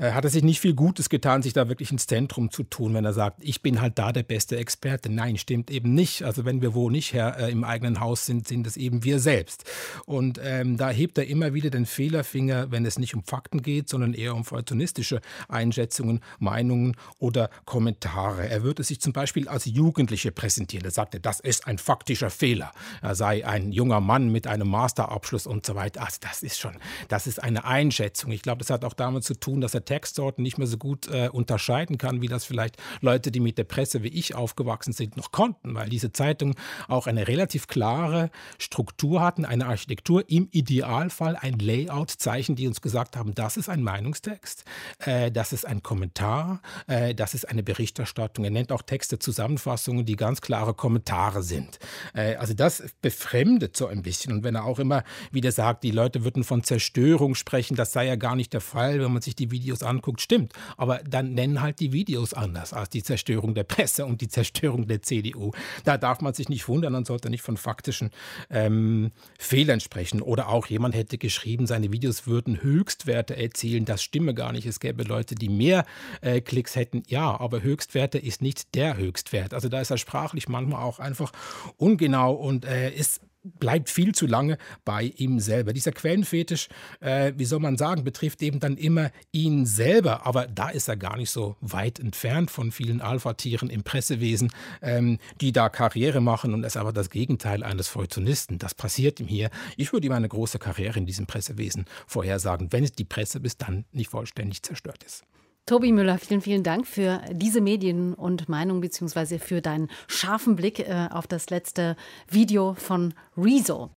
hat 0.00 0.24
er 0.24 0.30
sich 0.30 0.42
nicht 0.42 0.60
viel 0.60 0.74
Gutes 0.74 1.10
getan, 1.10 1.42
sich 1.42 1.52
da 1.52 1.68
wirklich 1.68 1.92
ins 1.92 2.06
Zentrum 2.06 2.50
zu 2.50 2.62
tun, 2.62 2.94
wenn 2.94 3.04
er 3.04 3.12
sagt, 3.12 3.38
ich 3.40 3.60
bin 3.60 3.80
halt 3.80 3.98
da 3.98 4.12
der 4.12 4.22
beste 4.22 4.56
Experte. 4.56 5.10
Nein, 5.12 5.36
stimmt 5.36 5.70
eben 5.70 5.92
nicht. 5.92 6.22
Also 6.22 6.46
wenn 6.46 6.62
wir 6.62 6.74
wo 6.74 6.88
nicht 6.88 7.12
her 7.12 7.36
äh, 7.38 7.50
im 7.50 7.64
eigenen 7.64 8.00
Haus 8.00 8.24
sind, 8.24 8.48
sind 8.48 8.66
es 8.66 8.76
eben 8.78 9.04
wir 9.04 9.18
selbst. 9.18 9.64
Und 10.06 10.40
ähm, 10.42 10.78
da 10.78 10.88
hebt 10.88 11.18
er 11.18 11.26
immer 11.26 11.52
wieder 11.52 11.68
den 11.68 11.84
Fehlerfinger, 11.84 12.70
wenn 12.70 12.86
es 12.86 12.98
nicht 12.98 13.14
um 13.14 13.22
Fakten 13.24 13.62
geht, 13.62 13.90
sondern 13.90 14.14
eher 14.14 14.34
um 14.34 14.44
feuilletonistische 14.44 15.20
Einschätzungen, 15.48 16.20
Meinungen 16.38 16.96
oder 17.18 17.50
Kommentare. 17.66 18.48
Er 18.48 18.62
würde 18.62 18.82
sich 18.82 19.00
zum 19.00 19.12
Beispiel 19.12 19.48
als 19.48 19.66
Jugendliche 19.66 20.32
präsentieren. 20.32 20.86
Er 20.86 20.92
sagte, 20.92 21.20
das 21.20 21.40
ist 21.40 21.66
ein 21.66 21.76
faktischer 21.76 22.30
Fehler. 22.30 22.72
Er 23.02 23.14
sei 23.14 23.46
ein 23.46 23.70
junger 23.72 24.00
Mann 24.00 24.32
mit 24.32 24.46
einem 24.46 24.68
Masterabschluss 24.68 25.46
und 25.46 25.66
so 25.66 25.74
weiter. 25.74 26.00
Also 26.02 26.16
das 26.20 26.42
ist 26.42 26.58
schon, 26.58 26.76
das 27.08 27.26
ist 27.26 27.42
eine 27.42 27.64
Einschätzung. 27.64 28.32
Ich 28.32 28.40
glaube, 28.40 28.60
das 28.60 28.70
hat 28.70 28.84
auch 28.84 28.94
damit 28.94 29.24
zu 29.24 29.34
tun, 29.34 29.60
dass 29.60 29.74
er 29.74 29.84
Textsorten 29.90 30.44
nicht 30.44 30.56
mehr 30.56 30.68
so 30.68 30.78
gut 30.78 31.08
äh, 31.08 31.28
unterscheiden 31.32 31.98
kann, 31.98 32.22
wie 32.22 32.28
das 32.28 32.44
vielleicht 32.44 32.76
Leute, 33.00 33.32
die 33.32 33.40
mit 33.40 33.58
der 33.58 33.64
Presse 33.64 34.04
wie 34.04 34.08
ich 34.08 34.36
aufgewachsen 34.36 34.92
sind, 34.92 35.16
noch 35.16 35.32
konnten, 35.32 35.74
weil 35.74 35.88
diese 35.88 36.12
Zeitungen 36.12 36.54
auch 36.86 37.08
eine 37.08 37.26
relativ 37.26 37.66
klare 37.66 38.30
Struktur 38.58 39.20
hatten, 39.20 39.44
eine 39.44 39.66
Architektur, 39.66 40.30
im 40.30 40.48
Idealfall 40.52 41.34
ein 41.34 41.58
Layout-Zeichen, 41.58 42.54
die 42.54 42.68
uns 42.68 42.80
gesagt 42.80 43.16
haben, 43.16 43.34
das 43.34 43.56
ist 43.56 43.68
ein 43.68 43.82
Meinungstext, 43.82 44.64
äh, 45.00 45.32
das 45.32 45.52
ist 45.52 45.66
ein 45.66 45.82
Kommentar, 45.82 46.62
äh, 46.86 47.12
das 47.12 47.34
ist 47.34 47.48
eine 47.48 47.64
Berichterstattung. 47.64 48.44
Er 48.44 48.52
nennt 48.52 48.70
auch 48.70 48.82
Texte 48.82 49.18
Zusammenfassungen, 49.18 50.06
die 50.06 50.14
ganz 50.14 50.40
klare 50.40 50.72
Kommentare 50.72 51.42
sind. 51.42 51.80
Äh, 52.14 52.36
also 52.36 52.54
das 52.54 52.84
befremdet 53.02 53.76
so 53.76 53.88
ein 53.88 54.02
bisschen. 54.02 54.34
Und 54.34 54.44
wenn 54.44 54.54
er 54.54 54.66
auch 54.66 54.78
immer 54.78 55.02
wieder 55.32 55.50
sagt, 55.50 55.82
die 55.82 55.90
Leute 55.90 56.22
würden 56.22 56.44
von 56.44 56.62
Zerstörung 56.62 57.34
sprechen, 57.34 57.74
das 57.74 57.92
sei 57.92 58.06
ja 58.06 58.14
gar 58.14 58.36
nicht 58.36 58.52
der 58.52 58.60
Fall, 58.60 59.00
wenn 59.00 59.12
man 59.12 59.22
sich 59.22 59.34
die 59.34 59.50
Videos 59.50 59.69
Videos 59.70 59.82
anguckt, 59.82 60.20
stimmt. 60.20 60.52
Aber 60.76 60.98
dann 60.98 61.34
nennen 61.34 61.62
halt 61.62 61.78
die 61.78 61.92
Videos 61.92 62.34
anders 62.34 62.72
als 62.72 62.90
die 62.90 63.02
Zerstörung 63.02 63.54
der 63.54 63.62
Presse 63.64 64.04
und 64.04 64.20
die 64.20 64.28
Zerstörung 64.28 64.88
der 64.88 65.02
CDU. 65.02 65.52
Da 65.84 65.96
darf 65.96 66.20
man 66.20 66.34
sich 66.34 66.48
nicht 66.48 66.66
wundern, 66.66 66.92
man 66.92 67.04
sollte 67.04 67.30
nicht 67.30 67.42
von 67.42 67.56
faktischen 67.56 68.10
ähm, 68.50 69.12
Fehlern 69.38 69.78
sprechen. 69.80 70.22
Oder 70.22 70.48
auch 70.48 70.66
jemand 70.66 70.96
hätte 70.96 71.18
geschrieben, 71.18 71.66
seine 71.66 71.92
Videos 71.92 72.26
würden 72.26 72.62
Höchstwerte 72.62 73.36
erzielen. 73.36 73.84
Das 73.84 74.02
stimme 74.02 74.34
gar 74.34 74.52
nicht. 74.52 74.66
Es 74.66 74.80
gäbe 74.80 75.04
Leute, 75.04 75.36
die 75.36 75.48
mehr 75.48 75.84
äh, 76.20 76.40
Klicks 76.40 76.74
hätten. 76.74 77.04
Ja, 77.06 77.38
aber 77.38 77.62
Höchstwerte 77.62 78.18
ist 78.18 78.42
nicht 78.42 78.74
der 78.74 78.96
Höchstwert. 78.96 79.54
Also 79.54 79.68
da 79.68 79.80
ist 79.80 79.90
er 79.90 79.98
sprachlich 79.98 80.48
manchmal 80.48 80.82
auch 80.82 80.98
einfach 80.98 81.32
ungenau 81.76 82.32
und 82.32 82.64
äh, 82.64 82.90
ist 82.90 83.20
bleibt 83.42 83.88
viel 83.88 84.14
zu 84.14 84.26
lange 84.26 84.58
bei 84.84 85.12
ihm 85.16 85.40
selber. 85.40 85.72
Dieser 85.72 85.92
Quellenfetisch, 85.92 86.68
äh, 87.00 87.32
wie 87.36 87.44
soll 87.44 87.60
man 87.60 87.76
sagen, 87.76 88.04
betrifft 88.04 88.42
eben 88.42 88.60
dann 88.60 88.76
immer 88.76 89.10
ihn 89.32 89.66
selber, 89.66 90.26
aber 90.26 90.46
da 90.46 90.70
ist 90.70 90.88
er 90.88 90.96
gar 90.96 91.16
nicht 91.16 91.30
so 91.30 91.56
weit 91.60 91.98
entfernt 91.98 92.50
von 92.50 92.72
vielen 92.72 93.00
Alpha-Tieren 93.00 93.70
im 93.70 93.82
Pressewesen, 93.82 94.52
ähm, 94.82 95.18
die 95.40 95.52
da 95.52 95.68
Karriere 95.68 96.20
machen 96.20 96.54
und 96.54 96.64
ist 96.64 96.76
aber 96.76 96.92
das 96.92 97.10
Gegenteil 97.10 97.62
eines 97.62 97.88
Feuilletonisten. 97.88 98.58
Das 98.58 98.74
passiert 98.74 99.20
ihm 99.20 99.26
hier. 99.26 99.50
Ich 99.76 99.92
würde 99.92 100.06
ihm 100.06 100.12
eine 100.12 100.28
große 100.28 100.58
Karriere 100.58 100.98
in 100.98 101.06
diesem 101.06 101.26
Pressewesen 101.26 101.86
vorhersagen, 102.06 102.72
wenn 102.72 102.84
es 102.84 102.92
die 102.92 103.04
Presse 103.04 103.40
bis 103.40 103.56
dann 103.56 103.84
nicht 103.92 104.10
vollständig 104.10 104.62
zerstört 104.62 105.02
ist. 105.04 105.24
Tobi 105.70 105.92
Müller, 105.92 106.18
vielen, 106.18 106.40
vielen 106.40 106.64
Dank 106.64 106.84
für 106.84 107.22
diese 107.30 107.60
Medien 107.60 108.14
und 108.14 108.48
Meinung 108.48 108.80
beziehungsweise 108.80 109.38
für 109.38 109.60
deinen 109.60 109.88
scharfen 110.08 110.56
Blick 110.56 110.80
äh, 110.80 111.06
auf 111.12 111.28
das 111.28 111.48
letzte 111.48 111.94
Video 112.28 112.74
von 112.74 113.14
Rezo. 113.36 113.92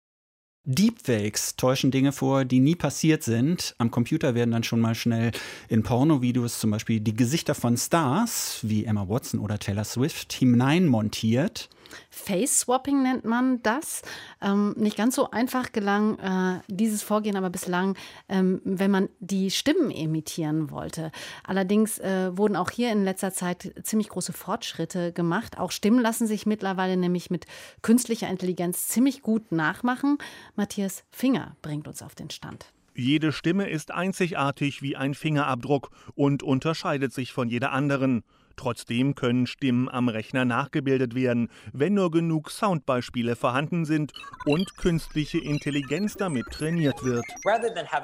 Deepfakes 0.65 1.55
täuschen 1.55 1.89
Dinge 1.89 2.12
vor, 2.12 2.45
die 2.45 2.59
nie 2.59 2.75
passiert 2.75 3.23
sind. 3.23 3.73
Am 3.79 3.89
Computer 3.89 4.36
werden 4.36 4.51
dann 4.51 4.63
schon 4.63 4.81
mal 4.81 4.93
schnell 4.93 5.31
in 5.67 5.81
Pornovideos 5.81 6.59
zum 6.59 6.69
Beispiel 6.69 6.99
die 6.99 7.15
Gesichter 7.15 7.55
von 7.55 7.75
Stars 7.75 8.59
wie 8.62 8.86
Emma 8.86 9.09
Watson 9.09 9.39
oder 9.39 9.57
Taylor 9.57 9.83
Swift 9.83 10.31
hineinmontiert. 10.31 11.69
Face-Swapping 12.10 13.03
nennt 13.03 13.25
man 13.25 13.62
das. 13.63 14.01
Ähm, 14.41 14.73
nicht 14.77 14.97
ganz 14.97 15.15
so 15.15 15.32
einfach 15.32 15.71
gelang 15.71 16.19
äh, 16.19 16.62
dieses 16.67 17.03
Vorgehen 17.03 17.36
aber 17.36 17.49
bislang, 17.49 17.97
ähm, 18.29 18.62
wenn 18.63 18.91
man 18.91 19.10
die 19.19 19.51
Stimmen 19.51 19.91
imitieren 19.91 20.71
wollte. 20.71 21.12
Allerdings 21.43 21.99
äh, 21.99 22.36
wurden 22.38 22.56
auch 22.56 22.71
hier 22.71 22.91
in 22.91 23.03
letzter 23.03 23.32
Zeit 23.32 23.73
ziemlich 23.84 24.10
große 24.10 24.34
Fortschritte 24.34 25.13
gemacht. 25.13 25.58
Auch 25.58 25.71
Stimmen 25.71 25.99
lassen 25.99 26.27
sich 26.27 26.45
mittlerweile 26.45 26.97
nämlich 26.97 27.29
mit 27.29 27.45
künstlicher 27.82 28.29
Intelligenz 28.29 28.88
ziemlich 28.88 29.21
gut 29.21 29.51
nachmachen. 29.51 30.17
Matthias 30.56 31.03
Finger 31.12 31.56
bringt 31.62 31.88
uns 31.88 32.01
auf 32.01 32.15
den 32.15 32.29
Stand. 32.29 32.65
Jede 32.95 33.32
Stimme 33.32 33.69
ist 33.69 33.91
einzigartig 33.91 34.84
wie 34.84 34.95
ein 34.95 35.15
Fingerabdruck 35.15 35.89
und 36.13 36.43
unterscheidet 36.43 37.12
sich 37.12 37.34
von 37.34 37.49
jeder 37.49 37.71
anderen. 37.71 38.23
Trotzdem 38.56 39.16
können 39.16 39.48
Stimmen 39.48 39.89
am 39.89 40.10
Rechner 40.10 40.46
nachgebildet 40.46 41.16
werden, 41.16 41.50
wenn 41.72 41.94
nur 41.96 42.12
genug 42.12 42.52
Soundbeispiele 42.52 43.36
vorhanden 43.36 43.86
sind 43.86 44.13
und 44.46 44.78
künstliche 44.78 45.39
Intelligenz 45.39 46.16
damit 46.16 46.46
trainiert 46.52 47.04
wird. 47.04 47.26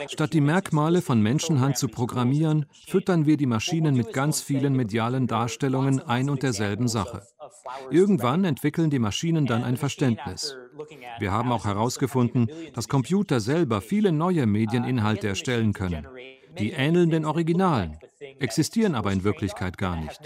Statt 0.07 0.33
die 0.33 0.41
Merkmale 0.41 1.01
von 1.01 1.21
Menschenhand 1.21 1.77
zu 1.77 1.87
programmieren, 1.87 2.65
füttern 2.87 3.25
wir 3.25 3.37
die 3.37 3.45
Maschinen 3.45 3.95
mit 3.95 4.13
ganz 4.13 4.41
vielen 4.41 4.73
medialen 4.75 5.27
Darstellungen 5.27 6.01
ein 6.01 6.29
und 6.29 6.43
derselben 6.43 6.87
Sache. 6.87 7.21
Irgendwann 7.91 8.43
entwickeln 8.43 8.89
die 8.89 8.99
Maschinen 8.99 9.45
dann 9.45 9.63
ein 9.63 9.77
Verständnis. 9.77 10.55
Wir 11.19 11.31
haben 11.31 11.51
auch 11.51 11.65
herausgefunden, 11.65 12.49
dass 12.73 12.87
Computer 12.87 13.39
selber 13.39 13.81
viele 13.81 14.11
neue 14.11 14.45
Medieninhalte 14.45 15.27
erstellen 15.27 15.73
können. 15.73 16.07
Die 16.57 16.71
ähneln 16.71 17.09
den 17.09 17.25
Originalen, 17.25 17.97
existieren 18.39 18.95
aber 18.95 19.11
in 19.11 19.23
Wirklichkeit 19.23 19.77
gar 19.77 19.95
nicht 19.95 20.19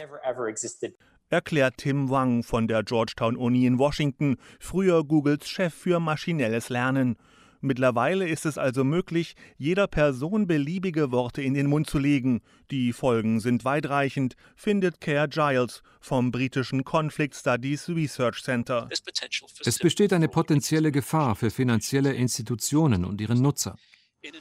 erklärt 1.33 1.77
Tim 1.77 2.09
Wang 2.09 2.43
von 2.43 2.67
der 2.67 2.83
Georgetown 2.83 3.35
Uni 3.35 3.65
in 3.65 3.79
Washington, 3.79 4.37
früher 4.59 5.03
Googles 5.03 5.47
Chef 5.47 5.73
für 5.73 5.99
maschinelles 5.99 6.69
Lernen. 6.69 7.17
Mittlerweile 7.59 8.27
ist 8.27 8.45
es 8.45 8.57
also 8.57 8.83
möglich, 8.83 9.35
jeder 9.57 9.87
Person 9.87 10.47
beliebige 10.47 11.11
Worte 11.11 11.41
in 11.41 11.53
den 11.53 11.67
Mund 11.67 11.89
zu 11.89 11.97
legen. 11.97 12.41
Die 12.71 12.91
Folgen 12.91 13.39
sind 13.39 13.63
weitreichend, 13.63 14.35
findet 14.55 14.99
Care 14.99 15.29
Giles 15.29 15.81
vom 16.01 16.31
britischen 16.31 16.83
Conflict 16.83 17.35
Studies 17.35 17.87
Research 17.89 18.43
Center. 18.43 18.89
Es 19.65 19.79
besteht 19.79 20.11
eine 20.13 20.27
potenzielle 20.27 20.91
Gefahr 20.91 21.35
für 21.35 21.49
finanzielle 21.49 22.13
Institutionen 22.13 23.05
und 23.05 23.21
ihren 23.21 23.41
Nutzer. 23.41 23.77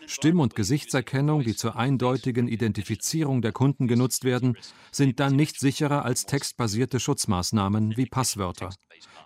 Stimm- 0.07 0.41
und 0.41 0.55
Gesichtserkennung, 0.55 1.43
die 1.43 1.57
zur 1.57 1.77
eindeutigen 1.77 2.49
Identifizierung 2.49 3.43
der 3.43 3.53
Kunden 3.53 3.89
genutzt 3.89 4.25
werden, 4.25 4.57
sind 4.91 5.19
dann 5.21 5.35
nicht 5.35 5.59
sicherer 5.59 6.05
als 6.05 6.27
textbasierte 6.27 7.01
Schutzmaßnahmen 7.01 7.97
wie 7.97 8.07
Passwörter. 8.07 8.71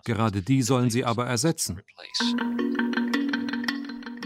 Gerade 0.05 0.41
die 0.41 0.61
sollen 0.61 0.89
sie 0.89 1.05
aber 1.05 1.25
ersetzen. 1.25 1.81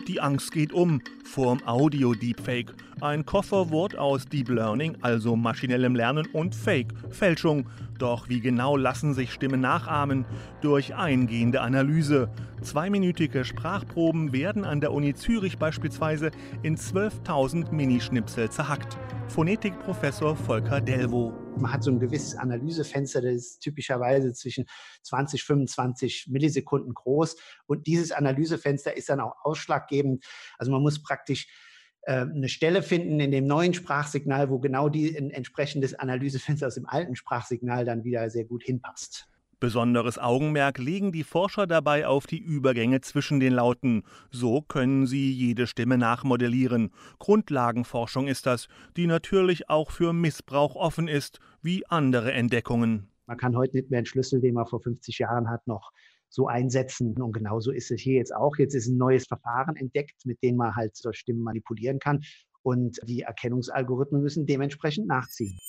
Die 0.08 0.20
Angst 0.22 0.52
geht 0.52 0.74
um 0.74 1.02
vorm 1.32 1.62
Audio-Deepfake. 1.66 2.74
Ein 3.00 3.26
Kofferwort 3.26 3.98
aus 3.98 4.26
Deep 4.26 4.50
Learning, 4.50 4.98
also 5.02 5.38
maschinellem 5.38 5.96
Lernen 5.96 6.28
und 6.34 6.54
Fake, 6.54 6.94
Fälschung. 7.10 7.70
Doch 7.98 8.28
wie 8.28 8.42
genau 8.42 8.76
lassen 8.76 9.14
sich 9.14 9.32
Stimmen 9.32 9.62
nachahmen? 9.62 10.26
Durch 10.60 10.94
eingehende 10.94 11.62
Analyse. 11.62 12.30
Zweiminütige 12.62 13.46
Sprachproben 13.46 14.34
werden 14.34 14.66
an 14.66 14.82
der 14.82 14.92
Uni 14.92 15.16
Zürich 15.16 15.58
beispielsweise 15.58 16.32
in 16.64 16.78
12.000 16.78 17.72
Minischnipsel 17.72 18.50
zerhackt. 18.50 18.98
Phonetikprofessor 19.30 20.36
Volker 20.36 20.82
Delvo. 20.82 21.34
Man 21.58 21.72
hat 21.72 21.84
so 21.84 21.92
ein 21.92 22.00
gewisses 22.00 22.36
Analysefenster, 22.36 23.22
das 23.22 23.34
ist 23.34 23.60
typischerweise 23.60 24.34
zwischen 24.34 24.66
20, 25.04 25.44
25 25.44 26.28
Millisekunden 26.30 26.94
groß. 26.94 27.36
Und 27.66 27.88
dieses 27.88 28.12
Analysefenster 28.12 28.96
ist 28.96 29.10
dann 29.10 29.20
auch 29.22 29.36
ausschlaggebend. 29.44 30.24
Also 30.58 30.72
man 30.72 30.82
muss 30.82 31.02
praktisch 31.02 31.21
äh, 31.30 32.22
eine 32.22 32.50
Stelle 32.50 32.82
finden 32.82 33.20
in 33.20 33.32
dem 33.32 33.46
neuen 33.46 33.74
Sprachsignal, 33.74 34.50
wo 34.50 34.60
genau 34.60 34.90
die 34.90 35.16
ein 35.16 35.32
entsprechendes 35.32 35.94
Analysefenster 35.94 36.68
aus 36.68 36.76
dem 36.76 36.88
alten 36.88 37.16
Sprachsignal 37.16 37.86
dann 37.86 38.04
wieder 38.04 38.30
sehr 38.30 38.46
gut 38.46 38.64
hinpasst. 38.64 39.28
Besonderes 39.62 40.18
Augenmerk 40.18 40.80
legen 40.80 41.12
die 41.12 41.24
Forscher 41.24 41.68
dabei 41.68 42.08
auf 42.08 42.26
die 42.26 42.40
Übergänge 42.40 43.02
zwischen 43.02 43.40
den 43.40 43.54
Lauten. 43.54 44.02
So 44.32 44.64
können 44.64 45.06
sie 45.06 45.32
jede 45.32 45.68
Stimme 45.68 46.00
nachmodellieren. 46.00 46.90
Grundlagenforschung 47.20 48.28
ist 48.28 48.48
das, 48.48 48.68
die 48.98 49.06
natürlich 49.06 49.70
auch 49.70 49.92
für 49.92 50.14
Missbrauch 50.14 50.76
offen 50.76 51.08
ist, 51.08 51.40
wie 51.62 51.86
andere 51.86 52.34
Entdeckungen. 52.34 53.12
Man 53.28 53.38
kann 53.38 53.56
heute 53.56 53.78
nicht 53.78 53.92
mehr 53.92 54.00
einen 54.00 54.08
Schlüssel, 54.08 54.42
den 54.42 54.56
man 54.56 54.66
vor 54.66 54.82
50 54.82 55.20
Jahren 55.20 55.48
hat, 55.48 55.68
noch 55.68 55.92
so 56.32 56.48
einsetzen. 56.48 57.22
Und 57.22 57.34
genauso 57.34 57.72
ist 57.72 57.92
es 57.92 58.02
hier 58.02 58.16
jetzt 58.16 58.34
auch. 58.34 58.58
Jetzt 58.58 58.74
ist 58.74 58.88
ein 58.88 58.98
neues 58.98 59.28
Verfahren 59.28 59.76
entdeckt, 59.76 60.26
mit 60.26 60.42
dem 60.42 60.56
man 60.56 60.76
halt 60.76 60.96
so 60.96 61.12
Stimmen 61.12 61.44
manipulieren 61.44 62.00
kann. 62.00 62.22
Und 62.64 63.00
die 63.06 63.22
Erkennungsalgorithmen 63.22 64.22
müssen 64.22 64.46
dementsprechend 64.46 65.08
nachziehen. 65.08 65.60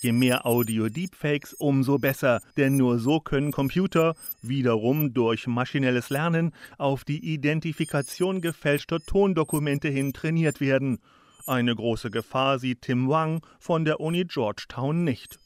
Je 0.00 0.12
mehr 0.12 0.46
Audio-Deepfakes, 0.46 1.54
umso 1.54 1.98
besser, 1.98 2.40
denn 2.56 2.76
nur 2.76 3.00
so 3.00 3.18
können 3.18 3.50
Computer, 3.50 4.14
wiederum 4.42 5.12
durch 5.12 5.48
maschinelles 5.48 6.10
Lernen, 6.10 6.52
auf 6.76 7.04
die 7.04 7.34
Identifikation 7.34 8.40
gefälschter 8.40 9.00
Tondokumente 9.00 9.88
hin 9.88 10.12
trainiert 10.12 10.60
werden. 10.60 11.00
Eine 11.48 11.74
große 11.74 12.12
Gefahr 12.12 12.60
sieht 12.60 12.82
Tim 12.82 13.08
Wang 13.08 13.44
von 13.58 13.84
der 13.84 13.98
Uni 13.98 14.24
Georgetown 14.24 15.02
nicht. 15.02 15.40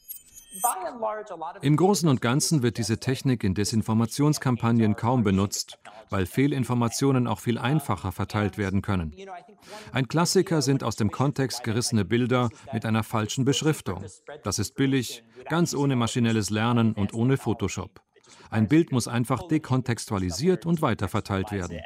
Im 1.61 1.75
Großen 1.75 2.07
und 2.07 2.21
Ganzen 2.21 2.61
wird 2.61 2.77
diese 2.77 2.99
Technik 2.99 3.43
in 3.43 3.53
Desinformationskampagnen 3.53 4.95
kaum 4.95 5.23
benutzt, 5.23 5.79
weil 6.09 6.25
Fehlinformationen 6.25 7.27
auch 7.27 7.39
viel 7.39 7.57
einfacher 7.57 8.11
verteilt 8.11 8.57
werden 8.57 8.81
können. 8.81 9.15
Ein 9.91 10.07
Klassiker 10.07 10.61
sind 10.61 10.83
aus 10.83 10.95
dem 10.95 11.11
Kontext 11.11 11.63
gerissene 11.63 12.05
Bilder 12.05 12.49
mit 12.71 12.85
einer 12.85 13.03
falschen 13.03 13.45
Beschriftung. 13.45 14.03
Das 14.43 14.59
ist 14.59 14.75
billig, 14.75 15.23
ganz 15.49 15.73
ohne 15.73 15.95
maschinelles 15.95 16.49
Lernen 16.49 16.93
und 16.93 17.13
ohne 17.13 17.37
Photoshop. 17.37 18.01
Ein 18.49 18.67
Bild 18.67 18.91
muss 18.91 19.07
einfach 19.07 19.47
dekontextualisiert 19.47 20.65
und 20.65 20.81
weiterverteilt 20.81 21.51
werden. 21.51 21.79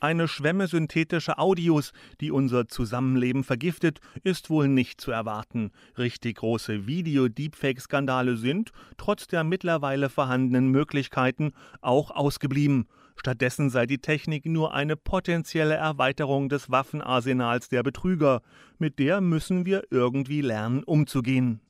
Eine 0.00 0.28
Schwemme 0.28 0.66
synthetischer 0.66 1.38
Audios, 1.38 1.92
die 2.20 2.30
unser 2.30 2.68
Zusammenleben 2.68 3.44
vergiftet, 3.44 4.00
ist 4.22 4.48
wohl 4.48 4.68
nicht 4.68 5.00
zu 5.00 5.10
erwarten. 5.10 5.72
Richtig 5.98 6.36
große 6.36 6.86
Video-Deepfake-Skandale 6.86 8.36
sind, 8.36 8.72
trotz 8.96 9.26
der 9.26 9.44
mittlerweile 9.44 10.08
vorhandenen 10.08 10.68
Möglichkeiten, 10.68 11.52
auch 11.80 12.10
ausgeblieben. 12.10 12.86
Stattdessen 13.16 13.70
sei 13.70 13.86
die 13.86 13.98
Technik 13.98 14.44
nur 14.46 14.74
eine 14.74 14.96
potenzielle 14.96 15.74
Erweiterung 15.74 16.48
des 16.48 16.70
Waffenarsenals 16.70 17.68
der 17.68 17.82
Betrüger. 17.82 18.42
Mit 18.78 18.98
der 18.98 19.20
müssen 19.20 19.64
wir 19.66 19.84
irgendwie 19.90 20.40
lernen, 20.40 20.82
umzugehen. 20.82 21.60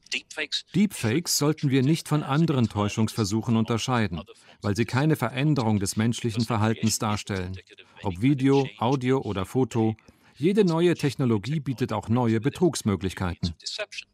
Deepfakes 0.74 1.38
sollten 1.38 1.70
wir 1.70 1.82
nicht 1.82 2.08
von 2.08 2.22
anderen 2.22 2.68
Täuschungsversuchen 2.68 3.56
unterscheiden, 3.56 4.20
weil 4.62 4.76
sie 4.76 4.84
keine 4.84 5.16
Veränderung 5.16 5.80
des 5.80 5.96
menschlichen 5.96 6.44
Verhaltens 6.44 6.98
darstellen. 6.98 7.56
Ob 8.02 8.20
Video, 8.20 8.68
Audio 8.78 9.20
oder 9.20 9.44
Foto, 9.44 9.96
jede 10.36 10.64
neue 10.64 10.94
Technologie 10.94 11.60
bietet 11.60 11.92
auch 11.92 12.08
neue 12.08 12.40
Betrugsmöglichkeiten. 12.40 13.54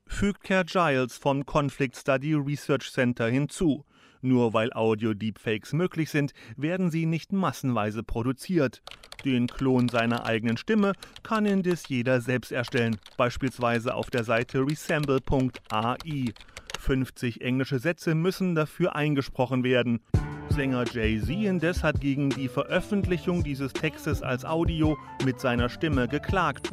Fügt 0.06 0.42
Kerr 0.44 0.64
Giles 0.64 1.16
vom 1.16 1.46
Conflict 1.46 1.96
Study 1.96 2.34
Research 2.34 2.90
Center 2.92 3.28
hinzu. 3.28 3.84
Nur 4.22 4.52
weil 4.52 4.72
Audio-Deepfakes 4.72 5.72
möglich 5.72 6.10
sind, 6.10 6.32
werden 6.56 6.90
sie 6.90 7.06
nicht 7.06 7.32
massenweise 7.32 8.02
produziert. 8.02 8.82
Den 9.24 9.46
Klon 9.46 9.88
seiner 9.88 10.24
eigenen 10.24 10.56
Stimme 10.56 10.92
kann 11.22 11.46
indes 11.46 11.88
jeder 11.88 12.20
selbst 12.20 12.52
erstellen, 12.52 12.98
beispielsweise 13.16 13.94
auf 13.94 14.10
der 14.10 14.24
Seite 14.24 14.60
resemble.ai. 14.60 16.32
50 16.78 17.42
englische 17.42 17.78
Sätze 17.78 18.14
müssen 18.14 18.54
dafür 18.54 18.96
eingesprochen 18.96 19.64
werden. 19.64 20.00
Sänger 20.48 20.84
Jay-Z 20.90 21.28
indes 21.28 21.84
hat 21.84 22.00
gegen 22.00 22.30
die 22.30 22.48
Veröffentlichung 22.48 23.44
dieses 23.44 23.72
Textes 23.72 24.22
als 24.22 24.44
Audio 24.44 24.96
mit 25.24 25.38
seiner 25.38 25.68
Stimme 25.68 26.08
geklagt. 26.08 26.72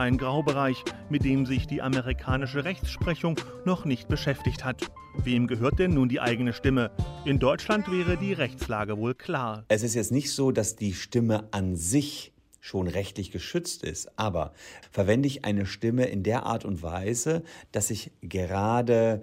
Ein 0.00 0.16
Graubereich, 0.16 0.82
mit 1.10 1.26
dem 1.26 1.44
sich 1.44 1.66
die 1.66 1.82
amerikanische 1.82 2.64
Rechtsprechung 2.64 3.36
noch 3.66 3.84
nicht 3.84 4.08
beschäftigt 4.08 4.64
hat. 4.64 4.90
Wem 5.22 5.46
gehört 5.46 5.78
denn 5.78 5.92
nun 5.92 6.08
die 6.08 6.22
eigene 6.22 6.54
Stimme? 6.54 6.90
In 7.26 7.38
Deutschland 7.38 7.92
wäre 7.92 8.16
die 8.16 8.32
Rechtslage 8.32 8.96
wohl 8.96 9.14
klar. 9.14 9.66
Es 9.68 9.82
ist 9.82 9.94
jetzt 9.94 10.10
nicht 10.10 10.32
so, 10.32 10.52
dass 10.52 10.74
die 10.74 10.94
Stimme 10.94 11.48
an 11.50 11.76
sich 11.76 12.32
schon 12.60 12.88
rechtlich 12.88 13.30
geschützt 13.30 13.84
ist. 13.84 14.18
Aber 14.18 14.54
verwende 14.90 15.26
ich 15.26 15.44
eine 15.44 15.66
Stimme 15.66 16.06
in 16.06 16.22
der 16.22 16.46
Art 16.46 16.64
und 16.64 16.82
Weise, 16.82 17.42
dass 17.70 17.90
ich 17.90 18.10
gerade 18.22 19.20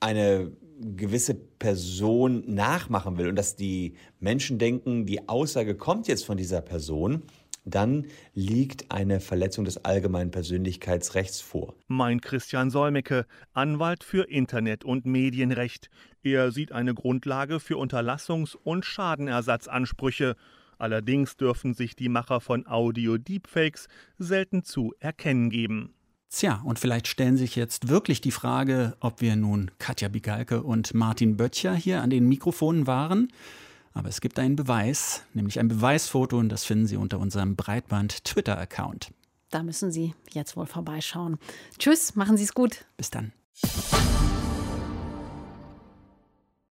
eine 0.00 0.50
gewisse 0.80 1.34
Person 1.34 2.42
nachmachen 2.52 3.16
will 3.16 3.28
und 3.28 3.36
dass 3.36 3.54
die 3.54 3.94
Menschen 4.18 4.58
denken, 4.58 5.06
die 5.06 5.28
Aussage 5.28 5.76
kommt 5.76 6.08
jetzt 6.08 6.24
von 6.24 6.36
dieser 6.36 6.62
Person, 6.62 7.22
dann 7.66 8.06
liegt 8.32 8.90
eine 8.90 9.20
Verletzung 9.20 9.64
des 9.64 9.84
allgemeinen 9.84 10.30
Persönlichkeitsrechts 10.30 11.40
vor. 11.40 11.74
Mein 11.88 12.20
Christian 12.20 12.70
Solmecke, 12.70 13.26
Anwalt 13.52 14.04
für 14.04 14.30
Internet- 14.30 14.84
und 14.84 15.04
Medienrecht. 15.04 15.90
Er 16.22 16.52
sieht 16.52 16.72
eine 16.72 16.94
Grundlage 16.94 17.60
für 17.60 17.74
Unterlassungs- 17.74 18.56
und 18.56 18.84
Schadenersatzansprüche. 18.84 20.36
Allerdings 20.78 21.36
dürfen 21.36 21.74
sich 21.74 21.96
die 21.96 22.08
Macher 22.08 22.40
von 22.40 22.66
Audio-Deepfakes 22.66 23.88
selten 24.18 24.62
zu 24.62 24.94
erkennen 25.00 25.50
geben. 25.50 25.92
Tja, 26.28 26.60
und 26.64 26.78
vielleicht 26.78 27.08
stellen 27.08 27.36
sich 27.36 27.56
jetzt 27.56 27.88
wirklich 27.88 28.20
die 28.20 28.30
Frage, 28.30 28.96
ob 29.00 29.20
wir 29.20 29.36
nun 29.36 29.70
Katja 29.78 30.08
Bigalke 30.08 30.62
und 30.62 30.92
Martin 30.92 31.36
Böttcher 31.36 31.74
hier 31.74 32.02
an 32.02 32.10
den 32.10 32.28
Mikrofonen 32.28 32.86
waren. 32.86 33.28
Aber 33.96 34.10
es 34.10 34.20
gibt 34.20 34.38
einen 34.38 34.56
Beweis, 34.56 35.22
nämlich 35.32 35.58
ein 35.58 35.68
Beweisfoto, 35.68 36.36
und 36.36 36.50
das 36.50 36.64
finden 36.64 36.86
Sie 36.86 36.98
unter 36.98 37.18
unserem 37.18 37.56
Breitband-Twitter-Account. 37.56 39.10
Da 39.48 39.62
müssen 39.62 39.90
Sie 39.90 40.14
jetzt 40.32 40.54
wohl 40.54 40.66
vorbeischauen. 40.66 41.38
Tschüss, 41.78 42.14
machen 42.14 42.36
Sie 42.36 42.44
es 42.44 42.52
gut. 42.52 42.84
Bis 42.98 43.10
dann. 43.10 43.32